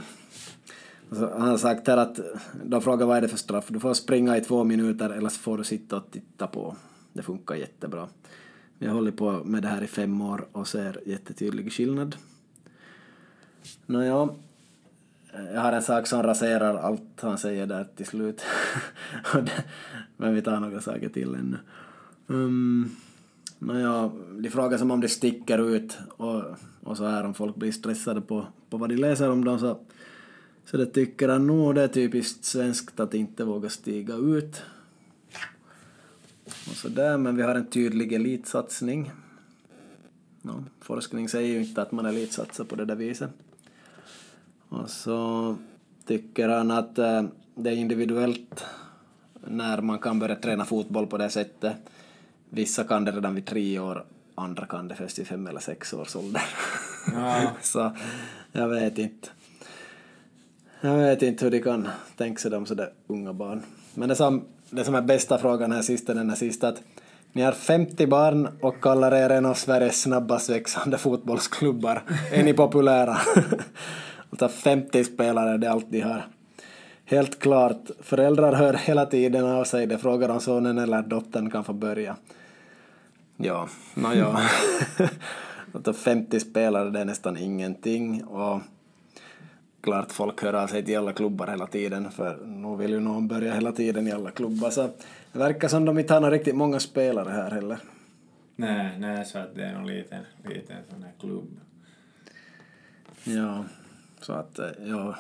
Alltså, 1.11 1.31
han 1.39 1.49
har 1.49 1.59
sagt 1.59 1.87
här 1.87 1.97
att, 1.97 2.21
de 2.65 2.83
frågar 2.83 3.07
vad 3.07 3.17
är 3.17 3.21
det 3.21 3.29
för 3.29 3.37
straff, 3.37 3.65
du 3.69 3.81
får 3.81 3.95
springa 3.95 4.37
i 4.37 4.41
två 4.41 4.65
minuter 4.65 5.11
eller 5.11 5.29
så 5.29 5.41
får 5.41 5.59
du 5.59 5.65
sitta 5.65 5.97
och 5.97 6.11
titta 6.11 6.47
på. 6.47 6.77
Det 7.13 7.23
funkar 7.23 7.55
jättebra. 7.55 8.09
Vi 8.79 8.87
har 8.87 8.95
hållit 8.95 9.17
på 9.17 9.33
med 9.45 9.63
det 9.63 9.69
här 9.69 9.83
i 9.83 9.87
fem 9.87 10.21
år 10.21 10.47
och 10.53 10.69
ser 10.69 11.01
jättetydlig 11.07 11.73
skillnad. 11.73 12.17
Nåja, 13.87 14.29
jag 15.55 15.61
har 15.61 15.73
en 15.73 15.83
sak 15.83 16.07
som 16.07 16.23
raserar 16.23 16.75
allt 16.75 17.21
han 17.21 17.39
säger 17.39 17.67
där 17.67 17.87
till 17.97 18.07
slut. 18.07 18.43
Men 20.17 20.35
vi 20.35 20.43
tar 20.43 20.61
några 20.61 20.81
saker 20.81 21.09
till 21.09 21.35
ännu. 21.35 21.57
Um, 22.27 22.97
Nåja, 23.59 24.11
de 24.39 24.51
frågar 24.51 24.79
som 24.79 24.91
om 24.91 25.01
det 25.01 25.09
sticker 25.09 25.59
ut 25.59 25.99
och, 26.17 26.43
och 26.83 26.97
så 26.97 27.07
här 27.07 27.25
om 27.25 27.35
folk 27.35 27.57
blir 27.57 27.73
stressade 27.73 28.21
på, 28.21 28.47
på 28.71 28.77
vad 28.77 28.89
de 28.89 28.97
läser 28.97 29.31
om 29.31 29.45
dem 29.45 29.59
så, 29.59 29.81
så 30.65 30.77
det 30.77 30.87
tycker 30.87 31.29
han 31.29 31.47
nog 31.47 31.75
det 31.75 31.83
är 31.83 31.89
typiskt 31.89 32.45
svenskt 32.45 33.01
att 33.01 33.15
inte 33.15 33.45
våga 33.45 33.71
stiga 33.71 34.15
ut. 34.15 34.63
Och 36.45 36.77
så 36.77 36.89
där, 36.89 37.19
men 37.19 37.37
vi 37.37 37.43
har 37.43 37.55
en 37.55 37.67
tydlig 37.67 38.13
elitsatsning. 38.13 39.13
No, 40.43 40.65
forskning 40.81 41.29
säger 41.29 41.49
ju 41.49 41.61
inte 41.63 41.83
att 41.83 41.93
man 41.93 42.07
elitsatsar 42.07 42.65
på 42.65 42.77
det 42.77 42.85
där 42.85 42.95
viset. 42.95 43.31
Och 44.69 44.91
så 44.91 45.57
tycker 46.07 46.49
han 46.49 46.71
att 46.71 46.99
äh, 46.99 47.23
det 47.55 47.71
är 47.71 47.75
individuellt 47.75 48.65
när 49.47 49.81
man 49.81 49.99
kan 49.99 50.19
börja 50.19 50.37
träna 50.37 50.65
fotboll 50.65 51.07
på 51.07 51.19
det 51.19 51.31
sättet 51.31 51.77
Vissa 52.53 52.85
kan 52.85 53.05
det 53.05 53.13
redan 53.13 53.35
vid 53.35 53.47
tre 53.47 53.79
år, 53.79 54.05
andra 54.35 54.67
kan 54.67 54.89
det 54.89 54.95
först 54.95 55.19
vid 55.19 55.27
fem 55.27 55.47
eller 55.47 55.61
sex 55.61 55.93
års 55.93 56.17
ålder. 56.17 56.43
Ja. 57.13 57.51
så 57.63 57.97
jag 58.53 58.69
vet 58.69 58.99
inte. 58.99 59.29
Jag 60.81 60.97
vet 60.97 61.23
inte 61.23 61.45
hur 61.45 61.51
de 61.51 61.61
kan 61.61 61.89
tänka 62.17 62.39
sig 62.39 62.51
dem 62.51 62.67
sådär 62.67 62.93
unga 63.07 63.33
barn. 63.33 63.63
Men 63.95 64.09
det 64.09 64.15
som, 64.15 64.45
det 64.71 64.85
som 64.85 64.95
är 64.95 65.03
bästa 65.03 65.39
frågan 65.39 65.73
här 65.73 65.83
sista, 65.83 66.15
den 66.15 66.29
här 66.29 66.37
sista, 66.37 66.69
att 66.69 66.83
ni 67.33 67.43
har 67.43 67.53
50 67.53 68.07
barn 68.07 68.49
och 68.61 68.83
kallar 68.83 69.15
er 69.15 69.31
en 69.31 69.47
av 69.47 69.55
Sveriges 69.55 70.03
snabbast 70.03 70.51
växande 70.51 70.99
fotbollsklubbar. 70.99 72.03
Är 72.33 72.43
ni 72.43 72.53
populära? 72.53 73.17
alltså 74.31 74.49
50 74.49 75.05
spelare, 75.05 75.59
det 75.59 75.67
är 75.67 75.71
allt 75.71 75.91
de 75.91 76.01
har. 76.01 76.27
Helt 77.05 77.39
klart, 77.39 77.91
föräldrar 78.01 78.53
hör 78.53 78.75
hela 78.75 79.07
tiden 79.07 79.47
av 79.47 79.65
sig, 79.65 79.87
de 79.87 79.99
frågar 79.99 80.29
om 80.29 80.41
sonen 80.41 80.79
eller 80.79 81.03
dottern 81.03 81.51
kan 81.51 81.65
få 81.65 81.73
börja. 81.73 82.17
Ja, 83.37 83.69
nåja. 83.95 84.41
Att 85.85 85.97
50 85.97 86.41
spelare 86.41 86.91
det 86.91 87.01
är 87.01 87.05
nästan 87.05 87.37
ingenting 87.37 88.25
och 88.25 88.61
klart 89.81 90.13
folk 90.13 90.43
hör 90.43 90.53
av 90.53 90.67
sig 90.67 90.85
till 90.85 90.99
alla 90.99 91.13
klubbar 91.13 91.47
hela 91.47 91.67
tiden 91.67 92.11
för 92.11 92.37
nu 92.47 92.77
vill 92.77 92.91
ju 92.91 93.01
någon 93.01 93.29
börja 93.29 93.55
hela 93.55 93.73
tiden 93.73 94.09
i 94.09 94.13
alla 94.13 94.31
klubbar 94.31 94.71
så 94.71 94.83
det 95.33 95.39
verkar 95.39 95.69
som 95.69 95.85
de 95.85 95.99
inte 95.99 96.15
har 96.15 96.21
några 96.21 96.35
riktigt 96.35 96.57
många 96.57 96.81
spelare 96.81 97.31
här 97.31 97.51
heller. 97.51 97.79
Nej, 98.57 98.97
nej 98.99 99.25
så 99.25 99.39
att 99.39 99.55
det 99.55 99.65
är 99.65 99.75
någon 99.75 99.87
liten, 99.87 100.25
liten 100.45 100.77
sån 100.91 101.03
här 101.03 101.13
klubb. 101.21 101.61
Ja, 103.25 103.65
så 104.21 104.33
att 104.33 104.61
ja, 104.87 105.15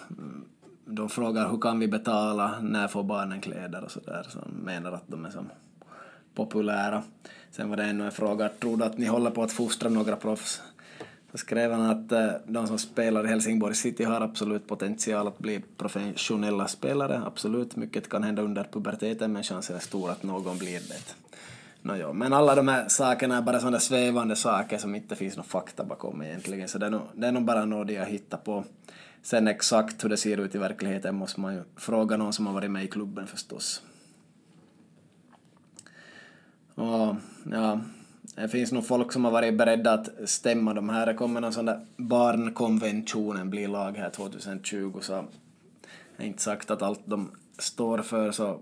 de 0.84 1.08
frågar 1.08 1.50
hur 1.50 1.58
kan 1.58 1.78
vi 1.78 1.88
betala, 1.88 2.60
när 2.60 2.88
får 2.88 3.02
barnen 3.02 3.40
kläder 3.40 3.84
och 3.84 3.90
sådär, 3.90 4.26
så 4.28 4.38
de 4.38 4.50
menar 4.50 4.92
att 4.92 5.04
de 5.06 5.24
är 5.24 5.30
som 5.30 5.50
populära. 6.34 7.02
Sen 7.50 7.70
var 7.70 7.76
det 7.76 7.84
ännu 7.84 8.04
en 8.04 8.12
fråga, 8.12 8.48
tror 8.48 8.76
du 8.76 8.84
att 8.84 8.98
ni 8.98 9.06
håller 9.06 9.30
på 9.30 9.42
att 9.42 9.52
fostra 9.52 9.88
några 9.88 10.16
proffs? 10.16 10.62
Så 11.30 11.38
skrev 11.38 11.72
han 11.72 11.90
att 11.90 12.12
eh, 12.12 12.30
de 12.46 12.66
som 12.66 12.78
spelar 12.78 13.24
i 13.24 13.28
Helsingborg 13.28 13.74
City 13.74 14.04
har 14.04 14.20
absolut 14.20 14.66
potential 14.66 15.26
att 15.26 15.38
bli 15.38 15.62
professionella 15.76 16.68
spelare, 16.68 17.22
absolut. 17.26 17.76
Mycket 17.76 18.08
kan 18.08 18.22
hända 18.22 18.42
under 18.42 18.64
puberteten 18.64 19.32
men 19.32 19.42
chansen 19.42 19.76
är 19.76 19.80
stor 19.80 20.10
att 20.10 20.22
någon 20.22 20.58
blir 20.58 20.80
det. 20.88 21.14
Nåjo, 21.82 22.12
Men 22.12 22.32
alla 22.32 22.54
de 22.54 22.68
här 22.68 22.88
sakerna 22.88 23.36
är 23.36 23.42
bara 23.42 23.60
sådana 23.60 23.80
svävande 23.80 24.36
saker 24.36 24.78
som 24.78 24.94
inte 24.94 25.16
finns 25.16 25.36
någon 25.36 25.44
fakta 25.44 25.84
bakom 25.84 26.22
egentligen, 26.22 26.68
så 26.68 26.78
det 26.78 26.86
är 26.86 26.90
nog, 26.90 27.02
det 27.14 27.26
är 27.26 27.32
nog 27.32 27.44
bara 27.44 27.64
något 27.64 27.90
jag 27.90 28.06
hittar 28.06 28.38
på. 28.38 28.64
Sen 29.22 29.48
exakt 29.48 30.04
hur 30.04 30.08
det 30.08 30.16
ser 30.16 30.36
ut 30.36 30.54
i 30.54 30.58
verkligheten 30.58 31.14
måste 31.14 31.40
man 31.40 31.54
ju 31.54 31.62
fråga 31.76 32.16
någon 32.16 32.32
som 32.32 32.46
har 32.46 32.54
varit 32.54 32.70
med 32.70 32.84
i 32.84 32.88
klubben 32.88 33.26
förstås. 33.26 33.82
Och 36.74 37.16
ja, 37.50 37.80
det 38.34 38.48
finns 38.48 38.72
nog 38.72 38.86
folk 38.86 39.12
som 39.12 39.24
har 39.24 39.32
varit 39.32 39.58
beredda 39.58 39.92
att 39.92 40.08
stämma 40.24 40.74
de 40.74 40.88
här. 40.88 41.06
Det 41.06 41.14
kommer 41.14 41.40
någon 41.40 41.52
sån 41.52 41.66
där 41.66 41.86
barnkonventionen 41.96 43.50
bli 43.50 43.66
lag 43.66 43.96
här 43.96 44.10
2020 44.10 44.98
så 45.00 45.24
det 46.16 46.22
är 46.22 46.26
inte 46.26 46.42
sagt 46.42 46.70
att 46.70 46.82
allt 46.82 47.00
de 47.04 47.30
står 47.58 47.98
för 47.98 48.32
så 48.32 48.60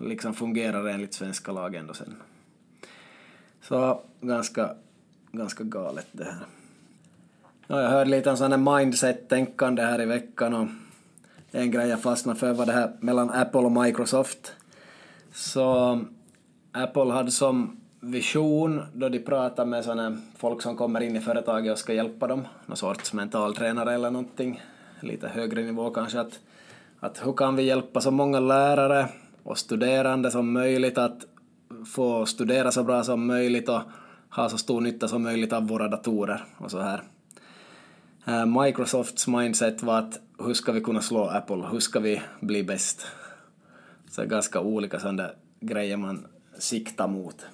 liksom 0.00 0.34
fungerar 0.34 0.88
enligt 0.88 1.14
svenska 1.14 1.52
lag 1.52 1.74
ändå 1.74 1.94
sen. 1.94 2.16
Så 3.60 4.00
ganska, 4.20 4.74
ganska 5.32 5.64
galet 5.64 6.06
det 6.12 6.24
här. 6.24 6.46
Ja, 7.66 7.82
jag 7.82 7.90
hörde 7.90 8.10
lite 8.10 8.30
om 8.30 8.36
sån 8.36 8.52
här 8.52 8.78
mindset-tänkande 8.78 9.82
här 9.82 10.00
i 10.00 10.06
veckan 10.06 10.54
och 10.54 10.68
en 11.50 11.70
grej 11.70 11.88
jag 11.88 12.02
fastnade 12.02 12.38
för 12.38 12.52
var 12.52 12.66
det 12.66 12.72
här 12.72 12.92
mellan 13.00 13.30
Apple 13.30 13.60
och 13.60 13.72
Microsoft. 13.72 14.52
Så 15.32 16.00
Apple 16.72 17.12
hade 17.12 17.30
som 17.30 17.81
vision 18.04 18.82
då 18.92 19.08
de 19.08 19.18
pratar 19.18 19.64
med 19.64 19.84
såna 19.84 20.16
folk 20.36 20.62
som 20.62 20.76
kommer 20.76 21.00
in 21.00 21.16
i 21.16 21.20
företaget 21.20 21.72
och 21.72 21.78
ska 21.78 21.92
hjälpa 21.92 22.26
dem, 22.26 22.48
någon 22.66 22.76
sorts 22.76 23.12
mentaltränare 23.12 23.94
eller 23.94 24.10
någonting, 24.10 24.62
lite 25.00 25.28
högre 25.28 25.62
nivå 25.62 25.90
kanske, 25.90 26.20
att, 26.20 26.40
att 27.00 27.26
hur 27.26 27.32
kan 27.32 27.56
vi 27.56 27.62
hjälpa 27.62 28.00
så 28.00 28.10
många 28.10 28.40
lärare 28.40 29.08
och 29.42 29.58
studerande 29.58 30.30
som 30.30 30.52
möjligt 30.52 30.98
att 30.98 31.26
få 31.94 32.26
studera 32.26 32.72
så 32.72 32.84
bra 32.84 33.02
som 33.02 33.26
möjligt 33.26 33.68
och 33.68 33.80
ha 34.30 34.48
så 34.48 34.58
stor 34.58 34.80
nytta 34.80 35.08
som 35.08 35.22
möjligt 35.22 35.52
av 35.52 35.68
våra 35.68 35.88
datorer 35.88 36.44
och 36.58 36.70
så 36.70 36.80
här. 36.80 37.02
Eh, 38.26 38.46
Microsofts 38.46 39.28
mindset 39.28 39.82
var 39.82 39.98
att 39.98 40.20
hur 40.38 40.54
ska 40.54 40.72
vi 40.72 40.80
kunna 40.80 41.00
slå 41.00 41.24
Apple, 41.24 41.64
hur 41.72 41.80
ska 41.80 42.00
vi 42.00 42.22
bli 42.40 42.64
bäst? 42.64 43.06
Så 44.10 44.20
det 44.20 44.26
är 44.26 44.30
ganska 44.30 44.60
olika 44.60 45.00
sådana 45.00 45.30
grejer 45.60 45.96
man 45.96 46.26
siktar 46.58 47.08
mot. 47.08 47.46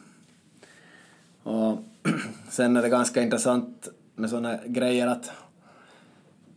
Och 1.43 1.78
sen 2.51 2.76
är 2.76 2.82
det 2.82 2.89
ganska 2.89 3.22
intressant 3.22 3.89
med 4.14 4.30
sådana 4.30 4.59
grejer 4.66 5.07
att 5.07 5.30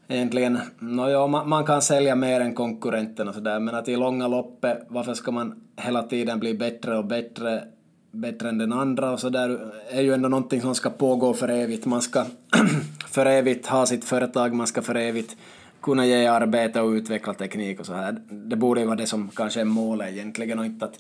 egentligen, 0.08 0.60
no 0.80 1.10
ja, 1.10 1.28
man, 1.28 1.50
man, 1.50 1.66
kan 1.66 1.82
sälja 1.82 2.16
mer 2.16 2.42
än 2.42 2.56
konkurrenten 2.56 3.28
och 3.28 3.34
sådär, 3.34 3.60
men 3.60 3.76
att 3.76 3.88
i 3.88 3.96
långa 3.96 4.28
loppet, 4.28 4.86
varför 4.88 5.14
ska 5.14 5.32
man 5.32 5.64
hela 5.78 6.04
tiden 6.04 6.40
bli 6.40 6.54
bättre 6.54 6.98
och 6.98 7.06
bättre, 7.06 7.64
bättre 8.12 8.50
än 8.50 8.58
den 8.58 8.74
andra 8.74 9.12
och 9.12 9.20
sådär, 9.20 9.60
är 9.90 10.02
ju 10.02 10.14
ändå 10.14 10.30
någonting 10.30 10.62
som 10.62 10.76
ska 10.76 10.90
pågå 10.90 11.34
för 11.34 11.48
evigt. 11.48 11.86
Man 11.86 12.02
ska 12.02 12.26
för 13.08 13.26
evigt 13.26 13.68
ha 13.68 13.86
sitt 13.86 14.06
företag, 14.06 14.54
man 14.54 14.68
ska 14.68 14.82
för 14.82 14.96
evigt 14.96 15.38
kunna 15.82 16.06
ge 16.06 16.28
arbete 16.28 16.82
och 16.82 16.90
utveckla 16.90 17.34
teknik 17.34 17.80
och 17.80 17.86
så 17.86 17.94
här. 17.94 18.22
Det 18.30 18.56
borde 18.56 18.82
ju 18.82 18.86
vara 18.86 18.96
det 18.96 19.08
som 19.08 19.30
kanske 19.30 19.62
är 19.62 19.66
målet 19.66 20.10
egentligen 20.10 20.60
och 20.60 20.66
inte 20.66 20.86
att 20.86 21.00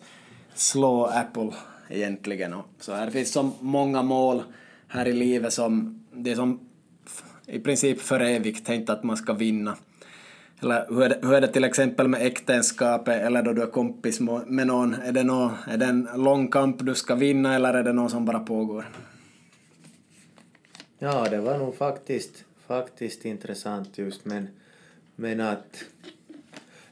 slå 0.56 1.06
Apple 1.06 1.52
egentligen. 1.92 2.54
Och 2.54 2.66
så 2.80 2.94
här 2.94 3.10
finns 3.10 3.32
så 3.32 3.52
många 3.60 4.04
mål 4.04 4.44
här 4.88 5.08
i 5.08 5.14
livet 5.14 5.54
som 5.54 6.04
det 6.12 6.32
är 6.32 6.36
som 6.36 6.60
i 7.46 7.60
princip 7.60 8.02
för 8.02 8.20
evigt 8.20 8.66
tänkt 8.66 8.90
att 8.90 9.04
man 9.04 9.18
ska 9.18 9.34
vinna. 9.34 9.78
Eller 10.62 10.86
hur 10.90 11.04
är, 11.04 11.10
det, 11.10 11.20
hur 11.22 11.34
är 11.34 11.42
det 11.42 11.48
till 11.48 11.64
exempel 11.64 12.08
med 12.08 12.26
äktenskapet 12.26 13.22
eller 13.22 13.44
då 13.44 13.54
du 13.54 13.62
är 13.62 13.68
kompis 13.68 14.20
med 14.46 14.68
någon? 14.68 14.94
Är 14.94 15.12
det, 15.12 15.24
någon, 15.24 15.52
är 15.68 15.78
det 15.78 15.86
en 15.86 16.10
lång 16.16 16.48
kamp 16.48 16.78
du 16.80 16.96
ska 16.96 17.16
vinna 17.16 17.56
eller 17.56 17.74
är 17.74 17.84
det 17.84 17.94
någon 17.94 18.10
som 18.10 18.26
bara 18.26 18.40
pågår? 18.40 18.86
Ja, 21.00 21.28
det 21.30 21.42
var 21.42 21.58
nog 21.58 21.76
faktiskt, 21.76 22.44
faktiskt 22.68 23.26
intressant 23.26 23.98
just 23.98 24.26
men, 24.26 24.48
men 25.16 25.42
att 25.42 25.84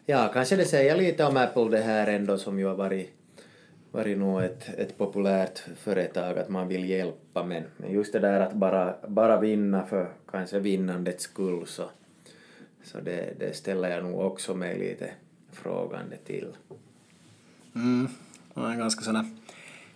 ja, 0.05 0.29
kanske 0.33 0.55
det 0.55 0.65
säger 0.65 0.97
lite 0.97 1.23
om 1.23 1.37
Apple 1.37 1.69
det 1.69 1.83
här 1.83 2.07
ändå 2.07 2.37
som 2.37 2.59
ju 2.59 2.65
har 2.65 2.75
varit 2.75 3.18
varit 3.91 4.17
nog 4.17 4.43
ett, 4.43 4.69
ett 4.77 4.97
populärt 4.97 5.59
företag 5.77 6.39
att 6.39 6.49
man 6.49 6.67
vill 6.67 6.89
hjälpa 6.89 7.43
men, 7.43 7.63
men 7.77 7.91
just 7.91 8.13
det 8.13 8.19
där 8.19 8.39
att 8.39 8.53
bara, 8.53 8.95
bara 9.07 9.39
vinna 9.39 9.85
för 9.85 10.09
kanske 10.31 10.59
vinnandets 10.59 11.23
skull 11.23 11.67
så, 11.67 11.89
så 12.83 12.99
det, 12.99 13.33
det 13.39 13.55
ställer 13.55 13.89
jag 13.89 14.03
nog 14.03 14.19
också 14.19 14.55
mig 14.55 14.79
lite 14.79 15.11
frågande 15.51 16.17
till. 16.17 16.47
Mm, 17.75 18.07
det 18.53 18.61
är 18.61 18.75
ganska 18.75 19.01
sådana 19.01 19.25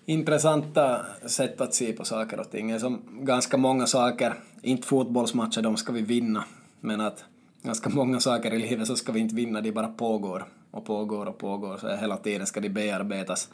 intressanta 0.05 1.05
sätt 1.25 1.61
att 1.61 1.73
se 1.73 1.93
på 1.93 2.05
saker 2.05 2.39
och 2.39 2.51
ting. 2.51 2.79
Som 2.79 3.01
ganska 3.21 3.57
många 3.57 3.87
saker, 3.87 4.33
inte 4.61 4.87
fotbollsmatcher, 4.87 5.61
de 5.61 5.77
ska 5.77 5.93
vi 5.93 6.01
vinna, 6.01 6.43
men 6.79 7.01
att 7.01 7.25
ganska 7.61 7.89
många 7.89 8.19
saker 8.19 8.53
i 8.53 8.59
livet 8.59 8.87
så 8.87 8.95
ska 8.95 9.11
vi 9.11 9.19
inte 9.19 9.35
vinna, 9.35 9.61
de 9.61 9.71
bara 9.71 9.87
pågår 9.87 10.45
och 10.71 10.85
pågår 10.85 11.25
och 11.25 11.37
pågår, 11.37 11.77
så 11.77 11.95
hela 11.95 12.17
tiden 12.17 12.47
ska 12.47 12.59
de 12.59 12.69
bearbetas 12.69 13.49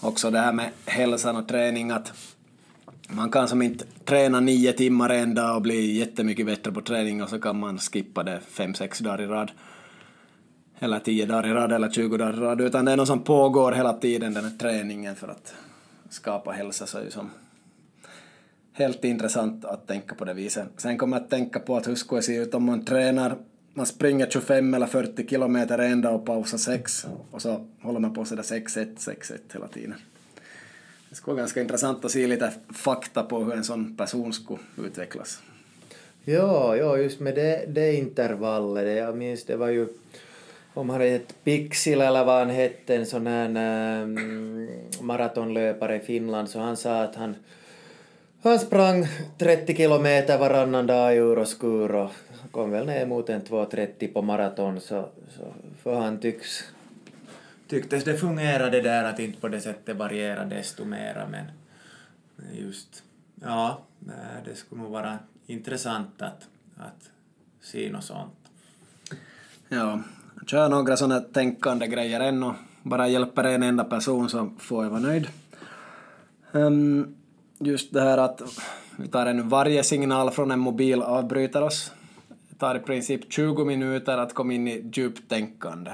också 0.00 0.30
det 0.30 0.38
här 0.38 0.52
med 0.52 0.70
hälsan 0.86 1.36
och 1.36 1.48
träning 1.48 1.90
att 1.90 2.12
man 3.08 3.30
kan 3.30 3.48
som 3.48 3.62
inte 3.62 3.84
träna 4.04 4.40
nio 4.40 4.72
timmar 4.72 5.10
en 5.10 5.34
dag 5.34 5.56
och 5.56 5.62
bli 5.62 5.98
jättemycket 5.98 6.46
bättre 6.46 6.72
på 6.72 6.80
träning 6.80 7.22
och 7.22 7.28
så 7.28 7.40
kan 7.40 7.58
man 7.58 7.78
skippa 7.78 8.22
det 8.22 8.40
fem, 8.40 8.74
sex 8.74 8.98
dagar 8.98 9.20
i 9.20 9.26
rad. 9.26 9.50
eller 10.78 10.98
tio 10.98 11.26
dagar 11.26 11.46
i 11.46 11.50
rad 11.50 11.72
eller 11.72 11.90
20 11.90 12.16
dagar 12.16 12.34
i 12.34 12.36
rad, 12.36 12.60
utan 12.60 12.84
det 12.84 12.92
är 12.92 12.96
något 12.96 13.08
som 13.08 13.24
pågår 13.24 13.72
hela 13.72 13.92
tiden, 13.92 14.34
den 14.34 14.44
här 14.44 14.58
träningen 14.58 15.16
för 15.16 15.28
att 15.28 15.54
skapa 16.10 16.50
hälsa, 16.50 16.86
så 16.86 16.98
är 16.98 17.04
det 17.04 17.10
som 17.10 17.30
helt 18.72 19.04
intressant 19.04 19.64
att 19.64 19.86
tänka 19.86 20.14
på 20.14 20.24
det 20.24 20.34
viset. 20.34 20.68
Sen 20.76 20.98
kommer 20.98 21.16
jag 21.16 21.24
att 21.24 21.30
tänka 21.30 21.60
på 21.60 21.76
att 21.76 21.88
hur 21.88 21.94
skulle 21.94 22.18
det 22.18 22.22
se 22.22 22.36
ut 22.36 22.54
om 22.54 22.64
man 22.64 22.84
tränar, 22.84 23.36
man 23.74 23.86
springer 23.86 24.30
25 24.30 24.74
eller 24.74 24.86
40 24.86 25.28
kilometer 25.28 25.78
en 25.78 26.00
dag 26.00 26.14
och 26.14 26.26
pausar 26.26 26.58
6 26.58 27.06
och 27.30 27.42
så 27.42 27.66
håller 27.82 28.00
man 28.00 28.14
på 28.14 28.24
sådär 28.24 28.42
6-1, 28.42 28.96
6-1 28.96 29.38
hela 29.52 29.68
tiden. 29.68 29.94
Det 31.10 31.16
skulle 31.16 31.34
vara 31.34 31.42
ganska 31.42 31.60
intressant 31.60 32.04
att 32.04 32.10
se 32.10 32.26
lite 32.26 32.52
fakta 32.74 33.22
på 33.22 33.44
hur 33.44 33.54
en 33.54 33.64
sån 33.64 33.96
person 33.96 34.32
skulle 34.32 34.58
utvecklas. 34.84 35.38
Ja, 36.24 36.76
ja 36.76 36.98
just 36.98 37.20
med 37.20 37.34
det, 37.34 37.64
det 37.68 37.94
intervallet, 37.94 38.84
det, 38.84 38.92
jag 38.92 39.16
minns 39.16 39.44
det 39.44 39.56
var 39.56 39.68
ju 39.68 39.88
om 40.74 40.90
han 40.90 41.00
hette 41.00 41.34
Pixil 41.44 42.00
eller 42.00 42.24
vad 42.24 42.38
han 42.38 42.50
hette, 42.50 42.96
en 42.96 43.06
sån 43.06 43.26
här 43.26 44.02
um, 44.02 44.68
maratonlöpare 45.00 45.96
i 45.96 46.00
Finland, 46.00 46.50
så 46.50 46.58
han 46.58 46.76
sa 46.76 47.02
att 47.02 47.14
han, 47.14 47.36
han 48.42 48.58
sprang 48.58 49.06
30 49.38 49.76
kilometer 49.76 50.38
varannan 50.38 50.86
dag 50.86 51.16
i 51.16 51.46
skur 51.46 51.94
och 51.94 52.10
kom 52.50 52.70
väl 52.70 52.86
ner 52.86 53.06
mot 53.06 53.28
en 53.28 53.42
2.30 53.42 54.12
på 54.12 54.22
maraton, 54.22 54.80
så, 54.80 55.08
så 55.36 55.54
för 55.82 56.00
han 56.00 56.18
tycks 56.18 56.64
tycktes 57.68 58.04
det 58.04 58.16
fungerade 58.16 58.80
där 58.80 59.04
att 59.04 59.18
inte 59.18 59.40
på 59.40 59.48
det 59.48 59.60
sättet 59.60 59.96
variera 59.96 60.44
desto 60.44 60.84
mera 60.84 61.26
men 61.28 61.44
just 62.52 63.02
ja, 63.42 63.78
det 64.44 64.54
skulle 64.54 64.82
nog 64.82 64.92
vara 64.92 65.18
intressant 65.46 66.22
att, 66.22 66.48
att 66.76 67.10
se 67.60 67.90
något 67.92 68.04
sånt. 68.04 68.32
Ja, 69.68 70.00
kör 70.46 70.68
några 70.68 70.96
sådana 70.96 71.20
tänkande 71.20 71.86
grejer 71.86 72.20
än 72.20 72.42
och 72.42 72.54
bara 72.82 73.08
hjälper 73.08 73.44
en 73.44 73.62
enda 73.62 73.84
person 73.84 74.28
så 74.28 74.50
får 74.58 74.84
jag 74.84 74.90
vara 74.90 75.00
nöjd. 75.00 75.28
Um, 76.52 77.14
just 77.58 77.92
det 77.92 78.00
här 78.00 78.18
att 78.18 78.42
vi 78.96 79.08
tar 79.08 79.26
en 79.26 79.48
varje 79.48 79.82
signal 79.82 80.30
från 80.30 80.50
en 80.50 80.58
mobil 80.58 81.02
avbryter 81.02 81.62
oss. 81.62 81.92
Det 82.54 82.58
tar 82.58 82.74
i 82.74 82.80
princip 82.80 83.32
20 83.32 83.64
minuter 83.64 84.18
att 84.18 84.34
komma 84.34 84.52
in 84.52 84.68
i 84.68 84.90
djupt 84.92 85.28
tänkande. 85.28 85.90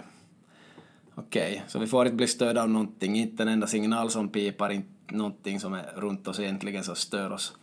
Okej, 1.14 1.52
okay, 1.52 1.60
så 1.68 1.78
vi 1.78 1.86
får 1.86 2.06
inte 2.06 2.16
bli 2.16 2.26
störda 2.26 2.62
av 2.62 2.70
någonting, 2.70 3.16
inte 3.16 3.42
en 3.42 3.48
enda 3.48 3.66
signal 3.66 4.10
som 4.10 4.28
pipar, 4.28 4.70
inte 4.70 5.14
någonting 5.14 5.60
som 5.60 5.74
är 5.74 5.92
runt 5.96 6.28
oss 6.28 6.40
egentligen 6.40 6.84
som 6.84 6.96
stör 6.96 7.32
oss. 7.32 7.56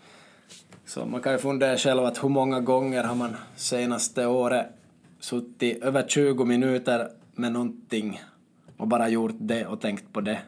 Så 0.86 1.06
man 1.06 1.22
kan 1.22 1.32
ju 1.32 1.38
fundera 1.38 1.78
själv 1.78 2.04
att 2.04 2.24
hur 2.24 2.30
många 2.30 2.60
gånger 2.60 3.04
har 3.04 3.16
man 3.16 3.36
senaste 3.56 4.26
året 4.26 4.68
suttit 5.20 5.84
över 5.84 6.08
20 6.08 6.46
minuter 6.46 7.10
med 7.36 7.52
någonting 7.52 8.22
och 8.78 8.88
bara 8.88 9.10
gjort 9.10 9.36
det 9.40 9.66
och 9.66 9.82
tänkt 9.82 10.14
på 10.14 10.22
det. 10.22 10.40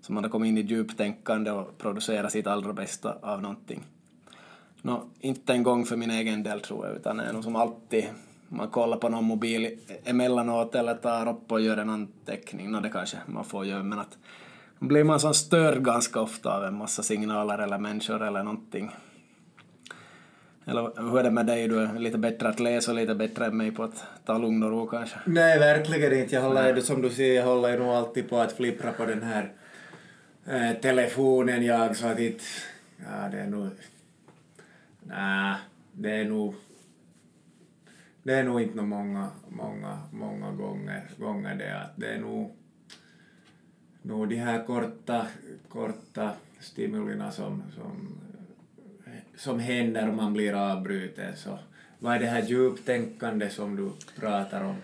Så 0.00 0.12
man 0.12 0.24
har 0.24 0.30
kommit 0.30 0.48
in 0.48 0.58
i 0.58 0.60
djuptänkande 0.60 1.50
och 1.50 1.78
producerat 1.78 2.32
sitt 2.32 2.46
allra 2.46 2.72
bästa 2.72 3.16
av 3.22 3.42
någonting. 3.42 3.82
Nå, 4.86 5.04
inte 5.20 5.52
en 5.52 5.62
gång 5.62 5.84
för 5.84 5.96
min 5.96 6.10
egen 6.10 6.42
del 6.42 6.60
tror 6.60 6.86
jag, 6.86 6.96
utan 6.96 7.16
det 7.16 7.24
är 7.24 7.32
nog 7.32 7.44
som 7.44 7.56
alltid 7.56 8.04
man 8.48 8.68
kollar 8.68 8.96
på 8.96 9.08
någon 9.08 9.24
mobil 9.24 9.78
emellanåt 10.04 10.74
eller 10.74 10.94
tar 10.94 11.28
upp 11.28 11.52
och 11.52 11.60
gör 11.60 11.76
en 11.76 11.90
anteckning. 11.90 12.70
Nå, 12.70 12.80
det 12.80 12.88
kanske 12.88 13.16
man 13.26 13.44
får 13.44 13.66
göra, 13.66 13.82
men 13.82 13.98
att 13.98 14.18
blir 14.78 15.04
man 15.04 15.20
så 15.20 15.34
störd 15.34 15.84
ganska 15.84 16.20
ofta 16.20 16.56
av 16.56 16.64
en 16.64 16.74
massa 16.74 17.02
signaler 17.02 17.58
eller 17.58 17.78
människor 17.78 18.22
eller 18.22 18.42
någonting. 18.42 18.90
Eller 20.66 21.10
hur 21.10 21.18
är 21.18 21.22
det 21.22 21.30
med 21.30 21.46
dig? 21.46 21.68
Du 21.68 21.80
är 21.80 21.98
lite 21.98 22.18
bättre 22.18 22.48
att 22.48 22.60
läsa 22.60 22.90
och 22.90 22.96
lite 22.96 23.14
bättre 23.14 23.46
än 23.46 23.56
mig 23.56 23.70
på 23.70 23.82
att 23.82 24.04
ta 24.24 24.38
lugn 24.38 24.62
och 24.62 24.70
ro 24.70 24.86
kanske? 24.86 25.16
Nej, 25.26 25.58
verkligen 25.58 26.12
inte. 26.12 26.34
Jag 26.34 26.42
håller, 26.42 26.80
som 26.80 27.02
du 27.02 27.10
ser, 27.10 27.34
jag 27.34 27.44
håller 27.44 27.78
nog 27.78 27.88
alltid 27.88 28.28
på 28.30 28.38
att 28.38 28.52
flippra 28.52 28.92
på 28.92 29.04
den 29.04 29.22
här 29.22 29.52
äh, 30.46 30.80
telefonen 30.80 31.64
jag 31.64 31.96
så 31.96 32.06
att 32.06 32.18
inte... 32.18 32.44
Ja, 32.96 33.28
det 33.30 33.40
är 33.40 33.46
nog... 33.46 33.68
Nej, 35.04 35.56
det 35.92 36.10
är 36.10 36.24
nog... 36.24 36.54
Det 38.22 38.34
är 38.34 38.44
nog 38.44 38.60
inte 38.60 38.82
många, 38.82 39.30
många, 39.48 39.98
många 40.12 40.52
gånger, 40.52 41.10
gånger 41.18 41.54
det 41.54 41.80
att 41.82 41.96
det 41.96 42.14
är 42.14 42.20
nog, 42.20 42.56
nog 44.02 44.28
de 44.28 44.36
här 44.36 44.64
korta, 44.64 45.26
korta 45.68 46.32
stimulina 46.60 47.30
som, 47.30 47.62
som 47.74 48.18
som 49.36 49.58
händer 49.58 50.08
om 50.08 50.16
man 50.16 50.32
blir 50.32 50.52
avbruten. 50.52 51.36
Så 51.36 51.58
vad 51.98 52.14
är 52.14 52.20
det 52.20 52.26
här 52.26 52.42
djuptänkande 52.42 53.50
som 53.50 53.76
du 53.76 53.90
pratar 54.20 54.64
om? 54.64 54.76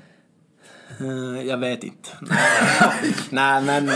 Uh, 1.01 1.47
jag 1.47 1.59
vet 1.59 1.85
inte. 1.85 2.11
Nej, 3.31 3.63
men 3.65 3.91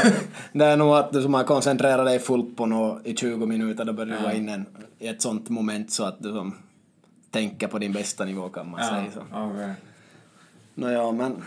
det 0.52 0.64
är 0.64 0.76
nog 0.76 0.94
att 0.94 1.12
du 1.12 1.22
som 1.22 1.34
har 1.34 1.44
koncentrerat 1.44 2.06
dig 2.06 2.18
fullt 2.18 2.56
på 2.56 2.66
något 2.66 3.06
i 3.06 3.16
20 3.16 3.46
minuter, 3.46 3.84
då 3.84 3.92
börjar 3.92 4.16
du 4.16 4.22
vara 4.22 4.34
inne 4.34 4.64
i 4.98 5.08
ett 5.08 5.22
sånt 5.22 5.48
moment 5.48 5.92
så 5.92 6.04
att 6.04 6.22
du 6.22 6.32
som 6.32 6.54
tänker 7.30 7.68
på 7.68 7.78
din 7.78 7.92
bästa 7.92 8.24
nivå 8.24 8.48
kan 8.48 8.70
man 8.70 8.80
ja, 8.80 8.88
säga. 8.88 9.10
Så. 9.14 9.20
Okay. 9.20 9.72
Nåja, 10.74 11.12
men 11.12 11.42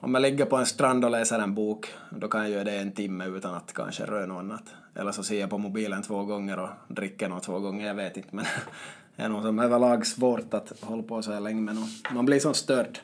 om 0.00 0.14
jag 0.14 0.20
ligger 0.20 0.44
på 0.44 0.56
en 0.56 0.66
strand 0.66 1.04
och 1.04 1.10
läser 1.10 1.38
en 1.38 1.54
bok, 1.54 1.86
då 2.10 2.28
kan 2.28 2.40
jag 2.40 2.50
göra 2.50 2.64
det 2.64 2.76
en 2.76 2.92
timme 2.92 3.26
utan 3.26 3.54
att 3.54 3.72
kanske 3.72 4.04
röra 4.04 4.26
något 4.26 4.38
annat. 4.38 4.64
Eller 4.94 5.12
så 5.12 5.22
ser 5.22 5.40
jag 5.40 5.50
på 5.50 5.58
mobilen 5.58 6.02
två 6.02 6.24
gånger 6.24 6.58
och 6.58 6.68
dricker 6.88 7.28
något 7.28 7.42
två 7.42 7.58
gånger, 7.60 7.86
jag 7.86 7.94
vet 7.94 8.16
inte. 8.16 8.28
Men 8.32 8.44
det 9.16 9.22
är 9.22 9.28
nog 9.28 9.42
som 9.42 9.58
överlag 9.58 10.06
svårt 10.06 10.54
att 10.54 10.72
hålla 10.80 11.02
på 11.02 11.22
så 11.22 11.32
här 11.32 11.40
länge 11.40 11.60
med 11.60 11.74
något. 11.74 12.12
Man 12.14 12.26
blir 12.26 12.40
så 12.40 12.54
störd. 12.54 12.98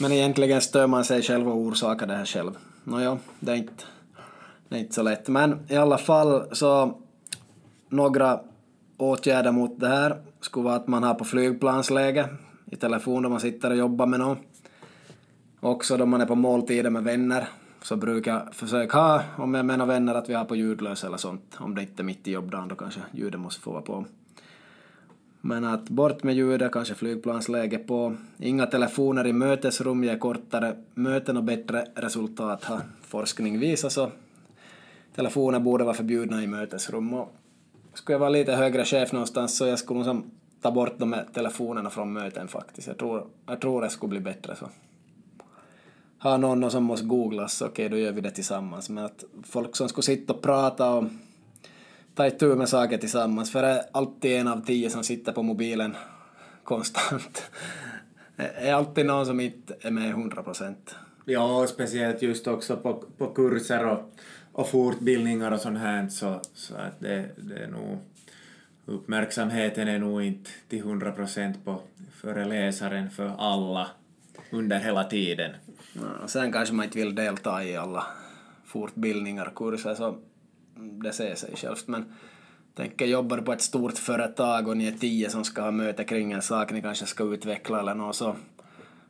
Men 0.00 0.12
egentligen 0.12 0.60
stör 0.60 0.86
man 0.86 1.04
sig 1.04 1.22
själv 1.22 1.48
och 1.48 1.56
orsakar 1.56 2.06
det 2.06 2.14
här 2.14 2.24
själv. 2.24 2.50
Nåja, 2.84 3.18
det 3.40 3.52
är 3.52 3.56
inte, 3.56 3.84
det 4.68 4.76
är 4.76 4.80
inte 4.80 4.94
så 4.94 5.02
lätt. 5.02 5.28
Men 5.28 5.58
i 5.68 5.76
alla 5.76 5.98
fall 5.98 6.44
så 6.52 7.00
några 7.88 8.40
åtgärder 8.96 9.52
mot 9.52 9.80
det 9.80 9.88
här 9.88 10.16
skulle 10.40 10.64
vara 10.64 10.76
att 10.76 10.88
man 10.88 11.02
har 11.02 11.14
på 11.14 11.24
flygplansläge 11.24 12.28
i 12.66 12.76
telefon 12.76 13.22
då 13.22 13.28
man 13.28 13.40
sitter 13.40 13.70
och 13.70 13.76
jobbar 13.76 14.06
med 14.06 14.20
någon. 14.20 14.36
Också 15.60 15.96
då 15.96 16.06
man 16.06 16.20
är 16.20 16.26
på 16.26 16.34
måltider 16.34 16.90
med 16.90 17.04
vänner 17.04 17.48
så 17.82 17.96
brukar 17.96 18.32
jag 18.32 18.54
försöka 18.54 18.98
ha, 18.98 19.22
om 19.36 19.54
jag 19.54 19.66
menar 19.66 19.86
vänner, 19.86 20.14
att 20.14 20.28
vi 20.28 20.34
har 20.34 20.44
på 20.44 20.56
ljudlös 20.56 21.04
eller 21.04 21.16
sånt. 21.16 21.56
Om 21.58 21.74
det 21.74 21.82
inte 21.82 22.02
är 22.02 22.04
mitt 22.04 22.28
i 22.28 22.32
jobbdagen 22.32 22.68
då 22.68 22.74
kanske 22.74 23.00
ljudet 23.12 23.40
måste 23.40 23.62
få 23.62 23.70
vara 23.70 23.82
på. 23.82 24.04
Men 25.46 25.64
att 25.64 25.88
bort 25.88 26.22
med 26.22 26.34
ljudet, 26.34 26.72
kanske 26.72 26.94
flygplansläge 26.94 27.78
på. 27.78 28.16
Inga 28.38 28.66
telefoner 28.66 29.26
i 29.26 29.32
mötesrum 29.32 30.04
ger 30.04 30.18
kortare 30.18 30.76
möten 30.94 31.36
och 31.36 31.44
bättre 31.44 31.86
resultat 31.94 32.64
har 32.64 32.80
forskning 33.02 33.58
visat 33.58 33.92
så. 33.92 34.10
Telefoner 35.14 35.60
borde 35.60 35.84
vara 35.84 35.94
förbjudna 35.94 36.42
i 36.42 36.46
mötesrum 36.46 37.14
och 37.14 37.32
skulle 37.94 38.14
jag 38.14 38.20
vara 38.20 38.30
lite 38.30 38.52
högre 38.52 38.84
chef 38.84 39.12
någonstans 39.12 39.56
så 39.56 39.66
jag 39.66 39.78
skulle 39.78 40.04
nog 40.04 40.22
ta 40.62 40.70
bort 40.70 40.98
de 40.98 41.12
här 41.12 41.26
telefonerna 41.34 41.90
från 41.90 42.12
möten 42.12 42.48
faktiskt. 42.48 42.88
Jag 42.88 42.98
tror, 42.98 43.26
jag 43.46 43.60
tror 43.60 43.82
det 43.82 43.90
skulle 43.90 44.10
bli 44.10 44.20
bättre 44.20 44.56
så 44.56 44.68
har 46.18 46.38
någon 46.38 46.70
som 46.70 46.84
måste 46.84 47.06
googlas, 47.06 47.62
okej 47.62 47.70
okay, 47.72 47.88
då 47.88 47.98
gör 47.98 48.12
vi 48.12 48.20
det 48.20 48.30
tillsammans. 48.30 48.90
Men 48.90 49.04
att 49.04 49.24
folk 49.42 49.76
som 49.76 49.88
skulle 49.88 50.02
sitta 50.02 50.32
och 50.32 50.42
prata 50.42 50.90
och 50.90 51.04
ta 52.16 52.26
itu 52.26 52.56
med 52.56 52.68
saker 52.68 52.98
tillsammans, 52.98 53.52
för 53.52 53.62
det 53.62 53.68
är 53.68 53.82
alltid 53.92 54.36
en 54.36 54.48
av 54.48 54.64
tio 54.64 54.90
som 54.90 55.04
sitter 55.04 55.32
på 55.32 55.42
mobilen 55.42 55.96
konstant. 56.64 57.50
Det 58.36 58.52
är 58.56 58.74
alltid 58.74 59.06
någon 59.06 59.26
som 59.26 59.40
inte 59.40 59.76
är 59.80 59.90
med 59.90 60.12
hundra 60.12 60.42
procent. 60.42 60.94
Ja, 61.24 61.66
speciellt 61.66 62.22
just 62.22 62.46
också 62.46 62.76
på, 62.76 63.04
på 63.18 63.26
kurser 63.26 63.86
och, 63.86 64.12
och 64.52 64.68
fortbildningar 64.68 65.50
och 65.50 65.60
sånt 65.60 65.78
här 65.78 66.08
så, 66.08 66.40
så 66.54 66.74
att 66.74 67.00
det, 67.00 67.30
det 67.36 67.58
är 67.58 67.68
nog 67.68 67.98
uppmärksamheten 68.86 69.88
är 69.88 69.98
nog 69.98 70.22
inte 70.22 70.50
till 70.68 70.82
hundra 70.82 71.12
procent 71.12 71.64
på 71.64 71.80
föreläsaren 72.14 73.10
för 73.10 73.32
alla 73.38 73.90
under 74.50 74.78
hela 74.78 75.04
tiden. 75.04 75.50
Ja, 75.94 76.28
sen 76.28 76.52
kanske 76.52 76.74
man 76.74 76.84
inte 76.84 76.98
vill 76.98 77.14
delta 77.14 77.64
i 77.64 77.76
alla 77.76 78.06
fortbildningar 78.64 79.46
och 79.46 79.54
kurser 79.54 79.94
så 79.94 80.18
det 80.76 81.12
säger 81.12 81.34
sig 81.34 81.56
självt 81.56 81.88
men 81.88 82.04
tänker 82.74 83.06
jobbar 83.06 83.38
på 83.38 83.52
ett 83.52 83.62
stort 83.62 83.98
företag 83.98 84.68
och 84.68 84.76
ni 84.76 84.86
är 84.86 84.92
tio 84.92 85.30
som 85.30 85.44
ska 85.44 85.62
ha 85.62 85.70
möte 85.70 86.04
kring 86.04 86.32
en 86.32 86.42
sak 86.42 86.72
ni 86.72 86.82
kanske 86.82 87.06
ska 87.06 87.24
utveckla 87.24 87.80
eller 87.80 87.94
något 87.94 88.16
så 88.16 88.36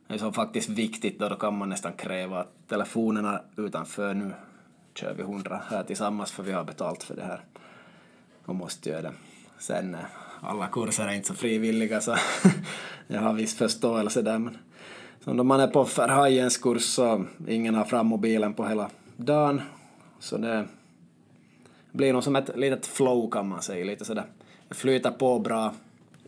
det 0.07 0.13
är 0.13 0.17
så 0.17 0.31
faktiskt 0.31 0.69
viktigt 0.69 1.19
då, 1.19 1.29
då 1.29 1.35
kan 1.35 1.57
man 1.57 1.69
nästan 1.69 1.93
kräva 1.93 2.39
att 2.39 2.67
telefonerna 2.67 3.41
utanför 3.55 4.13
nu 4.13 4.31
kör 4.93 5.13
vi 5.13 5.23
hundra 5.23 5.61
här 5.69 5.83
tillsammans 5.83 6.31
för 6.31 6.43
vi 6.43 6.51
har 6.51 6.63
betalt 6.63 7.03
för 7.03 7.15
det 7.15 7.23
här 7.23 7.41
och 8.45 8.55
måste 8.55 8.89
göra 8.89 9.01
det. 9.01 9.11
Sen 9.59 9.97
alla 10.41 10.67
kurser 10.67 11.07
är 11.07 11.13
inte 11.13 11.27
så 11.27 11.33
frivilliga 11.33 12.01
så 12.01 12.15
jag 13.07 13.21
har 13.21 13.33
viss 13.33 13.55
förståelse 13.55 14.21
där 14.21 14.39
men 14.39 14.57
så 15.23 15.33
då 15.33 15.43
man 15.43 15.59
är 15.59 15.67
på 15.67 15.83
Verhajens 15.83 16.57
kurs 16.57 16.83
så 16.83 17.25
ingen 17.47 17.75
har 17.75 17.85
fram 17.85 18.07
mobilen 18.07 18.53
på 18.53 18.67
hela 18.67 18.89
dagen. 19.17 19.61
Så 20.19 20.37
det 20.37 20.65
blir 21.91 22.13
nog 22.13 22.23
som 22.23 22.35
ett 22.35 22.57
litet 22.57 22.85
flow 22.85 23.31
kan 23.31 23.47
man 23.47 23.61
säga, 23.61 23.85
lite 23.85 24.05
sådär. 24.05 24.25
Det 24.67 24.75
flyter 24.75 25.11
på 25.11 25.39
bra. 25.39 25.73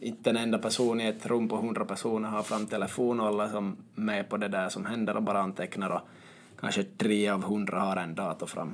Inte 0.01 0.29
en 0.29 0.37
enda 0.37 0.57
person 0.57 1.01
i 1.01 1.05
ett 1.05 1.25
rum 1.25 1.49
på 1.49 1.57
hundra 1.57 1.85
personer 1.85 2.29
har 2.29 2.43
fram 2.43 2.67
telefon 2.67 3.19
och 3.19 3.27
alla 3.27 3.49
som 3.49 3.77
med 3.95 4.29
på 4.29 4.37
det 4.37 4.47
där 4.47 4.69
som 4.69 4.85
händer 4.85 5.15
och 5.15 5.23
bara 5.23 5.39
antecknar 5.39 5.89
och 5.89 6.01
kanske 6.59 6.83
tre 6.83 7.29
av 7.29 7.43
hundra 7.43 7.79
har 7.79 7.97
en 7.97 8.15
dator 8.15 8.47
fram. 8.47 8.73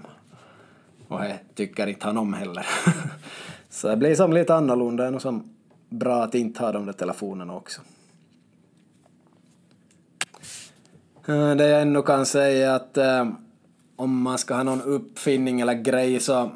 Och 1.08 1.20
det 1.20 1.40
tycker 1.56 1.88
inte 1.88 2.06
han 2.06 2.18
om 2.18 2.34
heller. 2.34 2.66
så 3.70 3.88
det 3.88 3.98
blir 3.98 4.16
som 4.16 4.34
lite 4.34 4.56
annorlunda, 4.56 5.10
och 5.10 5.22
som 5.22 5.56
bra 5.90 6.24
att 6.24 6.36
inte 6.36 6.64
ha 6.64 6.72
de 6.72 6.86
där 6.86 6.94
telefonerna 6.94 7.56
också. 7.56 7.82
Eh, 11.28 11.56
det 11.56 11.68
jag 11.68 11.82
ändå 11.82 12.02
kan 12.02 12.26
säga 12.26 12.72
är 12.72 12.76
att 12.76 12.98
eh, 12.98 13.30
om 13.96 14.22
man 14.22 14.38
ska 14.38 14.56
ha 14.56 14.64
någon 14.64 14.82
uppfinning 14.82 15.62
eller 15.62 15.74
grej 15.74 16.20
så 16.20 16.52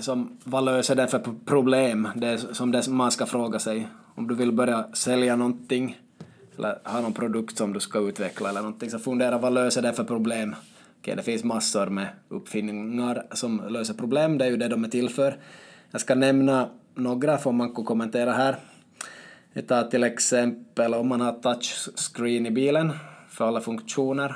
som, 0.00 0.38
vad 0.44 0.64
löser 0.64 0.94
den 0.94 1.08
för 1.08 1.24
problem? 1.44 2.08
Det 2.14 2.26
är 2.26 2.36
som 2.36 2.72
det 2.72 2.88
man 2.88 3.10
ska 3.10 3.26
fråga 3.26 3.58
sig. 3.58 3.88
Om 4.14 4.28
du 4.28 4.34
vill 4.34 4.52
börja 4.52 4.86
sälja 4.92 5.36
någonting 5.36 5.98
eller 6.58 6.78
ha 6.84 7.00
någon 7.00 7.12
produkt 7.12 7.56
som 7.56 7.72
du 7.72 7.80
ska 7.80 7.98
utveckla 7.98 8.48
eller 8.48 8.60
någonting 8.60 8.90
så 8.90 8.98
fundera 8.98 9.38
vad 9.38 9.52
löser 9.52 9.82
det 9.82 9.92
för 9.92 10.04
problem? 10.04 10.54
Okej, 11.00 11.16
det 11.16 11.22
finns 11.22 11.44
massor 11.44 11.86
med 11.86 12.08
uppfinningar 12.28 13.26
som 13.32 13.62
löser 13.68 13.94
problem, 13.94 14.38
det 14.38 14.44
är 14.44 14.50
ju 14.50 14.56
det 14.56 14.68
de 14.68 14.84
är 14.84 14.88
till 14.88 15.08
för. 15.08 15.36
Jag 15.90 16.00
ska 16.00 16.14
nämna 16.14 16.68
några 16.94 17.38
får 17.38 17.52
man 17.52 17.72
kommentera 17.72 18.32
här. 18.32 18.56
Vi 19.52 19.62
tar 19.62 19.82
till 19.82 20.04
exempel 20.04 20.94
om 20.94 21.08
man 21.08 21.20
har 21.20 21.32
touchscreen 21.32 22.46
i 22.46 22.50
bilen 22.50 22.92
för 23.28 23.48
alla 23.48 23.60
funktioner. 23.60 24.34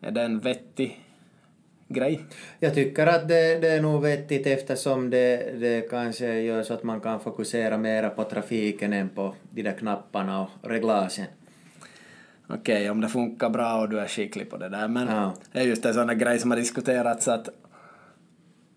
Är 0.00 0.10
den 0.10 0.38
vettig 0.38 1.09
grej? 1.94 2.20
Jag 2.58 2.74
tycker 2.74 3.06
att 3.06 3.28
det, 3.28 3.58
det 3.58 3.68
är 3.68 3.82
nog 3.82 4.02
vettigt 4.02 4.46
eftersom 4.46 5.10
det, 5.10 5.60
det 5.60 5.90
kanske 5.90 6.40
gör 6.40 6.62
så 6.62 6.74
att 6.74 6.82
man 6.82 7.00
kan 7.00 7.20
fokusera 7.20 7.78
mera 7.78 8.10
på 8.10 8.24
trafiken 8.24 8.92
än 8.92 9.08
på 9.08 9.34
de 9.50 9.62
där 9.62 9.72
knapparna 9.72 10.40
och 10.42 10.70
reglagen. 10.70 11.26
Okej, 12.46 12.74
okay, 12.74 12.90
om 12.90 13.00
det 13.00 13.08
funkar 13.08 13.50
bra 13.50 13.80
och 13.80 13.88
du 13.88 14.00
är 14.00 14.06
skicklig 14.06 14.50
på 14.50 14.56
det 14.56 14.68
där. 14.68 14.88
Men 14.88 15.08
ja. 15.08 15.34
det 15.52 15.58
är 15.58 15.64
just 15.64 15.84
en 15.84 15.94
sån 15.94 16.18
grej 16.18 16.38
som 16.38 16.50
har 16.50 16.58
diskuterats 16.58 17.28
att 17.28 17.48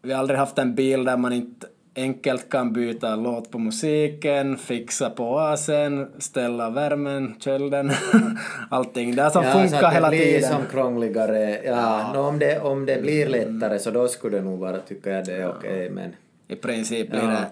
vi 0.01 0.11
har 0.11 0.19
aldrig 0.19 0.39
haft 0.39 0.57
en 0.57 0.75
bil 0.75 1.03
där 1.03 1.17
man 1.17 1.33
inte 1.33 1.67
enkelt 1.95 2.49
kan 2.49 2.73
byta 2.73 3.15
låt 3.15 3.51
på 3.51 3.59
musiken, 3.59 4.57
fixa 4.57 5.09
på 5.09 5.39
asen, 5.39 6.11
ställa 6.19 6.69
värmen, 6.69 7.35
kölden, 7.39 7.91
allting 8.69 9.15
där 9.15 9.29
som 9.29 9.43
ja, 9.43 9.51
funkar 9.51 9.91
hela 9.91 10.09
tiden. 10.09 10.25
Ja, 10.25 10.33
det 10.33 10.39
blir 10.39 10.49
som 10.49 10.65
krångligare. 10.71 11.61
Ja, 11.65 12.11
ja. 12.13 12.19
Om, 12.19 12.39
det, 12.39 12.59
om 12.59 12.85
det 12.85 13.01
blir 13.01 13.27
lättare 13.27 13.79
så 13.79 13.91
då 13.91 14.07
skulle 14.07 14.37
det 14.37 14.43
nog 14.43 14.59
vara, 14.59 14.77
tycker 14.77 15.11
jag 15.11 15.25
det 15.25 15.33
är 15.33 15.49
okej, 15.49 15.71
okay, 15.71 15.89
men... 15.89 16.15
I 16.47 16.55
princip 16.55 17.09
blir 17.09 17.21
det 17.21 17.45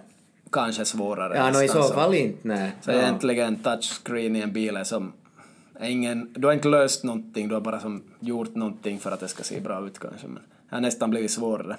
kanske 0.51 0.85
svårare. 0.85 1.37
Ja, 1.37 1.51
no, 1.51 1.63
i 1.63 1.67
så 1.67 1.83
fall 1.83 2.13
inte, 2.13 2.47
nej. 2.47 2.71
Så 2.81 2.91
egentligen 2.91 3.55
touchscreen 3.55 4.35
i 4.35 4.41
en 4.41 4.53
bil 4.53 4.77
är 4.77 4.83
som 4.83 5.13
ingen, 5.83 6.33
du 6.33 6.47
har 6.47 6.53
inte 6.53 6.67
löst 6.67 7.03
någonting, 7.03 7.47
du 7.47 7.53
har 7.53 7.61
bara 7.61 7.79
som 7.79 8.03
gjort 8.19 8.55
någonting 8.55 8.99
för 8.99 9.11
att 9.11 9.19
det 9.19 9.27
ska 9.27 9.43
se 9.43 9.59
bra 9.59 9.85
ut 9.85 9.99
kanske, 9.99 10.27
men 10.27 10.43
det 10.69 10.75
har 10.75 10.81
nästan 10.81 11.09
blivit 11.09 11.31
svårare. 11.31 11.77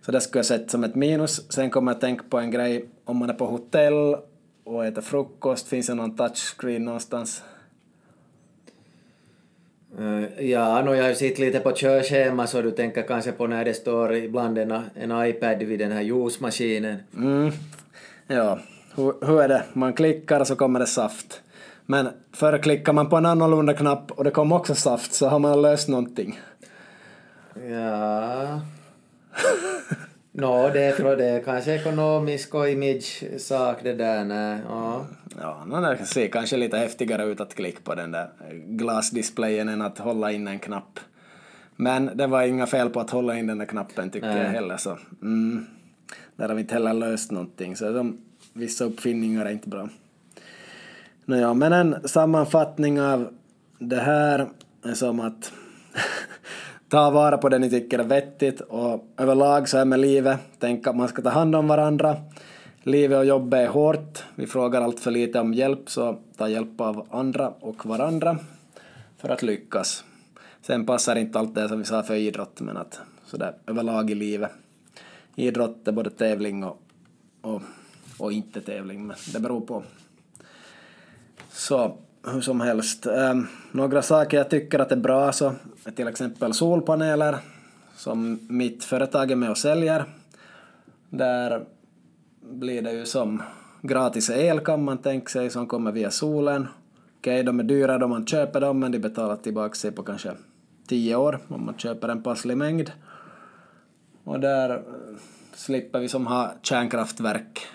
Så 0.00 0.12
det 0.12 0.20
skulle 0.20 0.38
jag 0.38 0.46
sett 0.46 0.70
som 0.70 0.84
ett 0.84 0.94
minus. 0.94 1.52
Sen 1.52 1.70
kommer 1.70 1.92
jag 1.92 1.96
att 1.96 2.00
tänka 2.00 2.24
på 2.28 2.38
en 2.38 2.50
grej, 2.50 2.84
om 3.04 3.16
man 3.16 3.30
är 3.30 3.34
på 3.34 3.46
hotell 3.46 4.16
och 4.64 4.86
äter 4.86 5.02
frukost, 5.02 5.68
finns 5.68 5.86
det 5.86 5.94
någon 5.94 6.16
touchscreen 6.16 6.84
någonstans? 6.84 7.42
Uh, 10.00 10.44
ja, 10.44 10.82
no, 10.82 10.94
jag 10.94 11.04
har 11.04 11.14
sett 11.14 11.38
lite 11.38 11.60
på 11.60 11.72
körschema 11.72 12.46
så 12.46 12.62
du 12.62 12.70
tänker 12.70 13.02
kanske 13.02 13.32
på 13.32 13.46
när 13.46 13.64
det 13.64 13.74
står 13.74 14.14
ibland 14.14 14.58
en, 14.58 14.70
en 14.94 15.26
iPad 15.26 15.58
vid 15.58 15.78
den 15.78 15.92
här 15.92 16.00
juicemaskinen. 16.00 16.96
Mm. 17.16 17.50
Ja, 18.26 18.58
hur, 18.96 19.26
hur 19.26 19.42
är 19.42 19.48
det? 19.48 19.64
Man 19.72 19.92
klickar 19.92 20.44
så 20.44 20.56
kommer 20.56 20.80
det 20.80 20.86
saft. 20.86 21.42
Men 21.86 22.08
för 22.32 22.58
klickar 22.58 22.92
man 22.92 23.08
på 23.08 23.16
en 23.16 23.26
annorlunda 23.26 23.74
knapp 23.74 24.10
och 24.10 24.24
det 24.24 24.30
kommer 24.30 24.56
också 24.56 24.74
saft 24.74 25.12
så 25.12 25.28
har 25.28 25.38
man 25.38 25.62
löst 25.62 25.88
någonting. 25.88 26.40
Ja... 27.70 28.60
Nå, 30.32 30.70
det 30.72 30.82
är, 30.82 31.16
det 31.16 31.24
är 31.24 31.42
kanske 31.42 31.74
ekonomisk 31.74 32.54
och 32.54 32.68
image-sak 32.68 33.78
det 33.82 33.94
där. 33.94 34.24
Nej, 34.24 34.58
ja. 34.68 35.06
Ja, 35.40 35.64
no, 35.66 35.80
det 35.80 36.06
ser 36.06 36.28
kanske 36.28 36.56
lite 36.56 36.78
häftigare 36.78 37.24
ut 37.24 37.40
att 37.40 37.54
klicka 37.54 37.80
på 37.84 37.94
den 37.94 38.10
där 38.10 38.30
glasdisplayen 38.66 39.68
än 39.68 39.82
att 39.82 39.98
hålla 39.98 40.32
in 40.32 40.48
en 40.48 40.58
knapp. 40.58 41.00
Men 41.76 42.10
det 42.14 42.26
var 42.26 42.42
inga 42.42 42.66
fel 42.66 42.90
på 42.90 43.00
att 43.00 43.10
hålla 43.10 43.38
in 43.38 43.46
den 43.46 43.58
där 43.58 43.66
knappen 43.66 44.10
tycker 44.10 44.28
Nej. 44.28 44.38
jag 44.38 44.50
heller 44.50 44.76
så. 44.76 44.98
Mm, 45.22 45.66
där 46.36 46.48
har 46.48 46.54
vi 46.54 46.60
inte 46.60 46.74
heller 46.74 46.92
löst 46.92 47.30
någonting 47.30 47.76
så 47.76 47.92
de, 47.92 48.20
vissa 48.52 48.84
uppfinningar 48.84 49.46
är 49.46 49.50
inte 49.50 49.68
bra. 49.68 49.88
Nåja, 51.24 51.54
men 51.54 51.72
en 51.72 52.08
sammanfattning 52.08 53.00
av 53.00 53.28
det 53.78 54.00
här 54.00 54.48
är 54.84 54.94
som 54.94 55.20
att 55.20 55.52
ta 56.88 57.10
vara 57.10 57.38
på 57.38 57.48
det 57.48 57.58
ni 57.58 57.70
tycker 57.70 57.98
är 57.98 58.04
vettigt 58.04 58.60
och 58.60 59.04
överlag 59.16 59.68
så 59.68 59.78
är 59.78 59.84
med 59.84 60.00
livet, 60.00 60.40
tänk 60.58 60.86
att 60.86 60.96
man 60.96 61.08
ska 61.08 61.22
ta 61.22 61.28
hand 61.28 61.56
om 61.56 61.68
varandra. 61.68 62.16
Livet 62.82 63.18
och 63.18 63.24
jobbet 63.24 63.60
är 63.60 63.68
hårt, 63.68 64.24
vi 64.34 64.46
frågar 64.46 64.80
allt 64.82 65.00
för 65.00 65.10
lite 65.10 65.40
om 65.40 65.54
hjälp 65.54 65.90
så 65.90 66.18
ta 66.36 66.48
hjälp 66.48 66.80
av 66.80 67.06
andra 67.10 67.48
och 67.60 67.86
varandra 67.86 68.38
för 69.18 69.28
att 69.28 69.42
lyckas. 69.42 70.04
Sen 70.62 70.86
passar 70.86 71.16
inte 71.16 71.38
allt 71.38 71.54
det 71.54 71.68
som 71.68 71.78
vi 71.78 71.84
sa 71.84 72.02
för 72.02 72.14
idrott 72.14 72.60
men 72.60 72.76
att 72.76 73.00
sådär 73.26 73.54
överlag 73.66 74.10
i 74.10 74.14
livet. 74.14 74.50
Idrott 75.34 75.88
är 75.88 75.92
både 75.92 76.10
tävling 76.10 76.64
och, 76.64 76.82
och, 77.40 77.62
och 78.18 78.32
inte 78.32 78.60
tävling 78.60 79.06
men 79.06 79.16
det 79.32 79.40
beror 79.40 79.60
på. 79.60 79.82
Så 81.50 81.96
hur 82.32 82.40
som 82.40 82.60
helst. 82.60 83.06
Um, 83.06 83.46
några 83.72 84.02
saker 84.02 84.36
jag 84.36 84.50
tycker 84.50 84.78
att 84.78 84.92
är 84.92 84.96
bra 84.96 85.32
så 85.32 85.52
till 85.92 86.08
exempel 86.08 86.54
solpaneler 86.54 87.38
som 87.96 88.38
mitt 88.48 88.84
företag 88.84 89.30
är 89.30 89.36
med 89.36 89.50
och 89.50 89.58
säljer. 89.58 90.04
Där 91.10 91.64
blir 92.40 92.82
det 92.82 92.92
ju 92.92 93.06
som 93.06 93.42
gratis 93.82 94.30
el 94.30 94.60
kan 94.60 94.84
man 94.84 94.98
tänka 94.98 95.28
sig 95.28 95.50
som 95.50 95.66
kommer 95.66 95.92
via 95.92 96.10
solen. 96.10 96.68
Okej, 97.18 97.34
okay, 97.34 97.42
de 97.42 97.60
är 97.60 97.64
dyra 97.64 97.98
då 97.98 98.08
man 98.08 98.26
köper 98.26 98.60
dem 98.60 98.78
men 98.78 98.92
de 98.92 98.98
betalar 98.98 99.36
tillbaka 99.36 99.74
sig 99.74 99.92
på 99.92 100.02
kanske 100.02 100.32
tio 100.86 101.16
år 101.16 101.38
om 101.48 101.66
man 101.66 101.78
köper 101.78 102.08
en 102.08 102.22
passlig 102.22 102.56
mängd. 102.56 102.92
Och 104.24 104.40
där 104.40 104.82
slipper 105.54 106.00
vi 106.00 106.08
som 106.08 106.26
ha 106.26 106.52
kärnkraftverk 106.62 107.66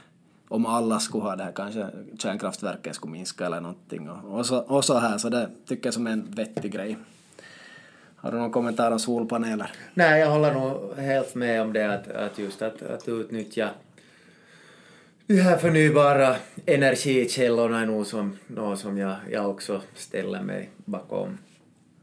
om 0.48 0.66
alla 0.66 1.00
skulle 1.00 1.24
ha 1.24 1.36
det 1.36 1.44
här, 1.44 1.52
kanske 1.52 1.88
kärnkraftverken 2.20 2.94
skulle 2.94 3.12
minska 3.12 3.46
eller 3.46 3.62
någonting 3.62 4.10
och, 4.10 4.38
och, 4.38 4.46
så, 4.46 4.58
och 4.58 4.86
så 4.86 4.98
här, 4.98 5.18
så 5.18 5.30
det 5.30 5.50
tycker 5.66 5.88
jag 5.88 5.94
som 5.94 6.08
är 6.08 6.12
en 6.12 6.32
vettig 6.32 6.72
grej. 6.72 6.98
Har 8.24 8.32
du 8.32 8.38
någon 8.38 8.52
kommentar 8.52 8.92
om 8.92 9.00
solpaneler? 9.00 9.72
Nej, 9.94 10.20
jag 10.20 10.30
håller 10.30 10.54
nog 10.54 10.98
helt 10.98 11.36
med 11.36 11.62
om 11.62 11.74
det 11.74 11.94
att, 11.94 12.08
att 12.08 12.40
just 12.40 12.62
att, 12.62 12.82
att 12.82 13.08
utnyttja 13.08 13.70
de 15.28 15.42
här 15.42 15.58
förnybara 15.58 16.36
energikällorna 16.66 17.82
är 17.82 17.86
nog 17.86 18.08
som, 18.08 18.38
något 18.48 18.80
som 18.80 18.98
jag, 18.98 19.16
jag 19.32 19.50
också 19.50 19.82
ställer 19.96 20.42
mig 20.42 20.70
bakom. 20.86 21.38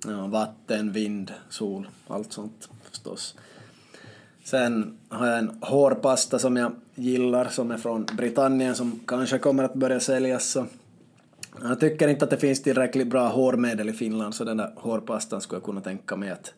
Ja, 0.06 0.26
vatten, 0.26 0.92
vind, 0.92 1.32
sol, 1.48 1.88
allt 2.08 2.32
sånt 2.32 2.68
förstås. 2.90 3.34
Sen 4.44 4.98
har 5.08 5.26
jag 5.26 5.38
en 5.38 5.58
hårpasta 5.62 6.38
som 6.38 6.56
jag 6.56 6.72
gillar 6.94 7.44
som 7.44 7.70
är 7.70 7.76
från 7.76 8.06
Britannien 8.16 8.74
som 8.74 9.00
kanske 9.06 9.38
kommer 9.38 9.64
att 9.64 9.74
börja 9.74 10.00
säljas. 10.00 10.50
Så 10.50 10.66
jag 11.62 11.80
tycker 11.80 12.08
inte 12.08 12.24
att 12.24 12.30
det 12.30 12.36
finns 12.36 12.62
tillräckligt 12.62 13.08
bra 13.08 13.28
hårmedel 13.28 13.88
i 13.88 13.92
Finland 13.92 14.34
så 14.34 14.44
den 14.44 14.56
där 14.56 14.72
hårpastan 14.76 15.40
skulle 15.40 15.56
jag 15.56 15.64
kunna 15.64 15.80
tänka 15.80 16.16
mig 16.16 16.30
att 16.30 16.54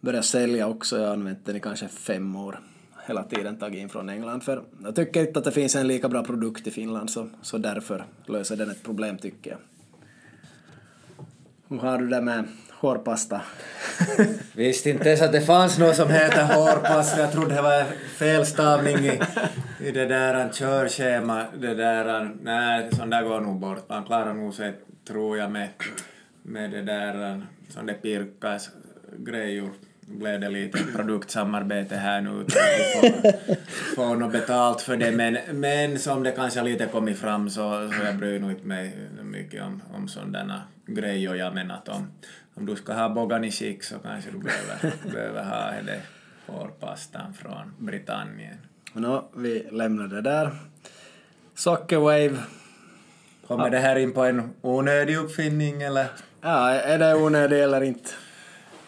börja 0.00 0.22
sälja 0.22 0.68
också. 0.68 0.98
Jag 0.98 1.06
har 1.06 1.12
använt 1.12 1.46
den 1.46 1.56
i 1.56 1.60
kanske 1.60 1.88
fem 1.88 2.36
år 2.36 2.60
hela 3.06 3.22
tiden 3.22 3.56
tagit 3.56 3.78
in 3.78 3.88
från 3.88 4.08
England 4.08 4.40
för 4.40 4.62
jag 4.82 4.94
tycker 4.94 5.20
inte 5.20 5.38
att 5.38 5.44
det 5.44 5.52
finns 5.52 5.76
en 5.76 5.88
lika 5.88 6.08
bra 6.08 6.24
produkt 6.24 6.66
i 6.66 6.70
Finland 6.70 7.10
så, 7.10 7.28
så 7.42 7.58
därför 7.58 8.04
löser 8.26 8.56
den 8.56 8.70
ett 8.70 8.82
problem 8.82 9.18
tycker 9.18 9.50
jag. 9.50 9.58
Hur 11.70 11.78
har 11.78 11.98
du 11.98 12.08
det 12.08 12.20
med 12.20 12.44
hårpasta. 12.80 13.40
Visste 14.52 14.90
inte 14.90 15.08
ens 15.08 15.22
att 15.22 15.32
det 15.32 15.40
fanns 15.40 15.78
något 15.78 15.96
som 15.96 16.10
heter 16.10 16.44
hårpasta. 16.44 17.20
Jag 17.20 17.32
trodde 17.32 17.54
det 17.54 17.62
var 17.62 17.84
felstavning 18.16 18.96
i, 18.96 19.20
i 19.80 19.90
det 19.90 20.06
där 20.06 20.52
körschema. 20.52 21.44
Det 21.58 21.74
där, 21.74 22.30
nej, 22.42 22.88
sånt 22.92 23.10
där 23.10 23.22
går 23.22 23.40
nog 23.40 23.60
bort. 23.60 23.88
Man 23.88 24.04
klarar 24.04 24.34
nog 24.34 24.54
sig, 24.54 24.74
tror 25.08 25.38
jag, 25.38 25.50
med, 25.50 25.68
med 26.42 26.70
det 26.70 26.82
där, 26.82 27.42
som 27.68 27.86
det 27.86 27.94
pirkas 27.94 28.70
grejor 29.18 29.70
blev 30.00 30.40
det 30.40 30.48
lite 30.48 30.78
produktsamarbete 30.96 31.96
här 31.96 32.20
nu 32.20 32.30
utan 32.30 32.42
att 32.42 33.14
får, 33.14 33.94
får 33.94 34.16
något 34.16 34.32
betalt 34.32 34.80
för 34.80 34.96
det 34.96 35.12
men, 35.12 35.38
men 35.52 35.98
som 35.98 36.22
det 36.22 36.32
kanske 36.32 36.62
lite 36.62 36.86
kommit 36.86 37.18
fram 37.18 37.50
så, 37.50 37.90
så 37.92 38.04
jag 38.04 38.16
bryr 38.16 38.40
nog 38.40 38.50
inte 38.50 38.66
mig 38.66 38.96
mycket 39.22 39.62
om, 39.62 39.82
om 39.94 40.08
sådana 40.08 40.62
grejer 40.94 41.34
jag 41.34 41.54
menar 41.54 41.74
att 41.74 41.88
om, 41.88 42.10
om 42.54 42.66
du 42.66 42.76
ska 42.76 42.92
ha 42.92 43.08
bogan 43.08 43.44
i 43.44 43.50
skick 43.50 43.82
så 43.82 43.98
kanske 43.98 44.30
du 44.34 44.38
behöver, 44.38 45.12
behöver 45.12 45.44
ha 45.44 45.82
det 45.82 46.00
hårpastan 46.46 47.34
från 47.34 47.74
Britannien. 47.78 48.56
No, 48.92 49.30
vi 49.36 49.66
lämnar 49.70 50.06
det 50.06 50.20
där. 50.20 50.50
Sockerwave. 51.54 52.36
Kommer 53.46 53.70
det 53.70 53.78
här 53.78 53.96
in 53.96 54.12
på 54.12 54.24
en 54.24 54.50
onödig 54.60 55.16
uppfinning 55.16 55.82
eller? 55.82 56.06
Ja, 56.40 56.70
är 56.70 56.98
det 56.98 57.14
onödig 57.14 57.62
eller 57.62 57.80
inte? 57.80 58.10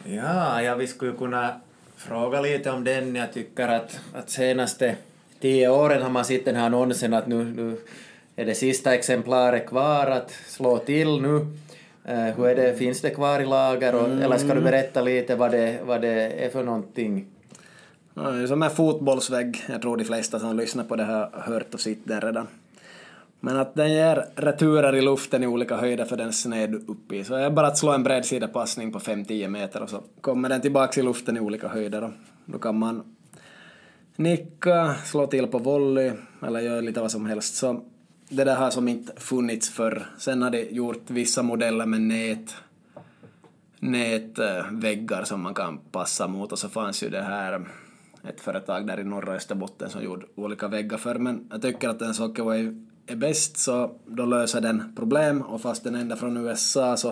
Ja, 0.04 0.62
ja 0.62 0.74
vi 0.74 0.86
skulle 0.86 1.12
kunna 1.12 1.60
fråga 1.96 2.40
lite 2.40 2.70
om 2.70 2.84
den. 2.84 3.14
Jag 3.14 3.32
tycker 3.32 3.68
att, 3.68 4.00
att 4.14 4.30
senaste 4.30 4.96
tio 5.40 5.68
åren 5.68 6.02
har 6.02 6.10
man 6.10 6.24
sett 6.24 6.44
den 6.44 6.56
här 6.56 6.66
annonsen 6.66 7.14
att 7.14 7.26
nu, 7.26 7.44
nu 7.44 7.78
är 8.36 8.44
det 8.44 8.54
sista 8.54 8.94
exemplaret 8.94 9.66
kvar 9.66 10.06
att 10.06 10.30
slå 10.30 10.78
till 10.78 11.22
nu. 11.22 11.46
Uh, 12.08 12.14
hur 12.14 12.46
är 12.46 12.54
det, 12.54 12.74
finns 12.74 13.00
det 13.00 13.10
kvar 13.10 13.40
i 13.40 13.46
lager 13.46 13.94
och, 13.94 14.06
mm. 14.06 14.22
eller 14.22 14.38
ska 14.38 14.54
du 14.54 14.60
berätta 14.60 15.02
lite 15.02 15.36
vad 15.36 15.50
det, 15.50 15.78
vad 15.86 16.00
det 16.00 16.44
är 16.44 16.50
för 16.50 16.62
någonting? 16.62 17.26
Ja, 18.14 18.46
som 18.46 18.62
en 18.62 18.70
fotbollsvägg. 18.70 19.64
Jag 19.68 19.82
tror 19.82 19.96
de 19.96 20.04
flesta 20.04 20.38
som 20.38 20.56
lyssnar 20.56 20.84
på 20.84 20.96
det 20.96 21.04
har 21.04 21.30
hört 21.32 21.74
och 21.74 21.80
sett 21.80 21.98
den 22.04 22.20
redan. 22.20 22.46
Men 23.40 23.56
att 23.56 23.74
den 23.74 23.92
ger 23.92 24.24
returer 24.36 24.96
i 24.96 25.00
luften 25.00 25.42
i 25.42 25.46
olika 25.46 25.76
höjder 25.76 26.04
för 26.04 26.16
den 26.16 26.32
sned 26.32 26.74
upp 26.74 27.12
i. 27.12 27.24
Så 27.24 27.34
det 27.34 27.42
är 27.42 27.50
bara 27.50 27.66
att 27.66 27.78
slå 27.78 27.92
en 27.92 28.02
bredsidapassning 28.02 28.92
på 28.92 28.98
5-10 28.98 29.48
meter 29.48 29.82
och 29.82 29.90
så 29.90 30.02
kommer 30.20 30.48
den 30.48 30.60
tillbaka 30.60 31.00
i 31.00 31.02
luften 31.02 31.36
i 31.36 31.40
olika 31.40 31.68
höjder. 31.68 32.04
Och 32.04 32.10
då 32.44 32.58
kan 32.58 32.78
man 32.78 33.02
nicka, 34.16 34.94
slå 35.04 35.26
till 35.26 35.46
på 35.46 35.58
volley 35.58 36.12
eller 36.46 36.60
göra 36.60 36.80
lite 36.80 37.00
vad 37.00 37.10
som 37.10 37.26
helst. 37.26 37.54
Så 37.54 37.80
det 38.32 38.44
där 38.44 38.56
har 38.56 38.70
som 38.70 38.88
inte 38.88 39.12
funnits 39.16 39.70
förr. 39.70 40.06
Sen 40.18 40.42
har 40.42 40.50
de 40.50 40.62
gjort 40.70 41.10
vissa 41.10 41.42
modeller 41.42 41.86
med 41.86 42.00
nät, 42.00 42.54
nätväggar 43.78 45.24
som 45.24 45.40
man 45.40 45.54
kan 45.54 45.78
passa 45.78 46.28
mot 46.28 46.52
och 46.52 46.58
så 46.58 46.68
fanns 46.68 47.02
ju 47.02 47.08
det 47.08 47.22
här 47.22 47.64
ett 48.28 48.40
företag 48.40 48.86
där 48.86 49.00
i 49.00 49.04
norra 49.04 49.34
Österbotten 49.34 49.90
som 49.90 50.02
gjorde 50.02 50.26
olika 50.34 50.68
väggar 50.68 50.98
för 50.98 51.14
men 51.14 51.48
jag 51.50 51.62
tycker 51.62 51.88
att 51.88 52.02
en 52.02 52.14
Sockerwave 52.14 52.84
är 53.06 53.16
bäst 53.16 53.56
så 53.56 53.90
då 54.06 54.24
löser 54.24 54.60
den 54.60 54.92
problem 54.96 55.42
och 55.42 55.60
fast 55.60 55.84
den 55.84 55.94
ända 55.94 56.16
från 56.16 56.36
USA 56.36 56.96
så 56.96 57.08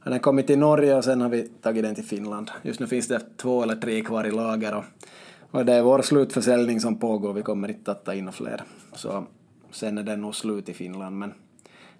har 0.00 0.10
den 0.10 0.20
kommit 0.20 0.46
till 0.46 0.58
Norge 0.58 0.94
och 0.94 1.04
sen 1.04 1.20
har 1.20 1.28
vi 1.28 1.48
tagit 1.62 1.82
den 1.82 1.94
till 1.94 2.04
Finland. 2.04 2.50
Just 2.62 2.80
nu 2.80 2.86
finns 2.86 3.08
det 3.08 3.20
två 3.36 3.62
eller 3.62 3.76
tre 3.76 4.00
kvar 4.00 4.26
i 4.26 4.30
lager 4.30 4.74
och, 4.74 4.84
och 5.50 5.64
det 5.64 5.72
är 5.72 5.82
vår 5.82 6.02
slutförsäljning 6.02 6.80
som 6.80 6.98
pågår, 6.98 7.32
vi 7.32 7.42
kommer 7.42 7.68
inte 7.68 7.90
att 7.90 8.04
ta 8.04 8.14
in 8.14 8.32
fler. 8.32 8.62
Så 8.94 9.26
sen 9.74 9.98
är 9.98 10.02
den 10.02 10.20
nog 10.20 10.34
slut 10.34 10.68
i 10.68 10.74
Finland 10.74 11.18
men 11.18 11.34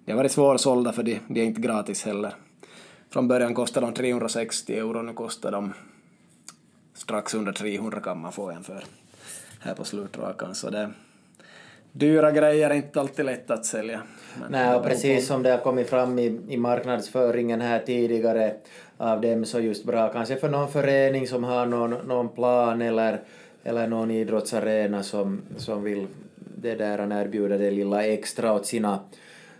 de 0.05 0.11
har 0.11 0.17
varit 0.17 0.31
svårsålda 0.31 0.93
för 0.93 1.03
de, 1.03 1.19
de 1.27 1.41
är 1.41 1.45
inte 1.45 1.61
gratis 1.61 2.05
heller. 2.05 2.33
Från 3.09 3.27
början 3.27 3.53
kostade 3.53 3.85
de 3.85 3.93
360 3.93 4.77
euro, 4.77 5.01
nu 5.01 5.13
kostar 5.13 5.51
de 5.51 5.73
strax 6.93 7.33
under 7.33 7.51
300 7.51 7.99
kan 7.99 8.21
man 8.21 8.31
få 8.31 8.49
en 8.49 8.63
för 8.63 8.83
här 9.59 9.75
på 9.75 9.83
slutrakan. 9.83 10.55
Så 10.55 10.69
det, 10.69 10.91
dyra 11.91 12.31
grejer 12.31 12.69
är 12.69 12.73
inte 12.73 12.99
alltid 12.99 13.25
lätt 13.25 13.51
att 13.51 13.65
sälja. 13.65 14.01
Men 14.39 14.51
Nej, 14.51 14.75
och 14.75 14.83
precis 14.83 15.27
som 15.27 15.43
det 15.43 15.49
har 15.49 15.57
kommit 15.57 15.89
fram 15.89 16.19
i, 16.19 16.41
i 16.47 16.57
marknadsföringen 16.57 17.61
här 17.61 17.79
tidigare 17.79 18.55
av 18.97 19.21
dem 19.21 19.45
så 19.45 19.59
just 19.59 19.85
bra 19.85 20.09
kanske 20.09 20.35
för 20.35 20.49
någon 20.49 20.71
förening 20.71 21.27
som 21.27 21.43
har 21.43 21.65
någon, 21.65 21.91
någon 22.07 22.29
plan 22.29 22.81
eller, 22.81 23.21
eller 23.63 23.87
någon 23.87 24.11
idrottsarena 24.11 25.03
som, 25.03 25.41
som 25.57 25.83
vill 25.83 26.07
det 26.61 26.75
där 26.75 27.21
erbjuda 27.21 27.57
det 27.57 27.71
lilla 27.71 28.05
extra 28.05 28.53
åt 28.53 28.65
sina, 28.65 28.99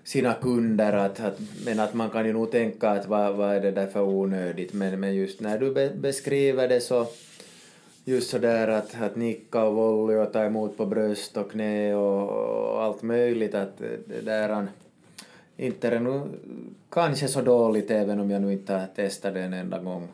sina 0.03 0.33
kunder. 0.33 0.93
Att, 0.93 1.19
att, 1.19 1.39
men 1.65 1.79
att 1.79 1.93
man 1.93 2.09
kan 2.09 2.25
ju 2.25 2.33
nog 2.33 2.51
tänka 2.51 2.89
att 2.89 3.07
vad, 3.07 3.35
vad 3.35 3.55
är 3.55 3.61
det 3.61 3.71
där 3.71 3.87
för 3.87 4.01
onödigt. 4.01 4.73
Men, 4.73 4.99
men 4.99 5.15
just 5.15 5.41
när 5.41 5.59
du 5.59 5.73
be, 5.73 5.89
beskriver 5.95 6.67
det 6.67 6.81
så 6.81 7.07
just 8.05 8.29
sådär 8.29 8.67
att, 8.67 9.01
att 9.01 9.15
nicka 9.15 9.63
och 9.63 9.75
volley 9.75 10.17
och 10.17 10.33
ta 10.33 10.43
emot 10.43 10.77
på 10.77 10.85
bröst 10.85 11.37
och 11.37 11.51
knä 11.51 11.95
och, 11.95 12.29
och 12.73 12.83
allt 12.83 13.01
möjligt. 13.01 13.55
Att 13.55 13.77
det 14.05 14.21
där 14.21 14.67
inte 15.57 15.87
är 15.87 15.91
det 15.91 15.99
nu 15.99 16.21
kanske 16.89 17.27
så 17.27 17.41
dåligt 17.41 17.91
även 17.91 18.19
om 18.19 18.31
jag 18.31 18.41
nu 18.41 18.53
inte 18.53 18.73
har 18.73 18.87
testat 18.95 19.33
det 19.33 19.41
en 19.41 19.53
enda 19.53 19.79
gång. 19.79 20.07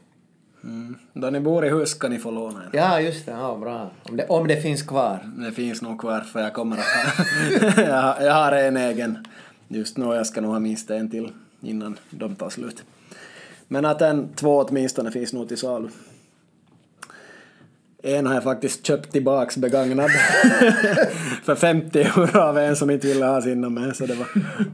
Mm. 0.64 0.96
Då 1.14 1.30
ni 1.30 1.40
bor 1.40 1.66
i 1.66 1.70
hus 1.70 1.94
kan 1.94 2.12
ni 2.12 2.20
få 2.20 2.32
låna 2.32 2.64
en. 2.64 2.70
Ja, 2.74 3.02
just 3.02 3.26
det. 3.26 3.32
Ja, 3.32 3.58
bra. 3.62 3.90
Om 4.04 4.18
det, 4.18 4.26
om 4.28 4.48
det 4.48 4.62
finns 4.62 4.84
kvar. 4.84 5.20
Det 5.38 5.52
finns 5.52 5.82
nog 5.82 6.00
kvar 6.00 6.22
för 6.22 6.40
jag 6.40 6.54
kommer 6.54 6.78
att 6.78 6.84
ha... 6.84 7.84
jag, 7.84 8.02
har, 8.02 8.22
jag 8.22 8.34
har 8.34 8.52
en 8.52 8.78
egen 8.78 9.28
just 9.68 9.98
nu 9.98 10.06
och 10.06 10.16
jag 10.16 10.28
ska 10.28 10.42
nog 10.42 10.52
ha 10.52 10.60
minst 10.60 10.92
en 10.92 11.10
till 11.10 11.32
innan 11.62 11.98
de 12.10 12.36
tar 12.36 12.50
slut. 12.50 12.84
Men 13.68 13.86
att 13.86 14.02
en 14.02 14.30
två 14.36 14.58
åtminstone 14.58 15.12
finns 15.12 15.34
nog 15.34 15.48
till 15.48 15.58
salu. 15.58 15.90
En 18.04 18.28
har 18.28 18.34
jag 18.34 18.44
faktiskt 18.44 18.86
köpt 18.86 19.12
tillbaks 19.12 19.58
begagnad 19.58 20.10
för 21.44 21.56
50 21.56 22.00
euro 22.00 22.40
av 22.40 22.58
en 22.58 22.76
som 22.76 22.90
inte 22.90 23.08
ville 23.08 23.26
ha 23.26 23.42
sina 23.42 23.70
med 23.70 23.96
så 23.96 24.06
det 24.06 24.16
var 24.16 24.28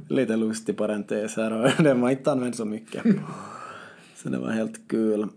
lite 0.09 0.35
lustig 0.35 0.77
parentes 0.77 1.35
här 1.35 1.53
och 1.53 1.71
den 1.83 2.01
var 2.01 2.09
inte 2.09 2.31
använd 2.31 2.55
så 2.55 2.65
mycket. 2.65 3.03
Så 4.15 4.29
det 4.29 4.37
var 4.37 4.51
helt 4.51 4.87
kul. 4.87 5.27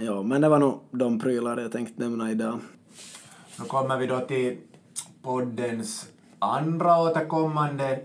Ja, 0.00 0.22
men 0.22 0.40
det 0.40 0.48
var 0.48 0.58
nog 0.58 0.80
de 0.90 1.18
prylar 1.18 1.56
jag 1.56 1.72
tänkte 1.72 2.02
nämna 2.02 2.30
idag. 2.30 2.58
Nu 3.58 3.64
kommer 3.64 3.98
vi 3.98 4.06
då 4.06 4.20
till 4.20 4.56
poddens 5.22 6.08
andra 6.38 6.98
återkommande 6.98 8.00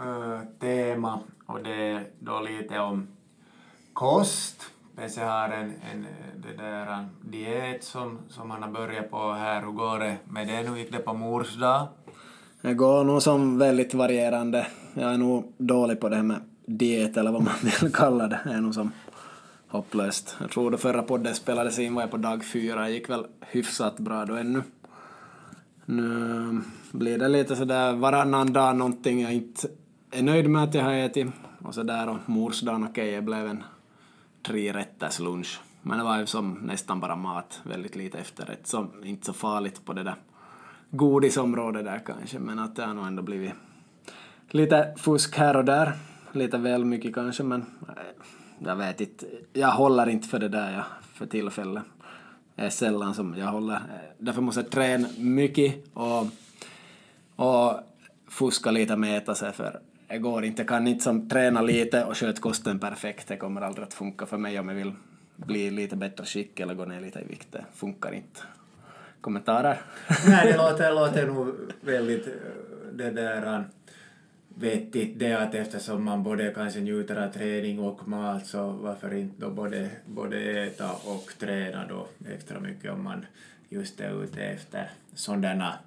uh, 0.00 0.40
tema 0.60 1.20
och 1.46 1.62
det 1.62 1.90
är 1.90 2.04
då 2.20 2.40
lite 2.40 2.78
om 2.78 3.06
kost 3.92 4.62
PC 4.96 5.20
har 5.20 5.48
en, 5.48 5.72
en 5.92 6.06
det 6.36 6.62
där, 6.62 6.86
en 6.86 7.30
diet 7.30 7.84
som, 7.84 8.18
som 8.28 8.50
han 8.50 8.62
har 8.62 8.70
börjat 8.70 9.10
på 9.10 9.32
här. 9.32 9.62
Hur 9.62 9.72
går 9.72 9.98
det 9.98 10.16
med 10.28 10.48
det? 10.48 10.68
Hur 10.68 10.76
gick 10.76 10.92
det 10.92 10.98
på 10.98 11.14
mors 11.14 11.56
dag? 11.56 11.86
Det 12.62 12.74
går 12.74 13.04
nog 13.04 13.22
som 13.22 13.58
väldigt 13.58 13.94
varierande. 13.94 14.66
Jag 14.94 15.12
är 15.12 15.18
nog 15.18 15.52
dålig 15.58 16.00
på 16.00 16.08
det 16.08 16.16
här 16.16 16.22
med 16.22 16.40
diet 16.66 17.16
eller 17.16 17.32
vad 17.32 17.42
man 17.42 17.54
vill 17.80 17.92
kalla 17.92 18.26
det. 18.26 18.40
Jag 18.44 18.54
är 18.54 18.60
nog 18.60 18.74
som 18.74 18.92
hopplöst. 19.76 20.36
Jag 20.40 20.50
tror 20.50 20.70
det 20.70 20.78
förra 20.78 21.02
podden 21.02 21.34
spelades 21.34 21.78
in 21.78 21.94
var 21.94 22.02
jag 22.02 22.10
på 22.10 22.16
dag 22.16 22.44
fyra. 22.44 22.80
Det 22.80 22.90
gick 22.90 23.10
väl 23.10 23.26
hyfsat 23.40 23.98
bra 23.98 24.24
då 24.24 24.34
ännu. 24.34 24.62
Nu 25.84 26.02
ehm, 26.02 26.64
blir 26.92 27.18
det 27.18 27.28
lite 27.28 27.56
sådär 27.56 27.92
varannan 27.92 28.52
dag 28.52 28.76
någonting 28.76 29.20
jag 29.20 29.34
inte 29.34 29.68
är 30.10 30.22
nöjd 30.22 30.50
med 30.50 30.62
att 30.62 30.74
jag 30.74 30.82
har 30.82 30.92
ätit. 30.92 31.26
Och 31.62 31.74
sådär 31.74 32.08
och 32.08 32.16
morsdagen, 32.26 32.82
okej, 32.84 32.90
okay, 32.90 33.10
jag 33.14 33.24
blev 33.24 33.46
en 33.46 33.64
trerätters 34.42 35.20
lunch. 35.20 35.60
Men 35.82 35.98
det 35.98 36.04
var 36.04 36.18
ju 36.18 36.26
som 36.26 36.52
nästan 36.52 37.00
bara 37.00 37.16
mat, 37.16 37.60
väldigt 37.62 37.96
lite 37.96 38.18
efterrätt, 38.18 38.66
så 38.66 38.86
inte 39.04 39.26
så 39.26 39.32
farligt 39.32 39.84
på 39.84 39.92
det 39.92 40.02
där 40.02 40.14
godisområdet 40.90 41.84
där 41.84 42.02
kanske, 42.06 42.38
men 42.38 42.58
att 42.58 42.76
det 42.76 42.84
har 42.84 42.94
nog 42.94 43.06
ändå 43.06 43.22
blivit 43.22 43.52
lite 44.50 44.94
fusk 44.96 45.36
här 45.36 45.56
och 45.56 45.64
där, 45.64 45.92
lite 46.32 46.58
väl 46.58 46.84
mycket 46.84 47.14
kanske, 47.14 47.42
men 47.42 47.60
eh, 47.88 47.94
jag 48.58 48.76
vet 48.76 49.00
inte, 49.00 49.26
jag 49.52 49.68
håller 49.68 50.08
inte 50.08 50.28
för 50.28 50.38
det 50.38 50.48
där 50.48 50.72
jag, 50.72 50.84
för 51.14 51.26
tillfället. 51.26 51.82
Det 52.54 52.62
är 52.62 52.70
sällan 52.70 53.14
som 53.14 53.38
jag 53.38 53.46
håller, 53.46 53.80
därför 54.18 54.42
måste 54.42 54.60
jag 54.60 54.70
träna 54.70 55.08
mycket 55.18 55.74
och, 55.94 56.26
och 57.36 57.80
fuska 58.28 58.70
lite 58.70 58.96
med 58.96 59.18
äta 59.18 59.34
sig 59.34 59.52
för 59.52 59.80
det 60.08 60.18
går 60.18 60.44
inte. 60.44 60.62
Jag 60.62 60.68
kan 60.68 60.86
inte 60.86 61.04
som 61.04 61.28
träna 61.28 61.62
lite 61.62 62.04
och 62.04 62.16
sköta 62.16 62.40
kosten 62.40 62.78
perfekt. 62.78 63.28
Det 63.28 63.36
kommer 63.36 63.60
aldrig 63.60 63.86
att 63.86 63.94
funka 63.94 64.26
för 64.26 64.38
mig 64.38 64.58
om 64.60 64.68
jag 64.68 64.76
vill 64.76 64.92
bli 65.36 65.70
lite 65.70 65.96
bättre 65.96 66.24
skick 66.24 66.60
eller 66.60 66.74
gå 66.74 66.84
ner 66.84 67.00
lite 67.00 67.20
i 67.20 67.24
vikt. 67.24 67.48
Det 67.52 67.64
funkar 67.74 68.14
inte. 68.14 68.40
Kommentarer? 69.20 69.80
Nej, 70.28 70.52
det 70.52 70.56
låter, 70.56 70.94
låter 70.94 71.26
nog 71.26 71.54
väldigt 71.80 72.26
eh, 72.26 72.32
det 72.92 73.10
där 73.10 73.54
eh, 73.54 73.60
vettigt 74.58 75.18
det 75.18 75.32
att 75.32 75.54
eftersom 75.54 76.04
man 76.04 76.22
både 76.22 76.52
kanske 76.54 76.80
njuter 76.80 77.16
av 77.16 77.32
träning 77.32 77.80
och 77.80 78.08
mat 78.08 78.46
så 78.46 78.70
varför 78.70 79.14
inte 79.14 79.40
då 79.40 79.50
både, 79.50 79.90
både 80.06 80.62
äta 80.66 80.92
och 80.92 81.32
träna 81.38 81.86
då 81.88 82.08
extra 82.28 82.60
mycket 82.60 82.92
om 82.92 83.04
man 83.04 83.26
just 83.68 84.00
är 84.00 84.24
ute 84.24 84.42
efter 84.42 84.90
sådana 85.14 85.78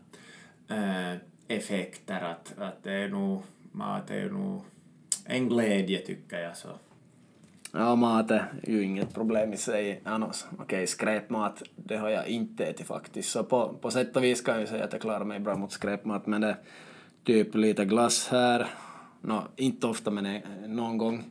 äh, 0.68 1.14
effekter 1.48 2.22
att, 2.22 2.54
att 2.58 2.84
det 2.84 2.94
är 2.94 3.10
nog 3.10 3.42
mat 3.72 4.12
är 4.12 4.16
ju 4.16 4.32
nog 4.32 4.62
en 5.26 5.50
glädje 5.50 6.00
tycker 6.00 6.40
jag. 6.40 6.58
Så. 6.58 6.70
Ja, 7.74 7.96
mat 7.96 8.32
är 8.32 8.46
ju 8.64 8.84
inget 8.84 9.14
problem 9.14 9.54
i 9.54 9.58
sig 9.58 10.02
annars. 10.04 10.46
Okej, 10.52 10.64
okay, 10.64 10.88
skräpmat, 10.88 11.64
det 11.76 11.98
har 11.98 12.10
jag 12.10 12.28
inte 12.28 12.66
ätit 12.66 12.88
faktiskt. 12.88 13.30
Så 13.30 13.44
på, 13.44 13.74
på 13.82 13.92
sätt 13.92 14.16
och 14.16 14.24
vis 14.24 14.42
kan 14.42 14.60
jag 14.60 14.70
säga 14.70 14.84
att 14.84 14.94
jag 14.94 15.02
klarar 15.02 15.26
mig 15.26 15.40
bra 15.40 15.56
mot 15.56 15.72
skräpmat, 15.72 16.28
men 16.28 16.42
det 16.42 16.58
typ 17.30 17.56
lite 17.56 17.86
glass 17.86 18.28
här, 18.28 18.68
no, 19.22 19.42
inte 19.56 19.88
ofta 19.88 20.12
men 20.12 20.26
eh, 20.26 20.42
någon 20.68 20.98
gång 20.98 21.24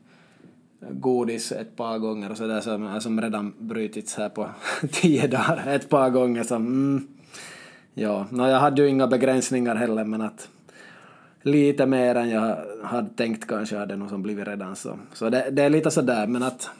godis 0.90 1.52
ett 1.52 1.76
par 1.76 1.98
gånger 1.98 2.30
och 2.30 2.36
sådär 2.36 2.60
som, 2.60 3.00
som 3.00 3.20
redan 3.20 3.54
brutits 3.58 4.14
här 4.16 4.28
på 4.28 4.48
tio 4.92 5.26
dagar 5.26 5.64
ett 5.66 5.88
par 5.88 6.10
gånger. 6.10 6.42
Så, 6.44 6.54
mm, 6.54 7.08
ja, 7.94 8.26
no, 8.30 8.48
jag 8.48 8.60
hade 8.60 8.82
ju 8.82 8.88
inga 8.88 9.06
begränsningar 9.06 9.76
heller 9.76 10.04
men 10.04 10.20
att 10.20 10.48
lite 11.42 11.86
mer 11.86 12.14
än 12.14 12.30
jag 12.30 12.56
hade 12.84 13.08
tänkt 13.08 13.46
kanske 13.48 13.76
hade 13.76 13.96
nog 13.96 14.08
som 14.08 14.22
blivit 14.22 14.48
redan 14.48 14.76
så. 14.76 14.98
Så 15.12 15.30
det, 15.30 15.48
det 15.50 15.62
är 15.62 15.70
lite 15.70 15.90
sådär 15.90 16.26
men 16.26 16.42
att 16.42 16.70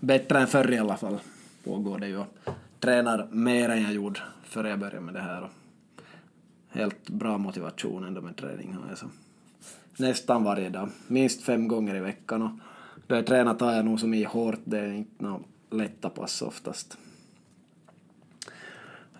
bättre 0.00 0.38
än 0.38 0.46
förr 0.46 0.72
i 0.72 0.78
alla 0.78 0.96
fall 0.96 1.18
pågår 1.64 1.98
det 1.98 2.08
ju. 2.08 2.22
Tränar 2.80 3.26
mer 3.30 3.68
än 3.68 3.82
jag 3.82 3.92
gjorde 3.92 4.20
före 4.44 4.68
jag 4.68 4.78
började 4.78 5.00
med 5.00 5.14
det 5.14 5.20
här. 5.20 5.48
Helt 6.74 7.10
bra 7.10 7.38
motivation 7.38 8.04
ändå 8.04 8.20
med 8.20 8.36
träning 8.36 8.72
har 8.72 8.88
jag 8.88 8.98
så. 8.98 9.06
Nästan 9.96 10.44
varje 10.44 10.68
dag, 10.68 10.88
minst 11.06 11.42
fem 11.42 11.68
gånger 11.68 11.94
i 11.94 12.00
veckan 12.00 12.42
och 12.42 12.50
då 13.06 13.14
jag 13.14 13.26
tränar 13.26 13.54
tar 13.54 13.72
jag 13.72 13.84
nog 13.84 14.00
som 14.00 14.14
i 14.14 14.24
hårt, 14.24 14.60
det 14.64 14.78
är 14.78 14.92
inte 14.92 15.24
några 15.24 15.40
lätta 15.70 16.08
pass 16.10 16.42
oftast. 16.42 16.98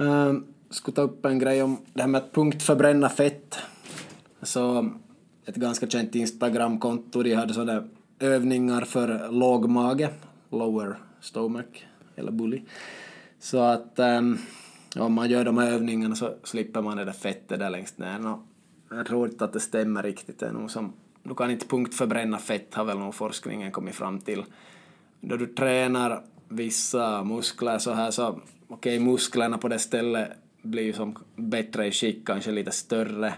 Uh, 0.00 0.32
skulle 0.70 0.94
ta 0.94 1.02
upp 1.02 1.24
en 1.24 1.38
grej 1.38 1.62
om 1.62 1.76
det 1.92 2.02
här 2.02 2.09
med 2.09 2.18
att 2.18 2.32
punktförbränna 2.32 3.09
fett. 3.09 3.59
Så 4.42 4.90
ett 5.46 5.57
ganska 5.57 5.86
känt 5.86 6.14
Instagramkonto, 6.14 7.22
de 7.22 7.34
hade 7.34 7.55
sådana 7.55 7.84
övningar 8.18 8.82
för 8.82 9.32
låg 9.32 9.68
mage, 9.68 10.11
lower 10.50 10.96
stomach 11.20 11.86
eller 12.16 12.32
bully. 12.32 12.62
Så 13.38 13.59
att 13.59 13.98
um, 13.98 14.38
om 14.97 15.12
man 15.12 15.30
gör 15.30 15.45
de 15.45 15.59
här 15.59 15.70
övningarna 15.70 16.14
så 16.14 16.34
slipper 16.42 16.82
man 16.82 16.97
det 16.97 17.05
där 17.05 17.12
fettet 17.12 17.59
där 17.59 17.70
längst 17.70 17.99
ner. 17.99 18.26
Och 18.26 18.38
jag 18.90 19.07
tror 19.07 19.28
inte 19.28 19.45
att 19.45 19.53
det 19.53 19.61
stämmer 19.61 20.03
riktigt. 20.03 20.38
Det 20.38 20.47
är 20.47 20.53
nog 20.53 20.70
som, 20.70 20.92
du 21.22 21.34
kan 21.34 21.51
inte 21.51 21.66
punktförbränna 21.66 22.38
fett 22.38 22.74
har 22.74 22.84
väl 22.84 22.99
nog 22.99 23.14
forskningen 23.14 23.72
kommit 23.72 23.95
fram 23.95 24.18
till. 24.18 24.45
Då 25.20 25.36
du 25.36 25.47
tränar 25.47 26.22
vissa 26.49 27.24
muskler 27.24 27.78
så 27.78 27.92
här 27.92 28.11
så, 28.11 28.28
okej 28.28 28.42
okay, 28.68 29.01
musklerna 29.01 29.59
på 29.59 29.68
det 29.68 29.78
stället 29.78 30.28
blir 30.62 30.82
ju 30.82 30.92
som 30.92 31.16
bättre 31.36 31.86
i 31.86 31.92
skick, 31.92 32.26
kanske 32.26 32.51
lite 32.51 32.70
större. 32.70 33.34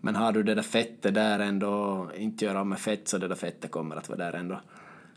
Men 0.00 0.16
har 0.16 0.32
du 0.32 0.42
det 0.42 0.54
där 0.54 0.62
fettet 0.62 1.14
där 1.14 1.38
ändå, 1.38 2.08
inte 2.16 2.44
göra 2.44 2.64
med 2.64 2.78
fett 2.78 3.08
så 3.08 3.18
det 3.18 3.28
där 3.28 3.34
fettet 3.34 3.70
kommer 3.70 3.96
att 3.96 4.08
vara 4.08 4.18
där 4.18 4.32
ändå. 4.32 4.60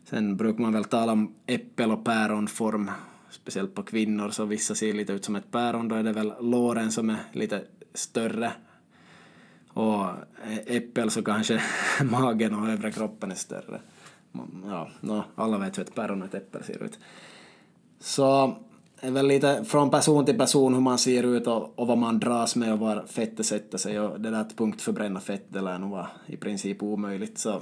Sen 0.04 0.38
brukar 0.38 0.62
man 0.62 0.74
väl 0.74 0.84
tala 0.84 1.12
om 1.12 1.36
äppel 1.46 1.92
och 1.92 2.06
päronform, 2.06 2.92
speciellt 3.36 3.76
på 3.76 3.84
kvinnor, 3.84 4.30
så 4.30 4.46
vissa 4.46 4.76
ser 4.76 4.94
lite 4.94 5.14
ut 5.14 5.26
som 5.26 5.36
ett 5.36 5.52
päron, 5.52 5.88
då 5.88 5.96
är 5.96 6.04
det 6.04 6.12
väl 6.12 6.34
låren 6.40 6.92
som 6.92 7.10
är 7.10 7.18
lite 7.32 7.62
större. 7.94 8.52
Och 9.74 10.06
äppel 10.66 11.12
så 11.12 11.24
kanske 11.24 11.62
magen 12.04 12.54
och 12.54 12.70
övre 12.70 12.92
kroppen 12.92 13.32
är 13.32 13.36
större. 13.36 13.82
Ja, 14.66 14.90
no, 15.02 15.24
alla 15.36 15.58
vet 15.58 15.78
hur 15.78 15.84
ett 15.84 15.96
päron 15.96 16.22
och 16.22 16.28
ett 16.28 16.36
äppel 16.36 16.64
ser 16.64 16.84
ut. 16.84 17.00
Så 18.00 18.58
är 19.00 19.12
väl 19.12 19.28
lite 19.28 19.64
från 19.64 19.92
person 19.92 20.26
till 20.26 20.38
person 20.38 20.74
hur 20.74 20.82
man 20.82 20.98
ser 20.98 21.24
ut 21.24 21.48
och, 21.48 21.80
och 21.80 21.88
vad 21.88 21.98
man 21.98 22.20
dras 22.20 22.56
med 22.56 22.74
och 22.74 22.80
var 22.80 23.04
fettet 23.08 23.46
sätter 23.46 23.78
sig. 23.78 24.00
Och 24.00 24.22
det 24.22 24.30
där 24.30 24.42
att 24.42 24.56
punktförbränna 24.56 25.20
fett 25.20 25.46
det 25.48 25.62
lär 25.62 25.80
nog 25.80 25.90
vara 25.90 26.08
i 26.26 26.38
princip 26.38 26.84
omöjligt. 26.84 27.38
Så 27.38 27.62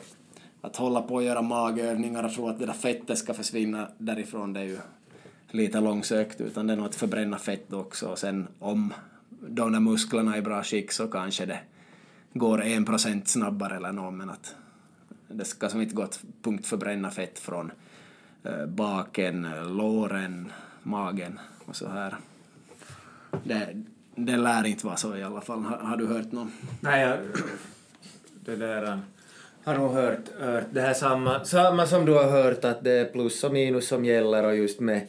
att 0.62 0.76
hålla 0.76 1.02
på 1.02 1.16
och 1.16 1.24
göra 1.24 1.42
magövningar 1.42 2.24
och 2.24 2.34
tro 2.34 2.50
att 2.50 2.60
det 2.60 2.66
där 2.66 2.74
fettet 2.74 3.18
ska 3.18 3.34
försvinna 3.34 3.88
därifrån 3.98 4.54
det 4.54 4.60
är 4.60 4.64
ju 4.64 4.78
lite 5.54 5.80
långsökt 5.80 6.42
utan 6.42 6.68
det 6.68 6.74
är 6.74 6.78
nog 6.78 6.86
att 6.86 6.96
förbränna 6.96 7.38
fett 7.38 7.74
också 7.74 8.08
och 8.08 8.20
sen 8.20 8.48
om 8.60 8.94
de 9.48 9.72
där 9.72 9.80
musklerna 9.80 10.34
är 10.34 10.38
i 10.38 10.42
bra 10.42 10.64
skick 10.64 10.92
så 10.92 11.08
kanske 11.08 11.46
det 11.46 11.60
går 12.34 12.62
en 12.62 12.86
procent 12.86 13.28
snabbare 13.28 13.76
eller 13.76 13.92
något 13.92 14.14
men 14.14 14.30
att 14.30 14.56
det 15.28 15.46
ska 15.46 15.70
som 15.70 15.82
inte 15.82 15.96
gå 15.96 16.04
att 16.04 16.24
punktförbränna 16.42 17.12
fett 17.12 17.40
från 17.40 17.72
eh, 18.44 18.66
baken, 18.66 19.48
låren, 19.68 20.52
magen 20.84 21.40
och 21.66 21.76
så 21.76 21.90
här. 21.90 22.16
Det, 23.44 23.84
det 24.16 24.38
lär 24.38 24.66
inte 24.66 24.86
vara 24.86 24.98
så 24.98 25.16
i 25.16 25.24
alla 25.24 25.42
fall. 25.42 25.60
Har, 25.60 25.78
har 25.78 25.98
du 25.98 26.08
hört 26.08 26.32
något? 26.32 26.48
Nej, 26.80 27.02
jag, 27.02 27.20
det 28.46 28.56
där 28.56 28.84
eh, 28.84 28.98
har 29.64 29.78
nog 29.78 29.92
hört, 29.92 30.30
hört 30.40 30.66
det 30.72 30.82
här 30.82 30.94
samma, 30.94 31.46
samma 31.46 31.88
som 31.88 32.06
du 32.06 32.14
har 32.14 32.32
hört 32.32 32.66
att 32.66 32.84
det 32.84 32.92
är 32.92 33.06
plus 33.06 33.44
och 33.44 33.54
minus 33.54 33.88
som 33.88 34.06
gäller 34.06 34.44
och 34.44 34.56
just 34.56 34.80
med 34.80 35.08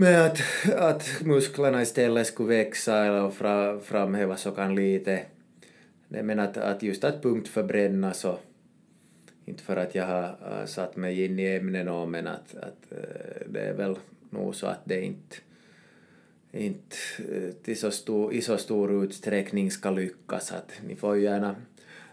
med 0.00 0.26
att, 0.26 0.40
att 0.76 1.22
musklerna 1.24 1.82
istället 1.82 2.26
skulle 2.26 2.48
växa 2.48 3.04
eller 3.04 3.30
fra, 3.30 3.80
framhävas 3.80 4.40
så 4.40 4.50
kan 4.50 4.74
lite. 4.74 5.22
Nej 6.08 6.22
Men 6.22 6.40
att, 6.40 6.56
att 6.56 6.82
just 6.82 7.04
att 7.04 7.22
punktförbränna 7.22 8.12
så, 8.12 8.38
inte 9.44 9.62
för 9.62 9.76
att 9.76 9.94
jag 9.94 10.06
har 10.06 10.24
äh, 10.24 10.66
satt 10.66 10.96
mig 10.96 11.24
in 11.24 11.38
i 11.38 11.46
ämnen 11.46 12.10
men 12.10 12.26
att, 12.26 12.54
att 12.54 12.92
det 13.46 13.60
är 13.60 13.72
väl 13.72 13.98
nog 14.30 14.54
så 14.54 14.66
att 14.66 14.80
det 14.84 15.04
inte, 15.04 15.36
inte 16.52 16.96
äh, 17.18 17.52
till 17.64 17.80
så 17.80 17.90
stor, 17.90 18.34
i 18.34 18.42
så 18.42 18.56
stor 18.56 19.04
utsträckning 19.04 19.70
ska 19.70 19.90
lyckas. 19.90 20.52
Att 20.52 20.72
ni 20.86 20.96
får 20.96 21.16
ju 21.16 21.22
gärna 21.22 21.54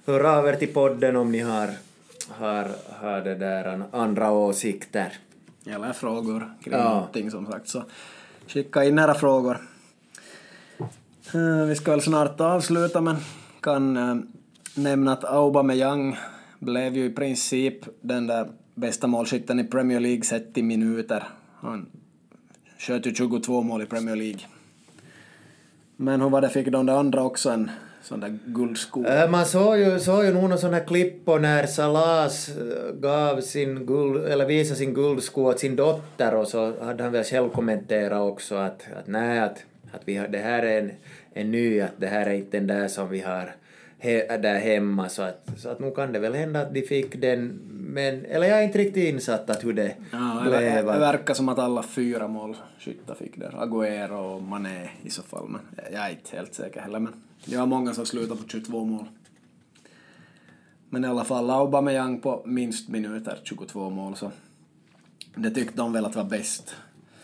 höra 0.06 0.38
av 0.38 0.48
er 0.48 0.54
till 0.54 0.74
podden 0.74 1.16
om 1.16 1.32
ni 1.32 1.40
har, 1.40 1.70
har, 2.30 2.70
har 2.90 3.22
det 3.22 3.36
där 3.36 3.84
andra 3.92 4.32
åsikter. 4.32 5.18
Eller 5.70 5.94
frågor 5.94 6.54
kring 6.64 6.74
ja. 6.74 6.94
någonting 6.94 7.32
som 7.32 7.46
sagt. 7.46 7.68
Så 7.68 7.84
skicka 8.48 8.84
in 8.84 9.00
era 9.00 9.14
frågor. 9.14 9.58
Eh, 11.34 11.66
vi 11.68 11.76
ska 11.76 11.92
väl 11.92 12.02
snart 12.02 12.42
avsluta 12.42 13.02
men 13.02 13.16
kan 13.62 13.98
eh, 13.98 14.16
nämna 14.76 15.14
att 15.14 15.24
Aubameyang 15.24 16.18
blev 16.60 16.96
ju 16.96 17.06
i 17.06 17.10
princip 17.10 17.86
den 18.02 18.28
där 18.28 18.48
bästa 18.76 19.08
målskytten 19.08 19.60
i 19.60 19.64
Premier 19.64 20.00
League 20.00 20.24
sett 20.24 20.58
i 20.58 20.64
minuter. 20.64 21.24
Han 21.56 21.86
sköt 22.78 23.06
ju 23.06 23.16
22 23.16 23.62
mål 23.62 23.82
i 23.82 23.86
Premier 23.86 24.16
League. 24.16 24.42
Men 25.96 26.22
hur 26.22 26.30
var 26.30 26.42
det, 26.42 26.50
fick 26.50 26.68
de 26.68 26.86
där 26.86 26.98
andra 27.00 27.24
också 27.24 27.50
en 27.50 27.72
sån 28.08 28.20
där 28.20 28.40
guldsko? 28.46 29.06
Äh, 29.06 29.30
man 29.30 29.46
såg 29.46 29.78
ju, 29.80 30.00
såg 30.00 30.26
ju 30.26 30.34
nog 30.34 30.50
någon 30.50 30.58
sån 30.58 30.74
här 30.74 30.86
klipp 30.86 31.26
på 31.26 31.38
när 31.38 31.66
Salas 31.66 32.50
äh, 32.50 32.94
gav 32.94 33.42
sin 33.42 33.86
guld, 33.86 34.26
eller 34.26 34.46
visade 34.46 34.78
sin 34.78 34.94
guldsko 34.94 35.42
åt 35.42 35.60
sin 35.60 35.76
dotter 35.76 36.36
och 36.36 36.48
så 36.48 36.74
hade 36.82 37.04
han 37.04 37.12
väl 37.12 37.24
själv 37.24 37.50
kommenterat 37.50 38.22
också 38.22 38.56
att, 38.56 38.88
att 39.00 39.08
nej, 39.08 39.40
att, 39.40 39.64
att 39.92 40.02
vi 40.06 40.16
har, 40.16 40.28
det 40.28 40.38
här 40.38 40.64
är 40.64 40.82
en, 40.82 40.92
en 41.34 41.52
ny, 41.52 41.82
att 41.82 41.94
det 41.98 42.08
här 42.08 42.26
är 42.26 42.34
inte 42.34 42.58
den 42.58 42.68
där 42.68 42.88
som 42.88 43.10
vi 43.10 43.22
har 43.22 43.56
he, 44.00 44.38
där 44.38 44.60
hemma 44.60 45.10
så 45.10 45.22
att, 45.22 45.50
så 45.58 45.70
att 45.70 45.80
nu 45.80 45.92
kan 45.92 46.14
det 46.14 46.20
väl 46.20 46.34
hända 46.34 46.62
att 46.62 46.74
de 46.74 46.82
fick 46.82 47.22
den 47.22 47.60
men, 47.70 48.26
eller 48.26 48.48
jag 48.48 48.60
är 48.60 48.64
inte 48.64 48.78
riktigt 48.78 49.10
insatt 49.14 49.50
att 49.50 49.64
hur 49.64 49.74
det 49.74 49.96
ja, 50.12 50.42
blev. 50.46 50.86
Det 50.86 51.00
verkar 51.00 51.34
som 51.34 51.50
att 51.50 51.60
alla 51.60 51.84
fyra 51.84 52.28
målskyttar 52.28 53.16
fick 53.16 53.38
det. 53.38 53.50
Agüero 53.50 54.36
och 54.36 54.42
Mané 54.42 54.90
i 55.04 55.10
så 55.10 55.22
fall 55.22 55.48
men 55.50 55.62
jag 55.94 56.06
är 56.06 56.10
inte 56.10 56.36
helt 56.36 56.54
säker 56.54 56.82
heller 56.82 57.00
men 57.00 57.14
det 57.46 57.58
var 57.58 57.66
många 57.66 57.94
som 57.94 58.06
slutade 58.06 58.42
på 58.42 58.48
22 58.48 58.86
mål. 58.86 59.06
Men 60.90 61.06
i 61.06 61.08
alla 61.08 61.24
fall 61.24 61.50
Aubameyang 61.50 62.22
på 62.22 62.44
minst 62.46 62.90
minuter, 62.90 63.40
22 63.44 63.90
mål 63.90 64.16
så 64.16 64.32
det 65.36 65.52
tyckte 65.52 65.78
de 65.78 65.94
väl 65.94 66.06
att 66.06 66.16
var 66.16 66.24
bäst. 66.24 66.76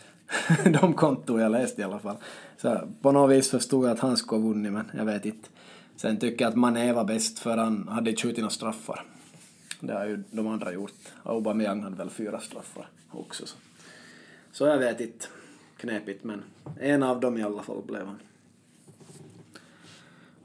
de 0.82 0.94
konton 0.94 1.40
jag 1.40 1.52
läste 1.52 1.82
i 1.82 1.84
alla 1.84 2.00
fall. 2.00 2.18
Så 2.58 2.88
på 3.02 3.12
något 3.12 3.32
vis 3.32 3.50
förstod 3.50 3.86
jag 3.86 3.92
att 3.92 4.00
han 4.00 4.18
skulle 4.18 4.42
ha 4.42 4.48
vunnit 4.48 4.74
men 4.74 4.92
jag 4.98 5.06
vet 5.06 5.26
inte. 5.26 5.50
Sen 5.96 6.18
tycker 6.18 6.46
jag 6.46 6.50
att 6.50 6.58
Mané 6.58 6.94
var 6.94 7.04
bäst 7.04 7.40
för 7.40 7.58
han 7.58 7.88
hade 7.88 8.10
inte 8.10 8.22
skjutit 8.22 8.38
några 8.38 8.50
straffar. 8.50 9.06
Det 9.80 9.94
har 9.94 10.06
ju 10.06 10.24
de 10.32 10.48
andra 10.48 10.74
gjort. 10.74 11.14
Aubameyang 11.24 11.84
hade 11.84 11.96
väl 11.96 12.10
fyra 12.10 12.40
straffar 12.40 12.88
också. 13.12 13.46
Så, 13.46 13.58
så 14.52 14.66
jag 14.66 14.78
vet 14.78 15.02
inte. 15.02 15.26
Knepigt 15.78 16.24
men 16.24 16.44
en 16.80 17.04
av 17.04 17.20
dem 17.20 17.38
i 17.38 17.44
alla 17.44 17.64
fall 17.64 17.82
blev 17.88 18.06
han. 18.06 18.20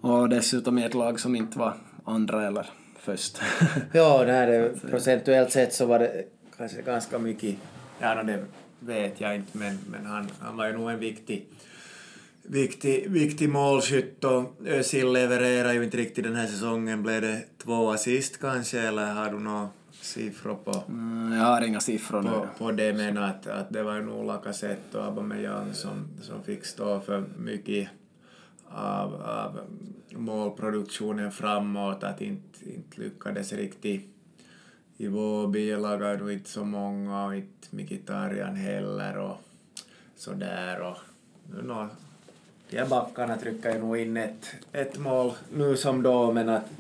Och 0.01 0.29
dessutom 0.29 0.79
i 0.79 0.85
ett 0.85 0.95
lag 0.95 1.21
som 1.21 1.37
inte 1.37 1.59
var 1.59 1.75
andra 2.05 2.47
eller 2.47 2.67
först. 2.99 3.41
ja, 3.93 4.25
det 4.25 4.33
här 4.33 4.49
är, 4.49 4.75
procentuellt 4.91 5.53
sett 5.53 5.75
så 5.75 5.87
var 5.87 5.99
det 5.99 6.25
kanske 6.57 6.83
ganska 6.83 7.19
mycket, 7.19 7.57
ja 7.99 8.23
det 8.23 8.45
vet 8.81 9.21
jag 9.21 9.37
inte 9.37 9.59
men, 9.59 9.79
men 9.91 10.07
han, 10.07 10.29
han 10.41 10.57
var 10.57 10.67
ju 10.67 10.73
nog 10.73 10.91
en 10.91 10.99
viktig 10.99 11.47
viktig, 12.49 13.11
viktig 13.11 13.49
målskytt 13.49 14.25
och 14.25 14.57
Özil 14.67 15.13
levererar 15.13 15.73
ju 15.73 15.85
inte 15.85 15.97
riktigt 15.97 16.25
den 16.25 16.35
här 16.35 16.47
säsongen. 16.47 17.03
Blev 17.03 17.21
det 17.21 17.43
två 17.59 17.91
assist 17.91 18.41
kanske 18.41 18.81
eller 18.81 19.07
har 19.07 19.31
du 19.31 19.39
några 19.39 19.69
siffror 20.01 20.55
på? 20.55 20.83
Mm, 20.89 21.33
jag 21.33 21.45
har 21.45 21.63
inga 21.63 21.81
siffror 21.81 22.23
på, 22.23 22.29
nu. 22.29 22.49
På 22.59 22.73
det 22.73 22.93
men 22.93 23.19
att, 23.19 23.47
att 23.47 23.73
det 23.73 23.83
var 23.83 24.01
nog 24.01 24.27
Lacazette 24.27 24.99
och 24.99 25.05
Aubameyang 25.05 25.75
som, 25.75 26.09
som 26.23 26.43
fick 26.43 26.65
stå 26.65 27.01
för 27.01 27.25
mycket 27.39 27.89
av, 28.71 29.15
av 29.15 29.51
mm, 29.59 30.25
målproduktionen 30.25 31.33
framåt, 31.33 32.05
att 32.05 32.21
inte, 32.21 32.71
inte 32.71 33.01
lyckades 33.01 33.53
riktigt 33.53 34.15
i 35.01 35.07
Våby 35.07 35.77
lagade 35.77 36.33
inte 36.33 36.51
så 36.51 36.65
många 36.65 37.25
och 37.25 37.37
inte 37.37 37.69
Mkhitaryan 37.71 38.57
heller 38.57 39.19
och 39.19 39.37
sådär 40.17 40.81
och 40.81 40.97
no, 41.65 41.89
de 42.71 42.79
här 42.79 42.87
backarna 42.87 43.37
trycker 43.37 43.75
ju 43.75 43.79
nog 43.79 43.99
in 43.99 44.17
ett, 44.17 44.47
ett 44.73 44.99
mål 44.99 45.33
nu 45.53 45.77
som 45.77 46.03
då, 46.03 46.33
men 46.33 46.49
att, 46.49 46.71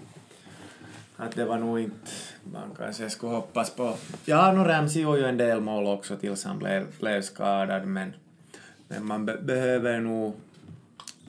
att 1.16 1.32
det 1.32 1.44
var 1.44 1.58
nog 1.58 1.80
inte, 1.80 2.10
man 2.52 2.70
kanske 2.76 3.10
skulle 3.10 3.32
hoppas 3.32 3.70
på. 3.70 3.94
Ja, 4.24 4.52
nu 4.52 4.64
Ramsey 4.64 5.02
gjorde 5.02 5.18
ju 5.18 5.24
en 5.24 5.36
del 5.36 5.60
mål 5.60 5.86
också 5.86 6.16
tills 6.16 6.44
han 6.44 6.58
blev, 6.58 6.98
blev 7.00 7.22
skadad, 7.22 7.86
men, 7.86 8.12
men 8.88 9.06
man 9.06 9.26
be 9.26 9.36
behöver 9.36 10.00
nog 10.00 10.34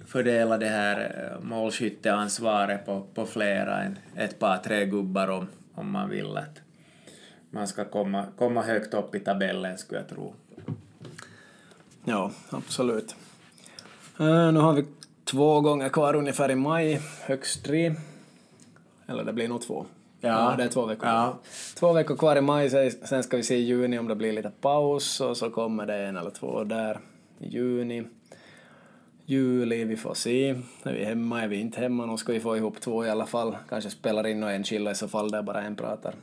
fördela 0.10 0.57
det 0.57 0.68
här 0.68 1.30
eh, 1.32 1.43
målskytteansvaret 1.43 2.86
på, 2.86 3.05
på 3.14 3.26
flera 3.26 3.84
än 3.84 3.99
ett 4.16 4.39
par, 4.39 4.57
tre 4.57 4.86
gubbar 4.86 5.28
om, 5.28 5.47
om 5.76 5.91
man 5.91 6.10
vill 6.10 6.38
att 6.38 6.62
man 7.49 7.68
ska 7.68 7.86
komma, 7.86 8.26
komma 8.38 8.62
högt 8.62 8.93
upp 8.93 9.16
i 9.16 9.20
tabellen, 9.20 9.78
skulle 9.78 9.99
jag 9.99 10.10
tro. 10.10 10.34
Ja, 12.03 12.32
absolut. 12.49 13.16
Uh, 14.20 14.51
nu 14.51 14.60
har 14.60 14.74
vi 14.74 14.86
två 15.24 15.62
gånger 15.62 15.89
kvar 15.89 16.16
ungefär 16.16 16.51
i 16.51 16.55
maj, 16.55 17.01
högst 17.22 17.66
tre. 17.66 17.95
Eller 19.07 19.24
det 19.24 19.34
blir 19.34 19.47
nog 19.47 19.62
två. 19.62 19.86
Ja, 20.22 20.55
det 20.57 20.64
är 20.64 20.68
två 20.68 20.86
veckor. 20.86 21.10
Ja. 21.10 21.39
Två 21.76 21.93
veckor 21.93 22.16
kvar 22.16 22.36
i 22.36 22.41
maj, 22.41 22.91
sen 22.91 23.24
ska 23.24 23.38
vi 23.38 23.43
se 23.43 23.55
i 23.55 23.62
juni 23.62 23.99
om 23.99 24.07
det 24.07 24.16
blir 24.16 24.34
lite 24.34 24.51
paus 24.62 25.22
och 25.22 25.38
så 25.38 25.49
kommer 25.49 25.86
det 25.86 25.97
en 25.97 26.18
eller 26.18 26.30
två 26.30 26.64
där 26.64 26.99
i 27.39 27.47
juni. 27.47 28.03
Juli, 29.30 29.84
vi 29.84 29.97
får 29.97 30.13
se. 30.13 30.49
Är 30.84 30.93
vi 30.93 31.05
hemma, 31.05 31.41
är 31.41 31.47
vi 31.47 31.59
inte 31.59 31.82
hemma? 31.82 32.05
Nu 32.05 32.17
ska 32.17 32.34
vi 32.34 32.39
få 32.39 32.57
ihop 32.57 32.82
två 32.82 33.05
i 33.05 33.09
alla 33.09 33.25
fall. 33.25 33.57
Kanske 33.69 33.89
spelar 33.89 34.27
in 34.27 34.43
och 34.43 34.51
en 34.51 34.63
chilla 34.63 34.91
i 34.91 34.95
så 34.95 35.07
fall 35.07 35.32
där 35.32 35.41
bara 35.41 35.61
en 35.61 35.75
pratar. 35.75 36.13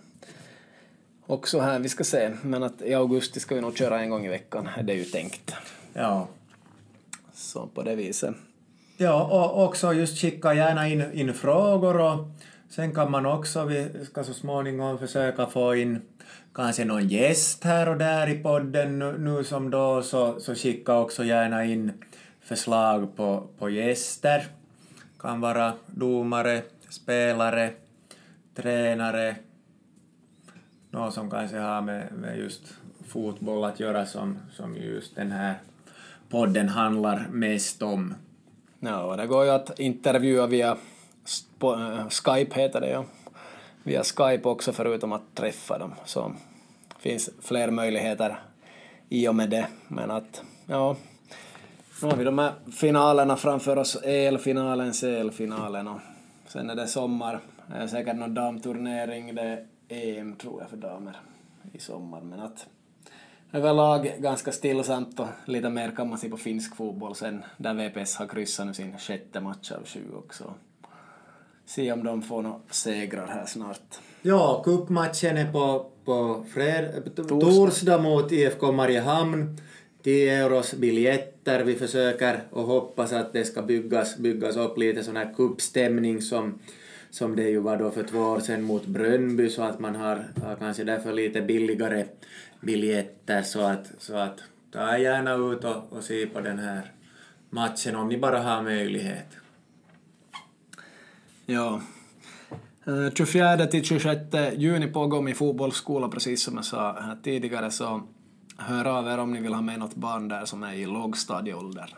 Också 1.26 1.60
här, 1.60 1.78
vi 1.78 1.88
ska 1.88 2.04
se. 2.04 2.32
Men 2.42 2.62
att 2.62 2.82
i 2.82 2.94
augusti 2.94 3.40
ska 3.40 3.54
vi 3.54 3.60
nog 3.60 3.78
köra 3.78 4.00
en 4.00 4.10
gång 4.10 4.26
i 4.26 4.28
veckan, 4.28 4.68
det 4.84 4.92
är 4.92 4.96
ju 4.96 5.04
tänkt. 5.04 5.54
Ja. 5.92 6.28
Så 7.34 7.66
på 7.66 7.82
det 7.82 7.94
viset. 7.94 8.34
Ja, 8.96 9.24
och 9.24 9.64
också 9.64 9.92
just 9.92 10.20
skicka 10.20 10.54
gärna 10.54 10.88
in, 10.88 11.12
in 11.12 11.34
frågor 11.34 12.00
och 12.00 12.18
sen 12.70 12.94
kan 12.94 13.10
man 13.10 13.26
också, 13.26 13.64
vi 13.64 13.88
ska 14.04 14.24
så 14.24 14.34
småningom 14.34 14.98
försöka 14.98 15.46
få 15.46 15.74
in 15.74 16.02
kanske 16.54 16.84
någon 16.84 17.08
gäst 17.08 17.64
här 17.64 17.88
och 17.88 17.96
där 17.96 18.28
i 18.28 18.34
podden 18.34 18.98
nu, 18.98 19.18
nu 19.18 19.44
som 19.44 19.70
då, 19.70 20.02
så, 20.02 20.40
så 20.40 20.54
skicka 20.54 20.98
också 20.98 21.24
gärna 21.24 21.64
in 21.64 21.92
förslag 22.46 23.16
på, 23.16 23.46
på 23.58 23.70
gäster. 23.70 24.46
Kan 25.18 25.40
vara 25.40 25.72
domare, 25.86 26.62
spelare, 26.88 27.72
tränare, 28.54 29.36
någon 30.90 31.12
som 31.12 31.30
kanske 31.30 31.56
har 31.58 31.82
med, 31.82 32.12
med 32.12 32.38
just 32.38 32.62
fotboll 33.08 33.64
att 33.64 33.80
göra 33.80 34.06
som, 34.06 34.38
som 34.52 34.76
just 34.76 35.14
den 35.14 35.32
här 35.32 35.54
podden 36.28 36.68
handlar 36.68 37.26
mest 37.30 37.82
om. 37.82 38.14
Ja, 38.80 39.16
det 39.16 39.26
går 39.26 39.44
ju 39.44 39.50
att 39.50 39.78
intervjua 39.78 40.46
via 40.46 40.76
äh, 41.62 42.08
Skype 42.08 42.60
heter 42.60 42.80
det 42.80 42.90
ja. 42.90 43.04
Via 43.82 44.02
Skype 44.02 44.48
också 44.48 44.72
förutom 44.72 45.12
att 45.12 45.34
träffa 45.34 45.78
dem. 45.78 45.94
Så 46.04 46.32
finns 46.98 47.30
fler 47.42 47.70
möjligheter 47.70 48.38
i 49.08 49.28
och 49.28 49.34
med 49.34 49.50
det. 49.50 49.66
Men 49.88 50.10
att, 50.10 50.42
ja, 50.66 50.96
nu 52.02 52.08
har 52.08 52.16
vi 52.16 52.24
de 52.24 52.38
här 52.38 52.52
finalerna 52.72 53.36
framför 53.36 53.76
oss. 53.76 53.96
EL-finalen, 54.04 54.92
CL-finalen 54.92 55.88
och 55.88 56.00
sen 56.46 56.70
är 56.70 56.74
det 56.74 56.86
sommar. 56.86 57.40
Det 57.66 57.74
är 57.74 57.86
säkert 57.86 58.16
någon 58.16 58.34
damturnering. 58.34 59.34
Det 59.34 59.42
är 59.88 60.18
EM 60.18 60.36
tror 60.36 60.60
jag 60.60 60.70
för 60.70 60.76
damer 60.76 61.16
i 61.72 61.78
sommar. 61.78 62.20
Men 62.20 62.40
att 62.40 62.66
överlag 63.52 64.12
ganska 64.18 64.52
stillsamt 64.52 65.20
och 65.20 65.26
lite 65.44 65.70
mer 65.70 65.90
kan 65.90 66.08
man 66.08 66.18
se 66.18 66.28
på 66.28 66.36
finsk 66.36 66.76
fotboll 66.76 67.14
sen 67.14 67.44
där 67.56 67.74
VPS 67.74 68.16
har 68.16 68.26
kryssat 68.26 68.66
nu 68.66 68.74
sin 68.74 68.98
sjätte 68.98 69.40
match 69.40 69.72
av 69.72 69.86
sju 69.86 70.04
också. 70.14 70.54
Se 71.66 71.92
om 71.92 72.04
de 72.04 72.22
får 72.22 72.42
några 72.42 72.60
segrar 72.70 73.26
här 73.26 73.46
snart. 73.46 73.98
Ja, 74.22 74.62
cupmatchen 74.64 75.36
är 75.36 75.52
på, 75.52 75.90
på 76.04 76.44
fred, 76.54 77.10
torsdag 77.28 77.98
mot 77.98 78.32
IFK 78.32 78.72
Mariehamn. 78.72 79.56
10 80.02 80.44
euros 80.44 80.74
biljetter. 81.46 81.64
Vi 81.64 81.74
försöker 81.74 82.40
och 82.50 82.64
hoppas 82.64 83.12
att 83.12 83.32
det 83.32 83.44
ska 83.44 83.62
byggas, 83.62 84.16
byggas 84.16 84.56
upp 84.56 84.78
lite 84.78 85.02
sån 85.02 85.16
här 85.16 85.34
cupstämning 85.36 86.20
som, 86.20 86.58
som 87.10 87.36
det 87.36 87.50
ju 87.50 87.60
var 87.60 87.76
då 87.76 87.90
för 87.90 88.02
två 88.02 88.18
år 88.18 88.40
sedan 88.40 88.62
mot 88.62 88.86
Brönnby 88.86 89.50
så 89.50 89.62
att 89.62 89.80
man 89.80 89.94
har, 89.94 90.24
har 90.42 90.56
kanske 90.56 90.84
därför 90.84 91.12
lite 91.12 91.40
billigare 91.40 92.04
biljetter 92.60 93.42
så 93.42 93.60
att, 93.60 93.92
så 93.98 94.16
att 94.16 94.42
ta 94.72 94.98
gärna 94.98 95.34
ut 95.34 95.64
och, 95.64 95.92
och 95.92 96.04
se 96.04 96.26
på 96.26 96.40
den 96.40 96.58
här 96.58 96.92
matchen 97.50 97.96
om 97.96 98.08
ni 98.08 98.18
bara 98.18 98.38
har 98.38 98.62
möjlighet. 98.62 99.38
Ja. 101.46 101.80
Eh, 102.86 103.14
24 103.14 103.66
till 103.66 103.84
26 103.84 104.20
juni 104.56 104.86
pågår 104.86 105.22
min 105.22 105.34
fotbollsskola 105.34 106.08
precis 106.08 106.42
som 106.42 106.54
jag 106.54 106.64
sa 106.64 107.00
här 107.00 107.16
tidigare 107.22 107.70
så 107.70 108.02
hör 108.58 108.84
av 108.84 109.08
er 109.08 109.18
om 109.18 109.32
ni 109.32 109.40
vill 109.40 109.54
ha 109.54 109.62
med 109.62 109.78
något 109.78 109.94
barn 109.94 110.28
där 110.28 110.44
som 110.44 110.62
är 110.62 110.74
i 110.74 110.86
lågstadieåldern. 110.86 111.90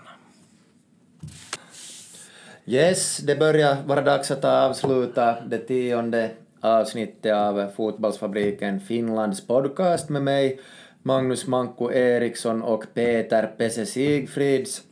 Yes, 2.64 3.16
det 3.16 3.36
börjar 3.36 3.82
vara 3.86 4.02
dags 4.02 4.30
att 4.30 4.44
avsluta 4.44 5.40
det 5.40 5.59
tionde 5.59 6.30
avsnittet 6.61 7.34
av 7.34 7.68
Fotbollsfabriken 7.76 8.80
Finlands 8.80 9.46
podcast 9.46 10.09
med 10.09 10.22
mig, 10.22 10.61
Magnus 11.02 11.46
Manko 11.46 11.92
Eriksson 11.92 12.62
och 12.62 12.84
Peter 12.94 13.46
Pesse 13.56 13.86
Sigfrids. 13.86 14.82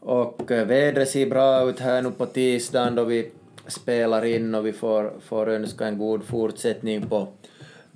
Och 0.00 0.50
eh, 0.50 0.66
vädret 0.66 1.08
ser 1.08 1.26
bra 1.26 1.68
ut 1.68 1.80
här 1.80 2.02
nu 2.02 2.10
på 2.10 2.26
tisdagen 2.26 2.94
då 2.94 3.04
vi 3.04 3.30
spelar 3.66 4.24
in 4.24 4.54
och 4.54 4.66
vi 4.66 4.72
får, 4.72 5.12
får 5.20 5.48
önska 5.48 5.86
en 5.86 5.98
god 5.98 6.24
fortsättning 6.24 7.08
på 7.08 7.28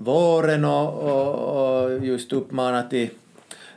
våren 0.05 0.65
och, 0.65 1.03
och, 1.03 1.83
och 1.83 2.05
just 2.05 2.33
uppmana 2.33 2.83
till 2.83 3.11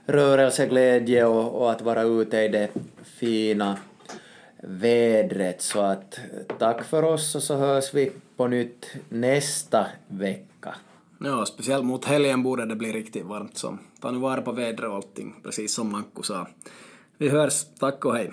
rörelseglädje 0.05 1.25
och, 1.25 1.61
och 1.61 1.71
att 1.71 1.81
vara 1.81 2.01
ute 2.01 2.37
i 2.37 2.47
det 2.47 2.69
fina 3.03 3.77
vädret. 4.61 5.61
Så 5.61 5.81
att 5.81 6.19
tack 6.59 6.83
för 6.83 7.03
oss 7.03 7.35
och 7.35 7.43
så 7.43 7.55
hörs 7.55 7.93
vi 7.93 8.11
på 8.37 8.47
nytt 8.47 8.85
nästa 9.09 9.85
vecka. 10.07 10.75
Ja, 11.19 11.45
speciellt 11.45 11.85
mot 11.85 12.05
helgen 12.05 12.43
borde 12.43 12.65
det 12.65 12.75
bli 12.75 12.91
riktigt 12.91 13.25
varmt 13.25 13.57
så 13.57 13.77
ta 14.01 14.11
nu 14.11 14.19
vara 14.19 14.41
på 14.41 14.51
vädret 14.51 14.89
och 14.89 14.95
allting, 14.95 15.35
precis 15.43 15.73
som 15.73 15.91
Manko 15.91 16.23
sa. 16.23 16.47
Vi 17.17 17.29
hörs, 17.29 17.65
tack 17.79 18.05
och 18.05 18.15
hej. 18.15 18.31